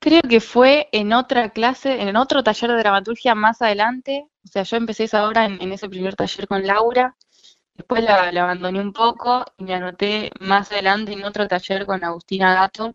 Creo 0.00 0.22
que 0.22 0.40
fue 0.40 0.88
en 0.92 1.12
otra 1.12 1.50
clase, 1.50 2.02
en 2.02 2.16
otro 2.16 2.42
taller 2.42 2.70
de 2.70 2.78
dramaturgia 2.78 3.34
más 3.34 3.60
adelante. 3.60 4.26
O 4.44 4.48
sea, 4.48 4.62
yo 4.62 4.76
empecé 4.78 5.04
esa 5.04 5.28
obra 5.28 5.44
en, 5.44 5.72
ese 5.72 5.90
primer 5.90 6.16
taller 6.16 6.48
con 6.48 6.66
Laura, 6.66 7.16
después 7.74 8.02
la, 8.04 8.28
abandoné 8.28 8.80
un 8.80 8.94
poco 8.94 9.44
y 9.58 9.64
me 9.64 9.74
anoté 9.74 10.32
más 10.40 10.72
adelante 10.72 11.12
en 11.12 11.24
otro 11.24 11.46
taller 11.48 11.86
con 11.86 12.02
Agustina 12.02 12.54
Gato. 12.54 12.94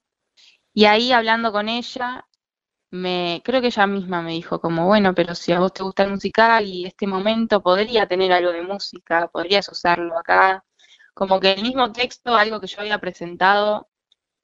Y 0.73 0.85
ahí 0.85 1.11
hablando 1.11 1.51
con 1.51 1.69
ella, 1.69 2.27
me, 2.91 3.41
creo 3.45 3.61
que 3.61 3.67
ella 3.67 3.87
misma 3.87 4.21
me 4.23 4.31
dijo 4.33 4.61
como, 4.61 4.87
bueno, 4.87 5.13
pero 5.15 5.35
si 5.35 5.53
a 5.53 5.59
vos 5.59 5.73
te 5.73 5.83
gusta 5.83 6.03
el 6.03 6.11
musical 6.11 6.65
y 6.67 6.85
este 6.87 7.07
momento 7.07 7.61
podría 7.61 8.07
tener 8.07 8.31
algo 8.33 8.51
de 8.51 8.63
música, 8.63 9.27
podrías 9.29 9.69
usarlo 9.69 10.17
acá. 10.19 10.65
Como 11.13 11.39
que 11.39 11.53
el 11.53 11.63
mismo 11.63 11.91
texto, 11.91 12.35
algo 12.35 12.59
que 12.61 12.67
yo 12.67 12.81
había 12.81 12.99
presentado 12.99 13.89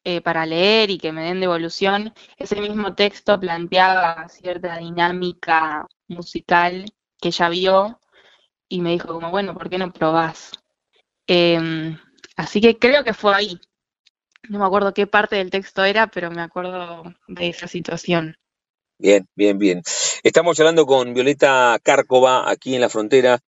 eh, 0.03 0.21
para 0.21 0.45
leer 0.45 0.89
y 0.89 0.97
que 0.97 1.11
me 1.11 1.23
den 1.23 1.39
devolución, 1.39 2.13
ese 2.37 2.59
mismo 2.59 2.95
texto 2.95 3.39
planteaba 3.39 4.27
cierta 4.29 4.77
dinámica 4.77 5.87
musical 6.07 6.85
que 7.21 7.29
ella 7.29 7.49
vio 7.49 8.01
y 8.67 8.81
me 8.81 8.91
dijo 8.91 9.09
como, 9.09 9.29
bueno, 9.29 9.53
¿por 9.53 9.69
qué 9.69 9.77
no 9.77 9.93
probás? 9.93 10.51
Em, 11.27 11.97
así 12.35 12.61
que 12.61 12.79
creo 12.79 13.03
que 13.03 13.13
fue 13.13 13.35
ahí. 13.35 13.59
no 14.49 14.59
me 14.59 14.65
acuerdo 14.65 14.93
qué 14.93 15.07
parte 15.07 15.35
del 15.35 15.51
texto 15.51 15.83
era, 15.83 16.07
pero 16.07 16.31
me 16.31 16.41
acuerdo 16.41 17.03
de 17.27 17.49
esa 17.49 17.67
situación. 17.67 18.35
Bien, 18.97 19.27
bien, 19.35 19.57
bien. 19.57 19.81
Estamos 20.23 20.59
hablando 20.59 20.85
con 20.85 21.13
Violeta 21.13 21.77
Cárcova 21.83 22.49
aquí 22.49 22.75
en 22.75 22.81
la 22.81 22.89
frontera, 22.89 23.39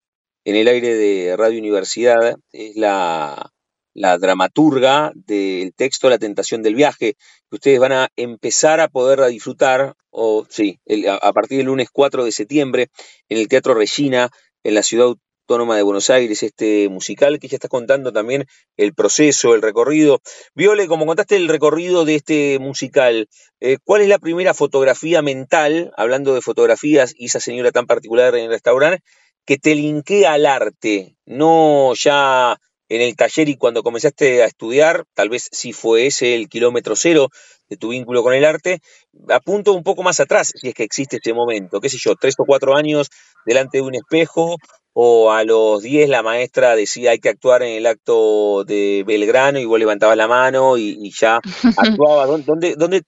en 0.45 0.56
el 0.56 0.68
aire 0.68 0.93
de 0.95 1.36
Radio 1.38 1.60
Universidad. 1.60 2.38
Es 2.51 2.76
la, 2.76 3.51
la 3.94 4.18
dramaturga 4.18 5.12
del 5.16 5.74
texto 5.74 6.10
La 6.10 6.18
tentación 6.18 6.64
del 6.64 6.76
viaje, 6.76 7.16
que 7.50 7.56
ustedes 7.56 7.80
van 7.80 7.91
a 7.91 8.10
empezar 8.16 8.80
a 8.80 8.88
poder 8.88 9.24
disfrutar, 9.30 9.96
o 10.10 10.46
sí, 10.50 10.80
a, 11.10 11.34
partir 11.34 11.58
del 11.58 11.68
lunes 11.68 11.89
4 11.91 12.26
de 12.26 12.32
septiembre, 12.32 12.89
en 13.30 13.38
el 13.38 13.48
Teatro 13.48 13.74
Regina, 13.74 14.30
en 14.64 14.76
la 14.76 14.84
ciudad 14.84 15.14
Autónoma 15.44 15.76
de 15.76 15.84
Buenos 15.84 16.10
Aires, 16.10 16.41
este 16.41 16.88
musical 16.89 17.38
que 17.38 17.50
ya 17.50 17.58
está 17.58 17.68
contando 17.68 18.14
también 18.14 18.46
el 18.78 18.94
proceso, 18.94 19.54
el 19.54 19.62
recorrido. 19.62 20.22
Viole, 20.56 20.88
como 20.88 21.06
contaste 21.06 21.36
el 21.36 21.50
recorrido 21.50 22.06
de 22.06 22.16
este 22.16 22.60
musical, 22.60 23.28
eh, 23.60 23.78
¿cuál 23.84 24.02
es 24.02 24.08
la 24.08 24.20
primera 24.20 24.54
fotografía 24.54 25.22
mental, 25.22 25.91
hablando 25.98 26.34
de 26.34 26.41
fotografías 26.41 27.14
y 27.18 27.26
esa 27.26 27.41
señora 27.41 27.72
tan 27.72 27.88
particular 27.88 28.36
en 28.36 28.46
el 28.46 28.52
restaurante, 28.52 29.04
que 29.46 29.58
te 29.58 29.76
linkea 29.76 30.34
al 30.34 30.46
arte? 30.46 31.18
No 31.26 31.94
ya 31.94 32.58
en 32.90 33.02
el 33.02 33.16
taller 33.16 33.50
y 33.50 33.58
cuando 33.58 33.84
comenzaste 33.84 34.44
a 34.44 34.46
estudiar, 34.46 35.06
tal 35.14 35.30
vez 35.30 35.50
si 35.52 35.74
fue 35.74 36.08
ese 36.08 36.36
el 36.36 36.50
kilómetro 36.50 36.96
cero 36.96 37.30
de 37.70 37.78
tu 37.78 37.90
vínculo 37.90 38.24
con 38.24 38.34
el 38.34 38.46
arte, 38.46 38.82
apunto 39.30 39.74
un 39.74 39.84
poco 39.84 40.04
más 40.04 40.20
atrás, 40.20 40.54
si 40.56 40.70
es 40.70 40.74
que 40.74 40.84
existe 40.84 41.18
este 41.18 41.34
momento, 41.34 41.80
qué 41.80 41.90
sé 41.90 41.98
yo, 41.98 42.16
tres 42.16 42.36
o 42.38 42.46
cuatro 42.46 42.76
años 42.76 43.10
delante 43.46 43.78
de 43.78 43.84
un 43.84 43.96
espejo, 43.96 44.58
o 44.94 45.32
a 45.32 45.44
los 45.44 45.82
diez 45.82 46.08
la 46.08 46.22
maestra 46.22 46.76
decía 46.76 47.12
hay 47.12 47.20
que 47.20 47.30
actuar 47.30 47.64
en 47.64 47.78
el 47.78 47.86
acto 47.88 48.64
de 48.64 49.04
Belgrano 49.06 49.60
y 49.60 49.66
vos 49.66 49.80
levantabas 49.80 50.16
la 50.16 50.28
mano 50.28 50.78
y, 50.78 51.12
ya 51.12 51.40
actuaba. 51.78 52.28
¿Dónde, 52.28 52.76
¿Dónde 52.76 53.04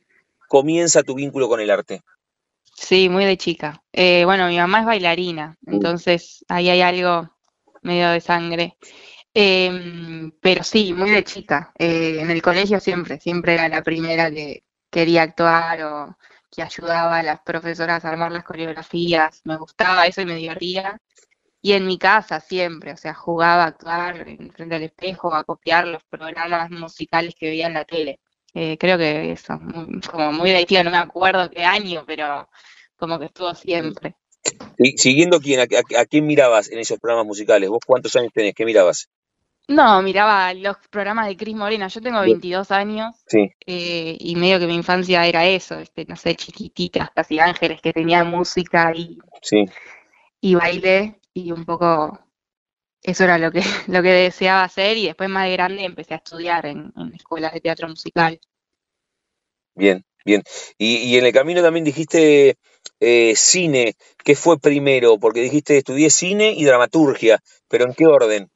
comienza 0.48 1.04
tu 1.04 1.14
vínculo 1.16 1.48
con 1.48 1.60
el 1.60 1.70
arte? 1.70 2.02
Sí, 2.76 3.08
muy 3.08 3.24
de 3.24 3.38
chica. 3.38 3.84
Eh, 3.94 4.26
bueno, 4.26 4.48
mi 4.48 4.58
mamá 4.58 4.80
es 4.82 4.86
bailarina, 4.86 5.58
entonces 5.66 6.44
ahí 6.50 6.70
hay 6.70 6.82
algo 6.82 7.30
medio 7.82 8.10
de 8.10 8.20
sangre. 8.20 8.76
Em, 9.38 10.32
pero 10.40 10.64
sí, 10.64 10.94
muy 10.94 11.12
de 11.12 11.24
chica. 11.26 11.74
Eh, 11.78 12.20
en 12.22 12.32
el 12.32 12.42
colegio 12.42 12.80
siempre, 12.80 13.20
siempre 13.20 13.56
era 13.56 13.68
la 13.68 13.84
primera 13.84 14.32
que 14.32 14.64
quería 14.90 15.24
actuar 15.24 15.84
o 15.84 16.18
que 16.50 16.62
ayudaba 16.62 17.18
a 17.18 17.24
las 17.24 17.42
profesoras 17.42 18.06
a 18.06 18.10
armar 18.10 18.32
las 18.32 18.46
coreografías. 18.46 19.42
Me 19.44 19.58
gustaba 19.58 20.08
eso 20.08 20.22
y 20.22 20.26
me 20.26 20.36
divertía. 20.36 21.02
Y 21.62 21.74
en 21.74 21.86
mi 21.86 21.98
casa 21.98 22.40
siempre, 22.40 22.94
o 22.94 22.98
sea, 22.98 23.14
jugaba 23.14 23.66
a 23.66 23.68
actuar 23.68 24.26
en 24.26 24.52
frente 24.54 24.76
al 24.76 24.84
espejo, 24.84 25.34
a 25.36 25.44
copiar 25.44 25.86
los 25.88 26.04
programas 26.06 26.72
musicales 26.72 27.36
que 27.38 27.48
veía 27.48 27.68
en 27.68 27.74
la 27.74 27.84
tele. 27.84 28.22
Eh, 28.54 28.78
creo 28.80 28.98
que 28.98 29.34
eso, 29.34 29.60
como 30.10 30.32
muy 30.32 30.52
de 30.52 30.66
chica, 30.66 30.84
no 30.84 30.92
me 30.92 30.98
acuerdo 30.98 31.50
qué 31.50 31.66
año, 31.66 32.06
pero 32.08 32.48
como 32.96 33.20
que 33.20 33.26
estuvo 33.26 33.54
siempre. 33.54 34.16
siguiendo 34.96 35.42
quién, 35.42 35.60
a, 35.60 36.06
quién 36.06 36.26
mirabas 36.26 36.72
en 36.72 36.80
esos 36.80 37.00
programas 37.00 37.26
musicales? 37.26 37.70
¿Vos 37.70 37.84
cuántos 37.86 38.16
años 38.16 38.32
tenés? 38.34 38.54
¿Qué 38.56 38.64
mirabas? 38.64 39.10
No, 39.68 40.02
miraba 40.02 40.54
los 40.54 40.78
programas 40.90 41.28
de 41.28 41.38
Cris 41.38 41.56
Morena. 41.56 41.88
Yo 41.88 42.02
tengo 42.02 42.22
22 42.22 42.70
años 42.72 43.16
eh, 43.34 44.18
y 44.20 44.36
medio 44.36 44.60
que 44.60 44.68
mi 44.68 44.76
infancia 44.76 45.26
era 45.26 45.46
eso, 45.46 45.80
este, 45.80 46.06
no 46.06 46.16
sé, 46.16 46.36
chiquititas, 46.36 47.10
casi 47.16 47.40
ángeles 47.40 47.82
que 47.82 47.92
tenían 47.92 48.30
música 48.30 48.92
y, 48.96 49.18
y 50.40 50.56
baile 50.56 51.20
y 51.34 51.52
un 51.52 51.66
poco 51.66 52.20
eso 53.06 53.24
era 53.24 53.38
lo 53.38 53.52
que, 53.52 53.62
lo 53.88 54.02
que 54.02 54.10
deseaba 54.10 54.64
hacer 54.64 54.98
y 54.98 55.06
después 55.06 55.30
más 55.30 55.46
de 55.46 55.54
grande 55.54 55.84
empecé 55.84 56.16
a 56.16 56.18
estudiar 56.18 56.66
en, 56.66 56.92
escuelas 57.14 57.54
de 57.54 57.62
teatro 57.62 57.88
musical. 57.88 58.40
Bien, 59.76 60.04
bien. 60.26 60.42
Y, 60.78 61.18
en 61.18 61.26
el 61.26 61.34
camino 61.34 61.62
también 61.62 61.86
dijiste 61.86 62.58
eh, 63.00 63.34
cine, 63.36 63.96
¿qué 64.24 64.36
fue 64.36 64.60
primero? 64.60 65.20
Porque 65.20 65.42
dijiste 65.42 65.78
estudié 65.78 66.10
cine 66.10 66.54
y 66.56 66.66
dramaturgia, 66.66 67.40
pero 67.68 67.86
¿en 67.86 67.94
qué 67.94 68.08
orden? 68.08 68.50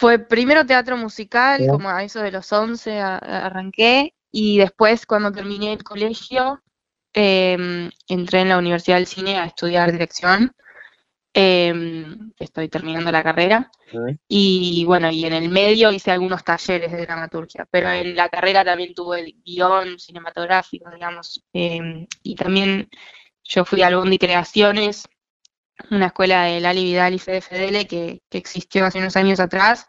Fue 0.00 0.18
primero 0.18 0.64
teatro 0.64 0.96
musical, 0.96 1.60
como 1.68 1.90
a 1.90 2.02
eso 2.02 2.22
de 2.22 2.32
los 2.32 2.50
11 2.50 3.00
arranqué, 3.00 4.14
y 4.32 4.56
después 4.56 5.04
cuando 5.04 5.30
terminé 5.30 5.74
el 5.74 5.84
colegio, 5.84 6.62
em, 7.12 7.90
entré 8.08 8.40
en 8.40 8.48
la 8.48 8.56
Universidad 8.56 8.96
del 8.96 9.06
Cine 9.06 9.36
a 9.36 9.44
estudiar 9.44 9.92
dirección. 9.92 10.52
Em, 11.34 12.32
estoy 12.38 12.70
terminando 12.70 13.12
la 13.12 13.22
carrera. 13.22 13.70
Y 14.26 14.86
bueno, 14.86 15.10
y 15.10 15.26
en 15.26 15.34
el 15.34 15.50
medio 15.50 15.92
hice 15.92 16.12
algunos 16.12 16.44
talleres 16.44 16.90
de 16.90 17.02
dramaturgia, 17.02 17.66
pero 17.70 17.90
en 17.90 18.16
la 18.16 18.30
carrera 18.30 18.64
también 18.64 18.94
tuve 18.94 19.20
el 19.20 19.34
guion 19.44 19.98
cinematográfico, 19.98 20.88
digamos. 20.90 21.44
Em, 21.52 22.06
y 22.22 22.36
también 22.36 22.88
yo 23.44 23.66
fui 23.66 23.82
a 23.82 23.88
Albundi 23.88 24.16
Creaciones, 24.16 25.06
una 25.90 26.06
escuela 26.06 26.44
de 26.44 26.60
Lali 26.60 26.84
Vidal 26.84 27.14
y 27.14 27.18
Fedele 27.18 27.86
que, 27.86 28.22
existió 28.30 28.86
hace 28.86 28.98
unos 28.98 29.16
años 29.16 29.40
atrás, 29.40 29.86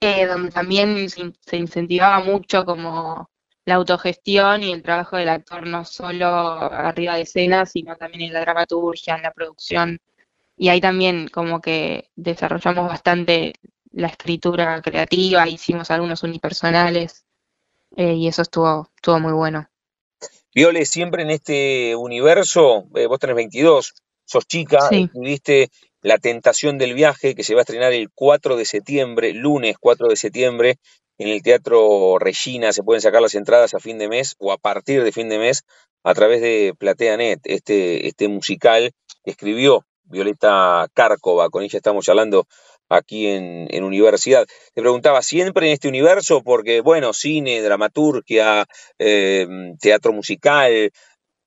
eh, 0.00 0.26
donde 0.26 0.50
también 0.50 1.08
se, 1.10 1.56
incentivaba 1.56 2.20
mucho 2.24 2.64
como 2.64 3.30
la 3.64 3.74
autogestión 3.74 4.62
y 4.62 4.72
el 4.72 4.82
trabajo 4.82 5.16
del 5.16 5.28
actor 5.28 5.66
no 5.66 5.84
solo 5.84 6.26
arriba 6.26 7.16
de 7.16 7.22
escena, 7.22 7.66
sino 7.66 7.96
también 7.96 8.22
en 8.22 8.32
la 8.32 8.40
dramaturgia, 8.40 9.16
en 9.16 9.22
la 9.22 9.32
producción. 9.32 10.00
Y 10.56 10.68
ahí 10.68 10.80
también 10.80 11.28
como 11.28 11.60
que 11.60 12.10
desarrollamos 12.16 12.88
bastante 12.88 13.54
la 13.92 14.08
escritura 14.08 14.80
creativa, 14.82 15.48
hicimos 15.48 15.90
algunos 15.90 16.22
unipersonales 16.22 17.24
eh, 17.96 18.14
y 18.14 18.28
eso 18.28 18.42
estuvo, 18.42 18.88
estuvo 18.94 19.18
muy 19.20 19.32
bueno. 19.32 19.68
Viole, 20.54 20.84
siempre 20.84 21.22
en 21.22 21.30
este 21.30 21.94
universo, 21.94 22.88
eh, 22.96 23.06
vos 23.06 23.18
tenés 23.20 23.36
22, 23.36 23.94
sos 24.30 24.46
chica, 24.46 24.88
escribiste 24.90 25.70
La 26.02 26.18
tentación 26.18 26.78
del 26.78 26.94
viaje, 26.94 27.34
que 27.34 27.42
se 27.42 27.54
va 27.54 27.60
a 27.60 27.62
estrenar 27.62 27.92
el 27.92 28.10
4 28.14 28.56
de 28.56 28.64
septiembre, 28.64 29.34
lunes 29.34 29.76
4 29.78 30.08
de 30.08 30.16
septiembre, 30.16 30.76
en 31.18 31.28
el 31.28 31.42
Teatro 31.42 32.16
Regina. 32.18 32.72
Se 32.72 32.84
pueden 32.84 33.02
sacar 33.02 33.20
las 33.20 33.34
entradas 33.34 33.74
a 33.74 33.80
fin 33.80 33.98
de 33.98 34.08
mes 34.08 34.36
o 34.38 34.52
a 34.52 34.56
partir 34.56 35.02
de 35.02 35.12
fin 35.12 35.28
de 35.28 35.38
mes 35.38 35.64
a 36.04 36.14
través 36.14 36.40
de 36.40 36.74
PlateaNet, 36.78 37.40
este, 37.44 38.06
este 38.06 38.28
musical 38.28 38.92
que 39.24 39.32
escribió 39.32 39.84
Violeta 40.04 40.86
Cárcova, 40.94 41.50
con 41.50 41.62
ella 41.62 41.76
estamos 41.76 42.08
hablando 42.08 42.46
aquí 42.88 43.26
en, 43.26 43.66
en, 43.70 43.84
Universidad. 43.84 44.46
Te 44.74 44.80
preguntaba, 44.80 45.22
¿siempre 45.22 45.66
en 45.66 45.72
este 45.72 45.88
universo? 45.88 46.42
Porque, 46.42 46.80
bueno, 46.80 47.12
cine, 47.12 47.62
dramaturgia, 47.62 48.66
eh, 48.98 49.46
teatro 49.80 50.12
musical, 50.12 50.90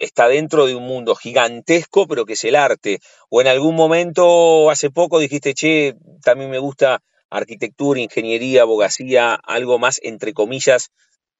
está 0.03 0.27
dentro 0.27 0.65
de 0.65 0.75
un 0.75 0.85
mundo 0.85 1.15
gigantesco, 1.15 2.07
pero 2.07 2.25
que 2.25 2.33
es 2.33 2.43
el 2.43 2.55
arte. 2.55 2.99
O 3.29 3.41
en 3.41 3.47
algún 3.47 3.75
momento, 3.75 4.69
hace 4.69 4.89
poco, 4.89 5.19
dijiste, 5.19 5.53
che, 5.53 5.95
también 6.21 6.49
me 6.49 6.59
gusta 6.59 7.01
arquitectura, 7.29 7.99
ingeniería, 7.99 8.61
abogacía, 8.61 9.33
algo 9.33 9.79
más, 9.79 9.99
entre 10.03 10.33
comillas, 10.33 10.91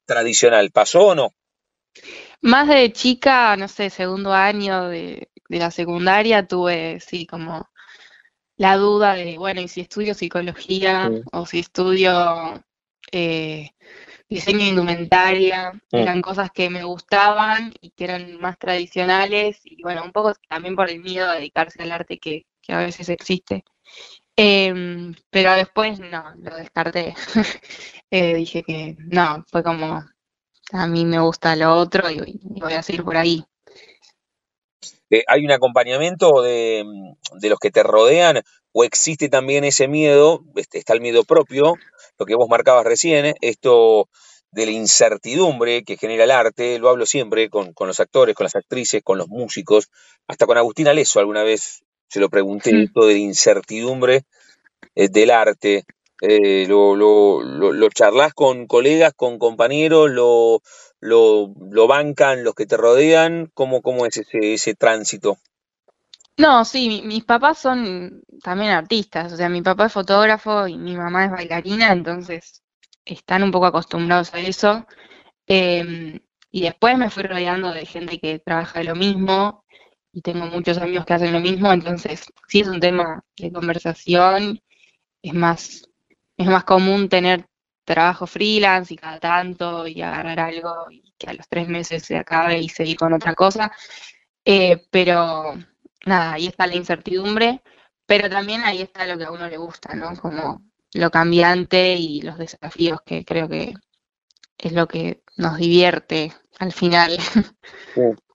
tradicional. 0.06 0.70
¿Pasó 0.70 1.08
o 1.08 1.14
no? 1.14 1.30
Más 2.40 2.68
de 2.68 2.92
chica, 2.92 3.56
no 3.56 3.68
sé, 3.68 3.90
segundo 3.90 4.32
año 4.32 4.88
de, 4.88 5.28
la 5.48 5.70
secundaria, 5.70 6.46
tuve, 6.46 7.00
sí, 7.00 7.26
como 7.26 7.68
la 8.56 8.76
duda 8.76 9.14
de, 9.14 9.38
bueno, 9.38 9.60
¿y 9.60 9.68
si 9.68 9.80
estudio 9.80 10.14
psicología 10.14 11.10
o 11.32 11.46
si 11.46 11.60
estudio 11.60 12.62
eh, 13.12 13.70
diseño 14.28 14.58
de 14.58 14.70
indumentaria, 14.70 15.72
mm. 15.72 15.96
eran 15.96 16.22
cosas 16.22 16.50
que 16.50 16.70
me 16.70 16.84
gustaban 16.84 17.72
y 17.80 17.90
que 17.90 18.04
eran 18.04 18.38
más 18.40 18.58
tradicionales 18.58 19.60
y 19.64 19.82
bueno, 19.82 20.04
un 20.04 20.12
poco 20.12 20.34
también 20.48 20.76
por 20.76 20.90
el 20.90 21.00
miedo 21.00 21.28
a 21.28 21.34
dedicarse 21.34 21.82
al 21.82 21.92
arte 21.92 22.18
que, 22.18 22.46
a 22.68 22.78
veces 22.78 23.08
existe. 23.10 23.64
Em, 24.36 25.14
pero 25.30 25.52
después 25.52 26.00
no, 26.00 26.34
lo 26.38 26.56
descarté. 26.56 27.14
Eh, 28.10 28.34
dije 28.36 28.62
que 28.62 28.94
no, 28.98 29.44
fue 29.50 29.64
como 29.64 30.04
a 30.72 30.86
mí 30.86 31.04
me 31.04 31.18
gusta 31.18 31.56
lo 31.56 31.74
otro 31.74 32.08
y, 32.10 32.38
voy 32.42 32.72
a 32.72 32.82
seguir 32.82 33.02
por 33.02 33.16
ahí. 33.16 33.44
Eh, 35.10 35.24
¿Hay 35.26 35.44
un 35.44 35.50
acompañamiento 35.50 36.42
de, 36.42 36.84
de, 37.40 37.48
los 37.48 37.58
que 37.58 37.70
te 37.72 37.82
rodean 37.82 38.42
o 38.74 38.84
existe 38.84 39.30
también 39.30 39.64
ese 39.64 39.88
miedo? 39.88 40.44
Este, 40.56 40.76
está 40.76 40.92
el 40.92 41.00
miedo 41.00 41.24
propio 41.24 41.76
lo 42.18 42.26
que 42.26 42.34
vos 42.34 42.48
marcabas 42.48 42.84
recién, 42.84 43.34
esto 43.40 44.08
de 44.52 44.66
la 44.66 44.72
incertidumbre 44.72 45.82
que 45.82 45.96
genera 45.96 46.24
el 46.24 46.30
arte, 46.30 46.78
lo 46.78 46.88
hablo 46.88 47.06
siempre 47.06 47.50
con, 47.50 47.74
los 47.76 48.00
actores, 48.00 48.36
con 48.36 48.44
las 48.44 48.54
actrices, 48.54 49.02
con 49.02 49.18
los 49.18 49.28
músicos, 49.28 49.90
hasta 50.28 50.46
con 50.46 50.56
Agustín 50.56 50.86
Aleso 50.86 51.18
alguna 51.18 51.42
vez 51.42 51.82
se 52.08 52.20
lo 52.20 52.28
pregunté, 52.28 52.84
esto 52.84 53.06
de 53.06 53.14
la 53.14 53.18
incertidumbre 53.18 54.22
eh, 54.94 55.08
del 55.08 55.30
arte, 55.32 55.84
eh, 56.20 56.66
lo, 56.68 56.94
lo, 56.94 57.42
lo, 57.42 57.88
charlas 57.88 58.32
con 58.32 58.68
colegas, 58.68 59.12
con 59.16 59.38
compañeros, 59.38 60.08
lo, 60.10 60.62
lo, 61.00 61.86
bancan 61.88 62.44
los 62.44 62.54
que 62.54 62.66
te 62.66 62.76
rodean, 62.76 63.50
¿cómo, 63.54 63.82
cómo 63.82 64.06
es 64.06 64.18
ese, 64.18 64.54
ese 64.54 64.74
tránsito? 64.74 65.38
No, 66.36 66.64
sí, 66.64 67.02
mis 67.04 67.24
papás 67.24 67.58
son 67.58 68.22
también 68.42 68.72
artistas, 68.72 69.32
o 69.32 69.36
sea, 69.36 69.48
mi 69.48 69.62
papá 69.62 69.86
es 69.86 69.92
fotógrafo 69.92 70.66
y 70.66 70.76
mi 70.76 70.96
mamá 70.96 71.26
es 71.26 71.30
bailarina, 71.30 71.92
entonces 71.92 72.62
están 73.04 73.44
un 73.44 73.52
poco 73.52 73.66
acostumbrados 73.66 74.34
a 74.34 74.40
eso. 74.40 74.84
Em, 75.46 76.20
y 76.50 76.62
después 76.62 76.98
me 76.98 77.10
fui 77.10 77.24
rodeando 77.24 77.72
de 77.72 77.86
gente 77.86 78.18
que 78.20 78.40
trabaja 78.40 78.82
lo 78.82 78.96
mismo 78.96 79.64
y 80.12 80.22
tengo 80.22 80.46
muchos 80.46 80.78
amigos 80.78 81.06
que 81.06 81.14
hacen 81.14 81.32
lo 81.32 81.40
mismo, 81.40 81.72
entonces 81.72 82.24
sí 82.48 82.60
es 82.60 82.68
un 82.68 82.80
tema 82.80 83.22
de 83.36 83.52
conversación, 83.52 84.60
es 85.22 85.34
más, 85.34 85.88
es 86.36 86.46
más 86.48 86.64
común 86.64 87.08
tener 87.08 87.46
trabajo 87.84 88.26
freelance 88.26 88.94
y 88.94 88.96
cada 88.96 89.20
tanto 89.20 89.86
y 89.86 90.02
agarrar 90.02 90.40
algo 90.40 90.90
y 90.90 91.14
que 91.18 91.28
a 91.30 91.34
los 91.34 91.48
tres 91.48 91.68
meses 91.68 92.04
se 92.04 92.16
acabe 92.16 92.58
y 92.60 92.68
seguir 92.68 92.96
con 92.96 93.12
otra 93.12 93.34
cosa. 93.34 93.72
Eh, 94.44 94.86
pero 94.90 95.54
nada, 96.06 96.34
ahí 96.34 96.46
está 96.46 96.66
la 96.66 96.76
incertidumbre, 96.76 97.62
pero 98.06 98.28
también 98.28 98.62
ahí 98.62 98.82
está 98.82 99.06
lo 99.06 99.18
que 99.18 99.24
a 99.24 99.30
uno 99.30 99.48
le 99.48 99.56
gusta, 99.56 99.94
¿no? 99.94 100.16
Como 100.16 100.62
lo 100.92 101.10
cambiante 101.10 101.94
y 101.94 102.20
los 102.22 102.38
desafíos 102.38 103.00
que 103.04 103.24
creo 103.24 103.48
que 103.48 103.74
es 104.58 104.72
lo 104.72 104.86
que 104.86 105.22
nos 105.36 105.58
divierte 105.58 106.32
al 106.58 106.72
final. 106.72 107.18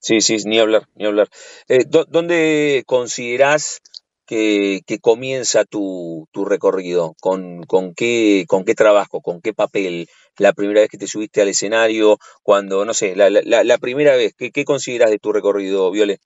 Sí, 0.02 0.22
sí, 0.22 0.38
ni 0.46 0.58
hablar, 0.60 0.88
ni 0.96 1.06
hablar. 1.08 1.28
Eh, 1.68 1.84
¿Dónde 1.86 2.84
considerás 2.88 3.82
que, 4.26 4.82
comienza 5.02 5.66
tu, 5.66 6.26
recorrido? 6.34 7.16
¿Con, 7.20 7.64
con, 7.64 7.94
qué, 7.94 8.46
¿Con 8.48 8.64
qué 8.64 8.76
trabajo? 8.76 9.20
¿Con 9.20 9.42
qué 9.42 9.54
papel? 9.54 10.08
La 10.38 10.54
primera 10.54 10.80
vez 10.80 10.90
que 10.90 10.98
te 10.98 11.06
subiste 11.06 11.42
al 11.42 11.50
escenario, 11.50 12.18
cuando, 12.44 12.86
no 12.86 12.94
sé, 12.94 13.14
la, 13.18 13.30
la, 13.30 13.42
la 13.66 13.78
primera 13.78 14.16
vez, 14.16 14.34
¿qué, 14.38 14.52
¿qué 14.52 14.64
consideras 14.64 15.10
de 15.10 15.20
tu 15.20 15.34
recorrido, 15.34 15.92
Viole? 15.92 16.20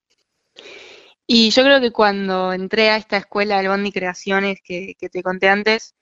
Y 1.26 1.50
yo 1.50 1.62
creo 1.62 1.80
que 1.80 1.90
cuando 1.90 2.52
entré 2.52 2.90
a 2.90 2.96
esta 2.96 3.16
escuela 3.16 3.62
de 3.62 3.68
Bondi 3.68 3.92
Creaciones 3.92 4.58
que, 4.62 4.94
que 4.98 5.08
te 5.08 5.22
conté 5.22 5.48
antes, 5.48 5.94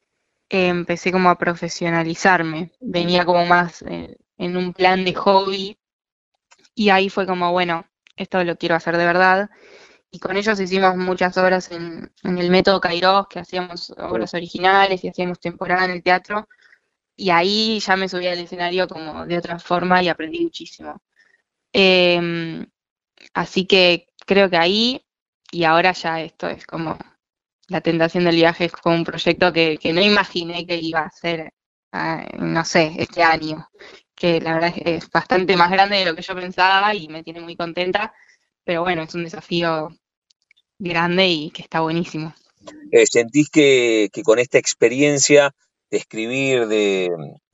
empecé 0.52 1.12
como 1.12 1.30
a 1.30 1.38
profesionalizarme. 1.38 2.72
Venía 2.80 3.24
como 3.24 3.46
más 3.46 3.82
eh, 3.82 4.16
en 4.36 4.56
un 4.56 4.72
plan 4.74 5.04
de 5.04 5.14
hobby 5.14 5.78
y 6.74 6.90
ahí 6.90 7.08
fue 7.08 7.26
como, 7.26 7.52
bueno, 7.52 7.86
esto 8.16 8.44
lo 8.44 8.56
quiero 8.56 8.74
hacer 8.74 8.96
de 8.96 9.06
verdad. 9.06 9.50
Y 10.10 10.18
con 10.18 10.36
ellos 10.36 10.60
hicimos 10.60 10.96
muchas 10.96 11.36
obras 11.38 11.70
en, 11.72 12.12
el 12.22 12.50
método 12.50 12.80
Kairos, 12.80 13.28
que 13.28 13.40
hacíamos 13.40 13.90
obras 13.96 14.34
originales 14.34 15.02
y 15.04 15.08
hacíamos 15.08 15.40
temporada 15.40 15.86
en 15.86 15.92
el 15.92 16.02
teatro. 16.02 16.48
Y 17.16 17.30
ahí 17.30 17.80
ya 17.80 17.96
me 17.96 18.08
subí 18.08 18.26
al 18.26 18.38
escenario 18.38 18.88
como 18.88 19.26
de 19.26 19.38
otra 19.38 19.58
forma 19.58 20.02
y 20.02 20.08
aprendí 20.08 20.40
muchísimo. 20.40 21.02
Em, 21.72 22.66
así 23.34 23.66
que 23.66 24.08
creo 24.26 24.50
que 24.50 24.56
ahí 24.58 25.06
y 25.52 25.64
ahora 25.64 25.92
ya 25.92 26.20
esto 26.20 26.48
es 26.48 26.66
como 26.66 26.98
la 27.68 27.80
tentación 27.80 28.24
del 28.24 28.36
viaje, 28.36 28.64
es 28.64 28.72
como 28.72 28.96
un 28.96 29.04
proyecto 29.04 29.52
que, 29.52 29.78
no 29.94 30.00
imaginé 30.00 30.66
que 30.66 30.76
iba 30.76 31.00
a 31.00 31.10
ser, 31.10 31.52
ah, 31.92 32.26
no 32.38 32.64
sé, 32.64 32.92
este 32.98 33.22
año, 33.22 33.68
que 34.14 34.40
la 34.40 34.54
verdad 34.54 34.72
es, 34.84 35.08
bastante 35.10 35.56
más 35.56 35.70
grande 35.70 35.98
de 35.98 36.06
lo 36.06 36.16
que 36.16 36.22
yo 36.22 36.34
pensaba 36.34 36.94
y 36.94 37.06
me 37.08 37.22
tiene 37.22 37.40
muy 37.40 37.54
contenta, 37.54 38.12
pero 38.64 38.82
bueno, 38.82 39.02
es 39.02 39.14
un 39.14 39.24
desafío 39.24 39.90
grande 40.78 41.28
y 41.28 41.50
que 41.50 41.62
está 41.62 41.80
buenísimo. 41.80 42.34
Eh, 42.90 43.06
¿Sentís 43.06 43.50
que, 43.50 44.10
con 44.24 44.38
esta 44.38 44.58
experiencia 44.58 45.54
de 45.90 45.98
escribir, 45.98 46.66
de, 46.66 47.10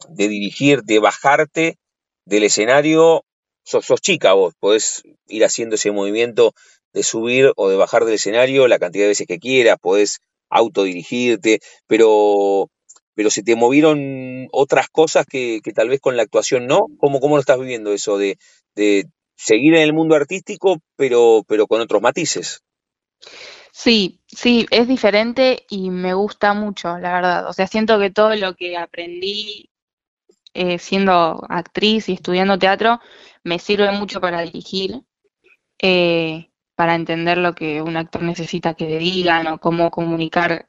de 0.09 0.29
dirigir, 0.29 0.83
de 0.83 1.01
bajarte 1.01 1.79
del 2.25 2.45
escenario, 2.45 3.25
sos, 3.65 3.85
sos, 3.85 4.01
chica 4.01 4.35
vos, 4.35 4.55
podés 4.61 5.03
ir 5.27 5.45
haciendo 5.45 5.75
ese 5.75 5.91
movimiento 5.91 6.55
de 6.93 7.03
subir 7.03 7.53
o 7.57 7.69
de 7.69 7.77
bajar 7.77 8.05
del 8.05 8.15
escenario 8.15 8.69
la 8.69 8.79
cantidad 8.79 9.05
de 9.05 9.09
veces 9.09 9.27
que 9.27 9.39
quieras, 9.39 9.79
podés 9.81 10.21
autodirigirte, 10.51 11.61
pero, 11.87 12.71
pero 13.15 13.31
se 13.31 13.43
te 13.43 13.57
movieron 13.57 14.49
otras 14.53 14.89
cosas 14.89 15.27
que, 15.27 15.61
tal 15.75 15.89
vez 15.89 16.01
con 16.01 16.17
la 16.17 16.23
actuación 16.23 16.67
no. 16.67 16.87
¿Cómo, 16.99 17.21
cómo 17.21 17.37
lo 17.37 17.41
estás 17.41 17.59
viviendo 17.59 17.93
eso 17.93 18.19
de, 18.19 18.39
seguir 19.37 19.75
en 19.75 19.83
el 19.83 19.93
mundo 19.93 20.15
artístico, 20.17 20.79
pero, 20.97 21.45
pero 21.47 21.67
con 21.67 21.81
otros 21.81 22.03
matices? 22.03 22.63
Sí, 23.73 24.21
sí, 24.27 24.67
es 24.71 24.89
diferente 24.89 25.65
y 25.71 25.91
me 25.91 26.15
gusta 26.15 26.55
mucho, 26.55 26.99
la 26.99 27.13
verdad. 27.13 27.49
O 27.49 27.53
sea, 27.53 27.67
siento 27.67 27.99
que 28.01 28.11
todo 28.11 28.35
lo 28.35 28.55
que 28.55 28.77
aprendí 28.77 29.71
eh, 30.55 30.79
siendo 30.79 31.45
actriz 31.49 32.09
y 32.09 32.15
estudiando 32.15 32.59
teatro 32.59 33.01
me 33.45 33.61
sirve 33.61 33.93
mucho 33.93 34.21
para 34.21 34.41
dirigir. 34.41 35.03
Eh, 35.81 36.51
para 36.79 36.95
entender 36.95 37.39
lo 37.39 37.57
que 37.57 37.83
un 37.83 37.97
actor 37.97 38.23
necesita 38.23 38.75
que 38.75 38.87
le 38.87 38.99
digan 38.99 39.49
o 39.49 39.59
cómo 39.59 39.91
comunicar 39.91 40.65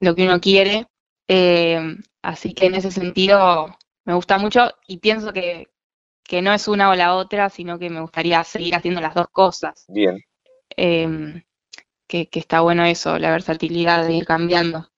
lo 0.00 0.14
que 0.14 0.22
uno 0.22 0.40
quiere. 0.40 0.86
Eh, 1.28 1.78
así 2.22 2.54
que 2.54 2.64
en 2.64 2.76
ese 2.76 2.90
sentido 2.90 3.76
me 4.06 4.14
gusta 4.14 4.38
mucho 4.38 4.70
y 4.88 5.00
pienso 5.00 5.34
que, 5.34 5.68
no 6.40 6.54
es 6.54 6.66
una 6.66 6.88
o 6.88 6.94
la 6.94 7.14
otra, 7.14 7.50
sino 7.50 7.78
que 7.78 7.90
me 7.90 8.00
gustaría 8.00 8.42
seguir 8.42 8.74
haciendo 8.74 9.02
las 9.02 9.12
dos 9.12 9.28
cosas. 9.30 9.84
Bien. 9.88 10.24
Em, 10.78 11.42
que, 12.06 12.26
está 12.32 12.62
bueno 12.62 12.86
eso, 12.86 13.18
la 13.18 13.30
versatilidad 13.30 14.06
de 14.06 14.14
ir 14.14 14.24
cambiando. 14.24 14.88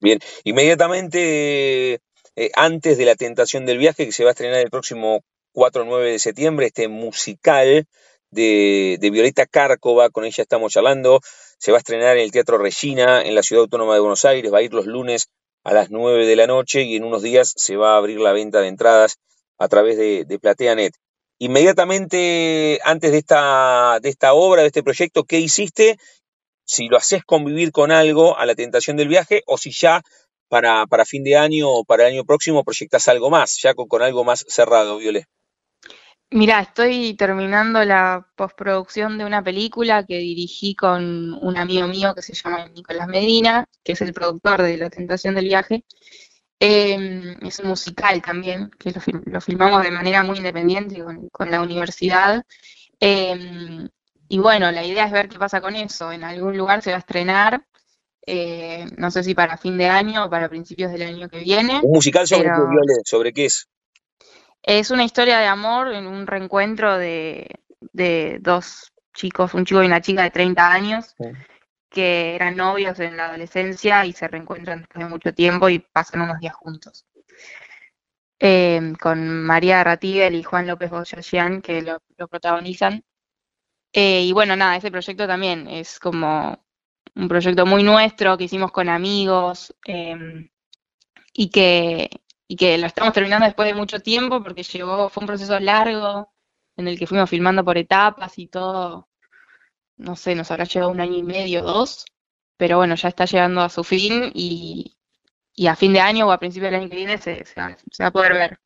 Bien, 0.00 0.20
inmediatamente 0.44 2.00
eh, 2.34 2.50
antes 2.54 2.96
de 2.96 3.04
la 3.04 3.14
tentación 3.14 3.66
del 3.66 3.76
viaje, 3.76 4.06
que 4.06 4.12
se 4.12 4.24
va 4.24 4.30
a 4.30 4.32
estrenar 4.32 4.60
el 4.60 4.70
próximo 4.70 5.22
4 5.52 5.82
o 5.82 5.84
9 5.84 6.12
de 6.12 6.18
septiembre, 6.18 6.64
este 6.68 6.88
musical 6.88 7.86
de, 8.32 8.98
Violeta 9.12 9.46
Cárcova, 9.46 10.10
con 10.10 10.24
ella 10.24 10.42
estamos 10.42 10.72
charlando. 10.72 11.20
Se 11.58 11.70
va 11.70 11.78
a 11.78 11.80
estrenar 11.80 12.16
en 12.16 12.24
el 12.24 12.32
Teatro 12.32 12.58
Regina, 12.58 13.22
en 13.22 13.34
la 13.34 13.42
Ciudad 13.42 13.62
Autónoma 13.62 13.94
de 13.94 14.00
Buenos 14.00 14.24
Aires, 14.24 14.52
va 14.52 14.58
a 14.58 14.62
ir 14.62 14.72
los 14.74 14.86
lunes 14.86 15.28
a 15.62 15.72
las 15.72 15.90
9 15.90 16.26
de 16.26 16.36
la 16.36 16.48
noche 16.48 16.82
y 16.82 16.96
en 16.96 17.04
unos 17.04 17.22
días 17.22 17.52
se 17.56 17.76
va 17.76 17.94
a 17.94 17.96
abrir 17.98 18.18
la 18.18 18.32
venta 18.32 18.60
de 18.60 18.66
entradas 18.68 19.18
a 19.58 19.68
través 19.68 19.96
de, 19.96 20.24
de 20.24 20.38
PlateaNet. 20.40 20.94
Inmediatamente 21.38 22.80
antes 22.84 23.12
de 23.12 23.18
esta, 23.18 23.98
de 24.00 24.08
esta 24.08 24.32
obra, 24.32 24.62
de 24.62 24.68
este 24.68 24.82
proyecto, 24.82 25.24
¿qué 25.24 25.38
hiciste? 25.38 25.98
Si 26.64 26.88
lo 26.88 26.96
haces 26.96 27.24
convivir 27.24 27.70
con 27.70 27.92
algo 27.92 28.36
a 28.38 28.46
la 28.46 28.54
tentación 28.54 28.96
del 28.96 29.08
viaje 29.08 29.42
o 29.46 29.58
si 29.58 29.70
ya 29.70 30.02
para, 30.48 30.86
para 30.86 31.04
fin 31.04 31.22
de 31.24 31.36
año 31.36 31.70
o 31.70 31.84
para 31.84 32.04
el 32.06 32.14
año 32.14 32.24
próximo 32.24 32.64
proyectas 32.64 33.08
algo 33.08 33.30
más, 33.30 33.58
ya 33.60 33.74
con, 33.74 33.88
con 33.88 34.02
algo 34.02 34.24
más 34.24 34.44
cerrado, 34.48 34.98
Violet. 34.98 35.26
Mira, 36.32 36.60
estoy 36.60 37.14
terminando 37.14 37.84
la 37.84 38.26
postproducción 38.36 39.18
de 39.18 39.26
una 39.26 39.44
película 39.44 40.06
que 40.06 40.16
dirigí 40.16 40.74
con 40.74 41.34
un 41.34 41.56
amigo 41.58 41.86
mío 41.88 42.14
que 42.14 42.22
se 42.22 42.32
llama 42.32 42.68
Nicolás 42.68 43.06
Medina, 43.06 43.66
que 43.84 43.92
es 43.92 44.00
el 44.00 44.14
productor 44.14 44.62
de 44.62 44.78
La 44.78 44.88
Tentación 44.88 45.34
del 45.34 45.44
Viaje. 45.44 45.84
Em, 46.58 47.36
es 47.46 47.58
un 47.58 47.68
musical 47.68 48.22
también, 48.22 48.70
que 48.78 48.92
lo, 48.92 49.40
filmamos 49.42 49.82
de 49.82 49.90
manera 49.90 50.22
muy 50.22 50.38
independiente 50.38 51.04
con, 51.30 51.50
la 51.50 51.60
universidad. 51.60 52.42
Em, 52.98 53.90
y 54.28 54.38
bueno, 54.38 54.72
la 54.72 54.86
idea 54.86 55.04
es 55.04 55.12
ver 55.12 55.28
qué 55.28 55.38
pasa 55.38 55.60
con 55.60 55.76
eso. 55.76 56.12
En 56.12 56.24
algún 56.24 56.56
lugar 56.56 56.80
se 56.80 56.92
va 56.92 56.96
a 56.96 57.00
estrenar, 57.00 57.66
eh, 58.26 58.86
no 58.96 59.10
sé 59.10 59.22
si 59.22 59.34
para 59.34 59.58
fin 59.58 59.76
de 59.76 59.88
año 59.88 60.24
o 60.24 60.30
para 60.30 60.48
principios 60.48 60.92
del 60.92 61.02
año 61.02 61.28
que 61.28 61.40
viene. 61.40 61.80
¿Un 61.82 61.92
musical 61.92 62.26
sobre 62.26 62.48
¿Sobre 63.04 63.32
qué 63.34 63.44
es? 63.46 63.68
Es 64.62 64.90
una 64.90 65.04
historia 65.04 65.38
de 65.38 65.46
amor 65.46 65.92
en 65.92 66.06
un 66.06 66.26
reencuentro 66.26 66.96
de, 66.96 67.58
dos 68.40 68.92
chicos, 69.12 69.54
un 69.54 69.64
chico 69.64 69.82
y 69.82 69.86
una 69.86 70.00
chica 70.00 70.22
de 70.22 70.30
30 70.30 70.72
años, 70.72 71.16
que 71.90 72.34
eran 72.36 72.56
novios 72.56 73.00
en 73.00 73.16
la 73.16 73.26
adolescencia 73.26 74.06
y 74.06 74.12
se 74.12 74.28
reencuentran 74.28 74.80
después 74.80 75.04
de 75.04 75.10
mucho 75.10 75.34
tiempo 75.34 75.68
y 75.68 75.80
pasan 75.80 76.22
unos 76.22 76.38
días 76.38 76.54
juntos. 76.54 77.06
Em, 78.38 78.94
con 78.94 79.44
María 79.44 79.84
Ratigel 79.84 80.34
y 80.34 80.42
Juan 80.42 80.66
López 80.66 80.90
Boyajian, 80.90 81.62
que 81.62 81.82
lo, 81.82 82.00
protagonizan. 82.28 83.04
Eh, 83.92 84.22
y 84.22 84.32
bueno, 84.32 84.56
nada, 84.56 84.76
ese 84.76 84.90
proyecto 84.90 85.26
también 85.26 85.68
es 85.68 85.98
como 86.00 86.58
un 87.14 87.28
proyecto 87.28 87.66
muy 87.66 87.82
nuestro 87.82 88.36
que 88.38 88.44
hicimos 88.44 88.72
con 88.72 88.88
amigos 88.88 89.74
em, 89.84 90.48
y 91.32 91.50
que 91.50 92.10
y 92.52 92.56
que 92.56 92.76
lo 92.76 92.86
estamos 92.86 93.14
terminando 93.14 93.46
después 93.46 93.66
de 93.66 93.74
mucho 93.74 94.00
tiempo 94.00 94.42
porque 94.42 94.62
llegó, 94.62 95.08
fue 95.08 95.22
un 95.22 95.26
proceso 95.26 95.58
largo 95.58 96.30
en 96.76 96.86
el 96.86 96.98
que 96.98 97.06
fuimos 97.06 97.30
filmando 97.30 97.64
por 97.64 97.78
etapas 97.78 98.38
y 98.38 98.46
todo, 98.46 99.08
no 99.96 100.16
sé, 100.16 100.34
nos 100.34 100.50
habrá 100.50 100.64
llevado 100.64 100.92
un 100.92 101.00
año 101.00 101.16
y 101.16 101.22
medio, 101.22 101.62
dos, 101.62 102.04
pero 102.58 102.76
bueno, 102.76 102.94
ya 102.94 103.08
está 103.08 103.24
llegando 103.24 103.62
a 103.62 103.70
su 103.70 103.82
fin 103.84 104.30
y, 104.34 104.98
a 105.66 105.76
fin 105.76 105.94
de 105.94 106.00
año 106.00 106.26
o 106.26 106.30
a 106.30 106.38
principio 106.38 106.66
del 106.66 106.78
año 106.78 106.90
que 106.90 106.96
viene 106.96 107.16
se, 107.16 107.42
va, 107.56 107.74
a 108.00 108.10
poder 108.10 108.34
ver. 108.34 108.58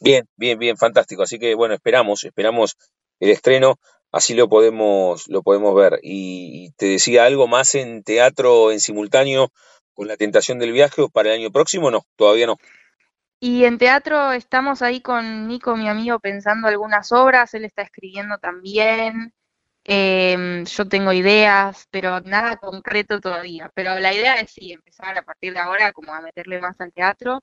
Bien, 0.00 0.26
bien, 0.34 0.58
bien, 0.58 0.78
fantástico. 0.78 1.24
Así 1.24 1.38
que 1.38 1.54
bueno, 1.54 1.74
esperamos, 1.74 2.24
esperamos 2.24 2.78
el 3.20 3.28
estreno, 3.32 3.78
así 4.12 4.32
lo 4.32 4.48
podemos, 4.48 5.28
lo 5.28 5.42
podemos 5.42 5.74
ver. 5.74 6.00
Y, 6.02 6.64
y 6.64 6.70
te 6.70 6.86
decía 6.86 7.26
algo 7.26 7.48
más 7.48 7.74
en 7.74 8.02
teatro 8.02 8.72
en 8.72 8.80
simultáneo 8.80 9.52
con 9.96 10.08
la 10.08 10.16
tentación 10.16 10.60
del 10.60 10.72
viaje 10.72 11.02
o 11.02 11.08
para 11.08 11.30
el 11.30 11.40
año 11.40 11.50
próximo? 11.50 11.90
No, 11.90 12.06
todavía 12.16 12.46
no. 12.46 12.58
Y 13.40 13.64
en 13.64 13.78
teatro 13.78 14.32
estamos 14.32 14.82
ahí 14.82 15.00
con 15.02 15.48
Nico, 15.48 15.76
mi 15.76 15.88
amigo, 15.88 16.20
pensando 16.20 16.68
algunas 16.68 17.12
obras, 17.12 17.52
él 17.54 17.64
está 17.64 17.82
escribiendo 17.82 18.38
también, 18.38 19.34
em, 19.84 20.64
yo 20.64 20.88
tengo 20.88 21.12
ideas, 21.12 21.86
pero 21.90 22.20
nada 22.20 22.56
concreto 22.56 23.20
todavía. 23.20 23.70
Pero 23.74 23.98
la 24.00 24.14
idea 24.14 24.34
es 24.36 24.52
sí, 24.52 24.72
empezar 24.72 25.16
a 25.18 25.22
partir 25.22 25.52
de 25.54 25.60
ahora 25.60 25.92
como 25.92 26.14
a 26.14 26.20
meterle 26.22 26.60
más 26.60 26.80
al 26.80 26.92
teatro. 26.92 27.42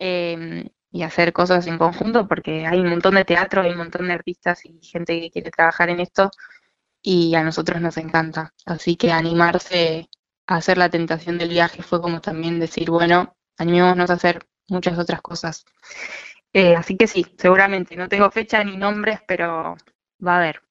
em, 0.00 0.68
y 0.92 1.02
hacer 1.02 1.32
cosas 1.32 1.66
en 1.66 1.78
conjunto, 1.78 2.28
porque 2.28 2.66
hay 2.66 2.80
un 2.80 2.88
montón 2.90 3.14
de 3.16 3.24
teatro, 3.24 3.62
hay 3.62 3.72
un 3.72 3.78
montón 3.78 4.08
de 4.08 4.14
artistas 4.14 4.64
y 4.64 4.80
gente 4.82 5.20
que 5.20 5.30
quiere 5.30 5.50
trabajar 5.50 5.90
en 5.90 6.00
esto 6.00 6.30
y 7.02 7.34
a 7.34 7.42
nosotros 7.44 7.80
nos 7.80 7.96
encanta. 7.98 8.54
Así 8.66 8.96
que 8.96 9.12
animarse 9.12 10.08
hacer 10.48 10.78
la 10.78 10.88
tentación 10.88 11.38
del 11.38 11.50
viaje 11.50 11.82
fue 11.82 12.00
como 12.00 12.20
también 12.20 12.58
decir, 12.58 12.90
bueno, 12.90 13.36
animémonos 13.58 14.10
a 14.10 14.14
hacer 14.14 14.46
muchas 14.68 14.98
otras 14.98 15.20
cosas. 15.20 15.64
Eh, 16.52 16.74
así 16.74 16.96
que 16.96 17.06
sí, 17.06 17.26
seguramente, 17.36 17.94
no 17.96 18.08
tengo 18.08 18.30
fecha 18.30 18.64
ni 18.64 18.76
nombres, 18.76 19.20
pero 19.28 19.76
va 20.26 20.34
a 20.34 20.36
haber. 20.38 20.62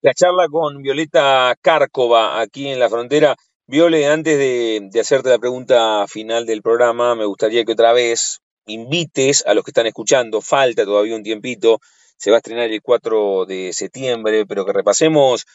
La 0.00 0.12
charla 0.12 0.48
con 0.50 0.82
Violeta 0.82 1.54
Cárcova 1.62 2.40
aquí 2.40 2.68
en 2.68 2.80
la 2.80 2.90
frontera. 2.90 3.36
Viole, 3.66 4.06
antes 4.08 4.36
de, 4.36 4.88
de 4.90 5.00
hacerte 5.00 5.30
la 5.30 5.38
pregunta 5.38 6.06
final 6.08 6.44
del 6.44 6.60
programa, 6.60 7.14
me 7.14 7.24
gustaría 7.24 7.64
que 7.64 7.72
otra 7.72 7.92
vez 7.92 8.40
invites 8.66 9.44
a 9.46 9.54
los 9.54 9.64
que 9.64 9.70
están 9.70 9.86
escuchando, 9.86 10.40
falta 10.40 10.84
todavía 10.84 11.14
un 11.14 11.22
tiempito, 11.22 11.78
se 12.16 12.30
va 12.30 12.36
a 12.36 12.38
estrenar 12.38 12.70
el 12.70 12.82
4 12.82 13.46
de 13.46 13.72
septiembre, 13.72 14.44
pero 14.44 14.66
que 14.66 14.72
repasemos 14.72 15.46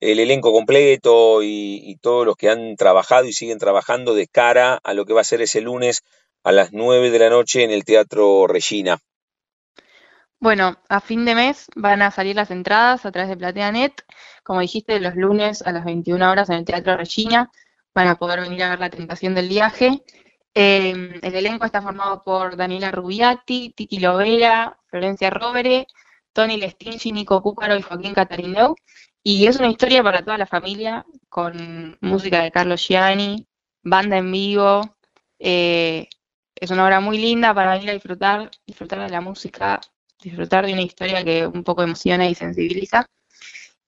el 0.00 0.20
elenco 0.20 0.52
completo 0.52 1.42
y, 1.42 1.96
todos 2.00 2.24
los 2.24 2.36
que 2.36 2.48
han 2.48 2.76
trabajado 2.76 3.24
y 3.26 3.32
siguen 3.32 3.58
trabajando 3.58 4.14
de 4.14 4.28
cara 4.28 4.78
a 4.82 4.94
lo 4.94 5.04
que 5.04 5.12
va 5.12 5.22
a 5.22 5.24
ser 5.24 5.42
ese 5.42 5.60
lunes 5.60 6.02
a 6.44 6.52
las 6.52 6.72
9 6.72 7.10
de 7.10 7.18
la 7.18 7.30
noche 7.30 7.64
en 7.64 7.70
el 7.70 7.84
Teatro 7.84 8.46
Regina. 8.46 8.98
Bueno, 10.40 10.76
a 10.88 11.00
fin 11.00 11.24
de 11.24 11.34
mes 11.34 11.66
van 11.74 12.00
a 12.02 12.12
salir 12.12 12.36
las 12.36 12.52
entradas 12.52 13.04
a 13.04 13.10
través 13.10 13.28
de 13.28 13.36
PlateaNet. 13.36 14.04
Como 14.44 14.60
dijiste, 14.60 15.00
los 15.00 15.16
lunes 15.16 15.62
a 15.62 15.72
las 15.72 15.84
21 15.84 16.30
horas 16.30 16.48
en 16.50 16.56
el 16.56 16.64
Teatro 16.64 16.96
Regina 16.96 17.50
van 17.92 18.06
a 18.06 18.16
poder 18.16 18.40
venir 18.42 18.62
a 18.62 18.70
ver 18.70 18.78
La 18.78 18.90
Tentación 18.90 19.34
del 19.34 19.48
Viaje. 19.48 20.04
Em, 20.54 21.18
el 21.22 21.34
elenco 21.34 21.66
está 21.66 21.82
formado 21.82 22.22
por 22.22 22.56
Daniela 22.56 22.92
Rubiati, 22.92 23.72
Titi 23.76 23.98
Lovera, 23.98 24.78
Florencia 24.86 25.30
Rovere, 25.30 25.86
Tony 26.32 26.56
Lestingi, 26.56 27.10
Nico 27.10 27.42
Cúcaro 27.42 27.76
y 27.76 27.82
Joaquín 27.82 28.14
Catarineu. 28.14 28.76
Y 29.30 29.46
es 29.46 29.58
una 29.58 29.68
historia 29.68 30.02
para 30.02 30.24
toda 30.24 30.38
la 30.38 30.46
familia, 30.46 31.04
con 31.28 31.98
música 32.00 32.42
de 32.42 32.50
Carlos 32.50 32.88
Gianni, 32.88 33.46
banda 33.82 34.16
en 34.16 34.32
vivo. 34.32 34.96
Eh, 35.38 36.08
es 36.54 36.70
una 36.70 36.86
obra 36.86 37.00
muy 37.00 37.18
linda 37.18 37.52
para 37.52 37.74
venir 37.74 37.90
a 37.90 37.92
disfrutar, 37.92 38.50
disfrutar 38.66 39.00
de 39.00 39.10
la 39.10 39.20
música, 39.20 39.82
disfrutar 40.18 40.64
de 40.64 40.72
una 40.72 40.80
historia 40.80 41.22
que 41.22 41.46
un 41.46 41.62
poco 41.62 41.82
emociona 41.82 42.26
y 42.26 42.34
sensibiliza. 42.34 43.06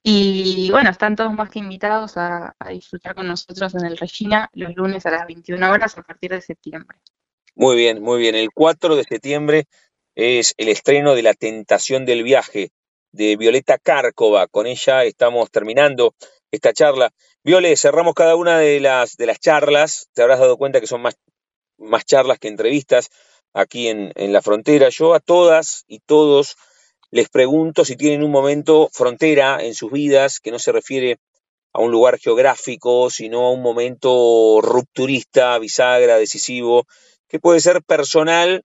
Y 0.03 0.71
bueno, 0.71 0.91
están 0.91 1.17
todos 1.17 1.33
más 1.33 1.49
que 1.49 1.61
invitados 1.61 2.19
a, 2.19 2.55
disfrutar 2.69 3.15
con 3.15 3.27
nosotros 3.27 3.75
en 3.77 3.87
el 3.87 3.97
Regina 3.97 4.51
los 4.53 4.77
lunes 4.77 5.07
a 5.07 5.11
las 5.11 5.27
21 5.27 5.71
horas 5.71 5.97
a 5.97 6.03
partir 6.03 6.33
de 6.33 6.43
septiembre. 6.43 6.99
Muy 7.55 7.77
bien, 7.77 8.03
muy 8.03 8.19
bien. 8.19 8.35
El 8.35 8.51
4 8.51 8.95
de 8.95 9.05
septiembre 9.05 9.69
es 10.15 10.53
el 10.59 10.69
estreno 10.69 11.15
de 11.15 11.23
La 11.23 11.33
Tentación 11.33 12.05
del 12.05 12.25
Viaje 12.25 12.73
de 13.13 13.37
Violeta 13.37 13.79
Cárcova. 13.79 14.47
Con 14.47 14.67
ella 14.67 15.05
estamos 15.05 15.51
terminando 15.51 16.15
esta 16.51 16.73
charla. 16.73 17.13
Viole, 17.43 17.77
cerramos 17.77 18.15
cada 18.15 18.37
una 18.37 18.59
de 18.59 18.81
las, 18.81 19.17
de 19.17 19.27
las 19.27 19.41
charlas. 19.41 20.09
Te 20.15 20.23
habrás 20.23 20.41
dado 20.41 20.57
cuenta 20.57 20.81
que 20.81 20.87
son 20.87 21.03
más, 21.03 21.17
más 21.79 22.05
charlas 22.05 22.39
que 22.39 22.49
entrevistas 22.49 23.09
aquí 23.53 23.89
en, 23.89 24.13
en 24.15 24.33
la 24.33 24.43
frontera. 24.43 24.89
Yo 24.91 25.15
a 25.15 25.21
todas 25.21 25.85
y 25.87 26.01
todos 26.01 26.57
les 27.11 27.29
pregunto 27.29 27.85
si 27.85 27.97
tienen 27.97 28.23
un 28.23 28.31
momento 28.31 28.89
frontera 28.93 29.59
en 29.63 29.75
sus 29.75 29.91
vidas 29.91 30.39
que 30.41 30.51
no 30.51 30.59
se 30.59 30.73
refiere 30.73 31.19
a 31.73 31.81
un 31.81 31.91
lugar 31.91 32.19
geográfico, 32.19 33.11
sino 33.11 33.47
a 33.47 33.53
un 33.53 33.63
momento 33.63 34.61
rupturista, 34.61 35.59
bisagra, 35.59 36.19
decisivo, 36.19 36.87
que 37.29 37.39
puede 37.39 37.61
ser 37.61 37.83
personal 37.83 38.65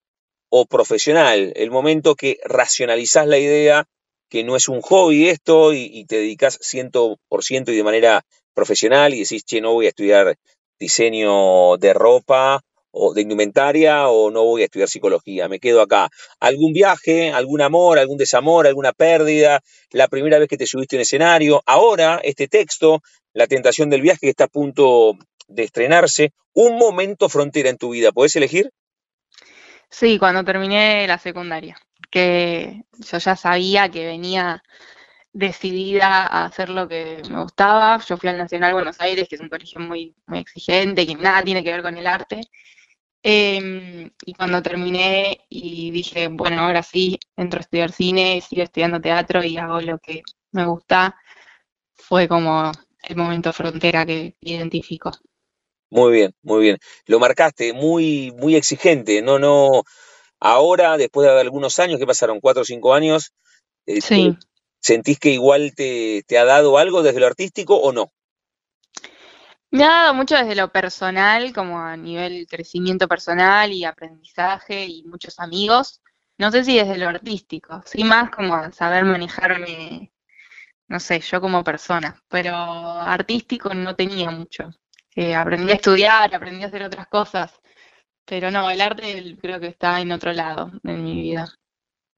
o 0.50 0.66
profesional. 0.66 1.54
El 1.56 1.72
momento 1.72 2.16
que 2.16 2.38
racionalizás 2.44 3.28
la 3.28 3.38
idea 3.38 3.88
que 4.36 4.44
no 4.44 4.58
es 4.58 4.68
un 4.68 4.82
hobby 4.82 5.30
esto 5.30 5.72
y, 5.72 6.04
te 6.04 6.18
dedicas 6.18 6.60
100% 6.60 7.70
y 7.70 7.78
de 7.78 7.84
manera 7.86 8.26
profesional 8.54 9.14
y 9.14 9.20
decís, 9.20 9.46
che, 9.46 9.62
no 9.62 9.72
voy 9.72 9.86
a 9.86 9.90
estudiar 9.90 10.36
diseño 10.78 11.78
de 11.78 11.94
ropa 11.94 12.60
o 12.92 13.14
de 13.14 13.22
indumentaria 13.22 14.10
o 14.10 14.32
no 14.32 14.44
voy 14.44 14.64
a 14.64 14.66
estudiar 14.66 14.90
psicología, 14.90 15.48
me 15.48 15.62
quedo 15.62 15.82
acá. 15.82 16.10
¿Algún 16.42 16.74
viaje, 16.74 17.32
algún 17.32 17.62
amor, 17.62 17.98
algún 17.98 18.18
desamor, 18.18 18.68
alguna 18.68 18.92
pérdida, 18.92 19.62
la 19.92 20.10
primera 20.10 20.38
vez 20.38 20.50
que 20.50 20.58
te 20.58 20.68
subiste 20.68 20.98
en 20.98 21.04
escenario? 21.04 21.64
Ahora, 21.66 22.20
este 22.22 22.50
texto, 22.50 23.02
La 23.34 23.48
tentación 23.48 23.90
del 23.90 24.02
viaje 24.02 24.20
que 24.20 24.30
está 24.32 24.46
a 24.46 24.50
punto 24.60 25.18
de 25.48 25.64
estrenarse, 25.64 26.34
un 26.54 26.78
momento 26.78 27.30
frontera 27.30 27.70
en 27.70 27.78
tu 27.78 27.92
vida, 27.92 28.12
¿puedes 28.12 28.36
elegir? 28.36 28.70
Sí, 29.90 30.20
cuando 30.20 30.44
terminé 30.44 31.08
la 31.08 31.18
secundaria, 31.18 31.78
que 32.16 32.86
yo 32.94 33.18
ya 33.18 33.36
sabía 33.36 33.90
que 33.90 34.06
venía 34.06 34.64
decidida 35.34 36.26
a 36.26 36.46
hacer 36.46 36.70
lo 36.70 36.88
que 36.88 37.22
me 37.30 37.42
gustaba. 37.44 38.00
Yo 38.08 38.16
fui 38.16 38.30
al 38.30 38.38
Nacional 38.38 38.72
Buenos 38.72 39.02
Aires, 39.02 39.28
que 39.28 39.36
es 39.36 39.42
un 39.42 39.50
colegio 39.50 39.82
muy, 39.82 40.16
muy 40.26 40.40
exigente, 40.40 41.06
que 41.06 41.16
nada 41.16 41.44
tiene 41.44 41.62
que 41.62 41.74
ver 41.74 41.82
con 41.82 41.98
el 41.98 42.08
arte. 42.08 42.40
Em, 43.22 44.10
y 44.26 44.34
cuando 44.34 44.62
terminé 44.62 45.46
y 45.50 45.92
dije, 45.92 46.30
bueno, 46.30 46.62
ahora 46.62 46.84
sí, 46.84 47.20
entro 47.36 47.60
a 47.60 47.64
estudiar 47.64 47.92
cine, 47.92 48.40
sigo 48.40 48.64
estudiando 48.64 49.02
teatro 49.02 49.44
y 49.44 49.58
hago 49.58 49.82
lo 49.82 50.00
que 50.00 50.24
me 50.54 50.66
gusta, 50.66 51.18
fue 51.96 52.30
como 52.30 52.72
el 53.04 53.16
momento 53.18 53.52
frontera 53.52 54.06
que 54.06 54.38
identifico. 54.40 55.12
Muy 55.90 56.14
bien, 56.14 56.34
muy 56.44 56.62
bien. 56.62 56.78
Lo 57.08 57.20
marcaste, 57.20 57.74
muy, 57.74 58.32
muy 58.38 58.56
exigente. 58.56 59.22
No, 59.22 59.38
no. 59.38 59.84
Ahora, 60.40 60.98
después 60.98 61.28
de 61.28 61.40
algunos 61.40 61.80
años, 61.80 62.00
que 62.00 62.08
pasaron? 62.08 62.40
¿Cuatro 62.40 62.62
o 62.64 62.66
cinco 62.66 62.94
años? 62.94 63.34
Eh, 63.86 64.02
sí. 64.02 64.38
¿Sentís 64.80 65.20
que 65.20 65.30
igual 65.30 65.74
te, 65.76 66.24
te 66.28 66.38
ha 66.38 66.46
dado 66.46 66.78
algo 66.78 67.02
desde 67.02 67.20
lo 67.20 67.28
artístico 67.28 67.76
o 67.76 67.92
no? 67.92 68.12
Me 69.72 69.84
ha 69.84 69.90
dado 69.90 70.14
mucho 70.14 70.36
desde 70.36 70.56
lo 70.56 70.72
personal, 70.72 71.52
como 71.54 71.80
a 71.80 71.98
nivel 71.98 72.48
crecimiento 72.48 73.08
personal 73.08 73.72
y 73.72 73.84
aprendizaje 73.84 74.86
y 74.86 75.04
muchos 75.04 75.40
amigos. 75.40 76.02
No 76.38 76.52
sé 76.52 76.64
si 76.64 76.78
desde 76.78 76.98
lo 76.98 77.10
artístico, 77.10 77.82
sí 77.86 78.04
más 78.04 78.30
como 78.30 78.72
saber 78.72 79.06
manejarme, 79.06 80.12
no 80.88 81.00
sé, 81.00 81.20
yo 81.20 81.42
como 81.42 81.64
persona, 81.64 82.22
pero 82.28 82.56
artístico 82.56 83.74
no 83.74 83.96
tenía 83.96 84.32
mucho. 84.32 84.70
Eh, 85.16 85.34
aprendí 85.34 85.72
a 85.72 85.76
estudiar, 85.76 86.36
aprendí 86.36 86.64
a 86.64 86.68
hacer 86.68 86.84
otras 86.84 87.08
cosas, 87.08 87.54
pero 88.26 88.52
no, 88.52 88.70
el 88.70 88.82
arte 88.82 89.38
creo 89.42 89.60
que 89.60 89.68
está 89.68 90.02
en 90.02 90.12
otro 90.12 90.34
lado 90.34 90.72
en 90.84 91.04
mi 91.04 91.22
vida. 91.22 91.54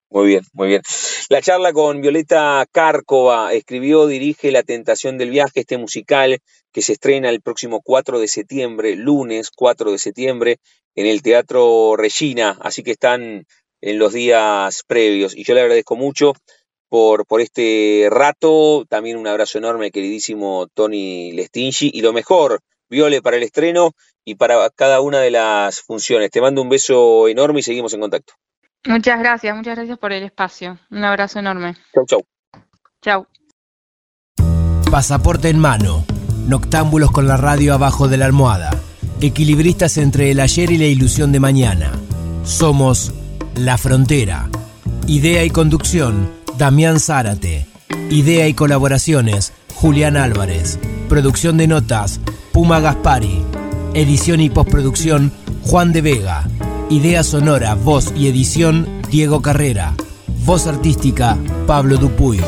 Muy 0.09 0.27
bien, 0.27 0.43
muy 0.53 0.69
bien. 0.69 0.81
La 1.29 1.41
charla 1.41 1.73
con 1.73 1.99
Violeta 1.99 2.65
Cárcova 2.71 3.51
escribió, 3.51 4.07
dirige 4.07 4.51
La 4.51 4.63
Tentación 4.63 5.17
del 5.17 5.31
Viaje, 5.31 5.59
este 5.59 5.77
musical 5.77 6.39
que 6.71 6.81
se 6.81 6.93
estrena 6.93 7.29
el 7.29 7.41
próximo 7.41 7.81
4 7.81 8.19
de 8.19 8.29
septiembre, 8.29 8.95
lunes 8.95 9.51
4 9.53 9.91
de 9.91 9.97
septiembre, 9.97 10.57
en 10.95 11.07
el 11.07 11.21
Teatro 11.21 11.95
Regina, 11.97 12.57
así 12.61 12.83
que 12.83 12.91
están 12.91 13.45
en 13.81 13.99
los 13.99 14.13
días 14.13 14.83
previos. 14.87 15.35
Y 15.35 15.43
yo 15.43 15.53
le 15.53 15.61
agradezco 15.61 15.97
mucho 15.97 16.33
por, 16.87 17.25
por 17.25 17.41
este 17.41 18.07
rato, 18.09 18.85
también 18.87 19.17
un 19.17 19.27
abrazo 19.27 19.57
enorme, 19.57 19.91
queridísimo 19.91 20.67
Tony 20.73 21.33
Lestingi, 21.33 21.91
y 21.93 22.01
lo 22.01 22.13
mejor, 22.13 22.61
Viole, 22.89 23.21
para 23.21 23.37
el 23.37 23.43
estreno 23.43 23.91
y 24.25 24.35
para 24.35 24.69
cada 24.69 25.01
una 25.01 25.19
de 25.19 25.31
las 25.31 25.81
funciones. 25.81 26.31
Te 26.31 26.41
mando 26.41 26.61
un 26.61 26.69
beso 26.69 27.27
enorme 27.27 27.59
y 27.59 27.63
seguimos 27.63 27.93
en 27.93 28.01
contacto. 28.01 28.33
Muchas 28.85 29.19
gracias, 29.19 29.55
muchas 29.55 29.75
gracias 29.75 29.97
por 29.97 30.13
el 30.13 30.23
espacio. 30.23 30.79
Un 30.91 31.03
abrazo 31.03 31.39
enorme. 31.39 31.75
Chau, 31.93 32.05
chau. 32.05 32.23
Chau. 33.01 33.27
Pasaporte 34.89 35.49
en 35.49 35.59
mano. 35.59 36.05
Noctámbulos 36.47 37.11
con 37.11 37.27
la 37.27 37.35
radio 37.35 37.73
abajo 37.73 38.07
de 38.07 38.17
la 38.17 38.25
almohada. 38.25 38.69
Equilibristas 39.19 39.97
entre 39.97 40.31
el 40.31 40.39
ayer 40.39 40.71
y 40.71 40.77
la 40.77 40.85
ilusión 40.85 41.31
de 41.31 41.39
mañana. 41.39 41.91
Somos 42.43 43.13
La 43.55 43.77
Frontera. 43.77 44.49
Idea 45.07 45.43
y 45.43 45.49
conducción, 45.49 46.31
Damián 46.57 46.99
Zárate. 46.99 47.65
Idea 48.09 48.47
y 48.47 48.53
colaboraciones, 48.53 49.53
Julián 49.75 50.15
Álvarez. 50.15 50.79
Producción 51.09 51.57
de 51.57 51.67
notas, 51.67 52.21
Puma 52.57 52.79
Gaspari. 52.79 53.43
Edición 53.93 54.41
y 54.41 54.49
postproducción, 54.49 55.31
Juan 55.61 55.93
de 55.93 56.01
Vega. 56.01 56.49
Idea 56.89 57.21
sonora, 57.21 57.75
voz 57.75 58.11
y 58.17 58.29
edición, 58.29 58.87
Diego 59.11 59.43
Carrera. 59.43 59.93
Voz 60.43 60.65
artística, 60.65 61.37
Pablo 61.67 61.97
Dupuy. 61.97 62.41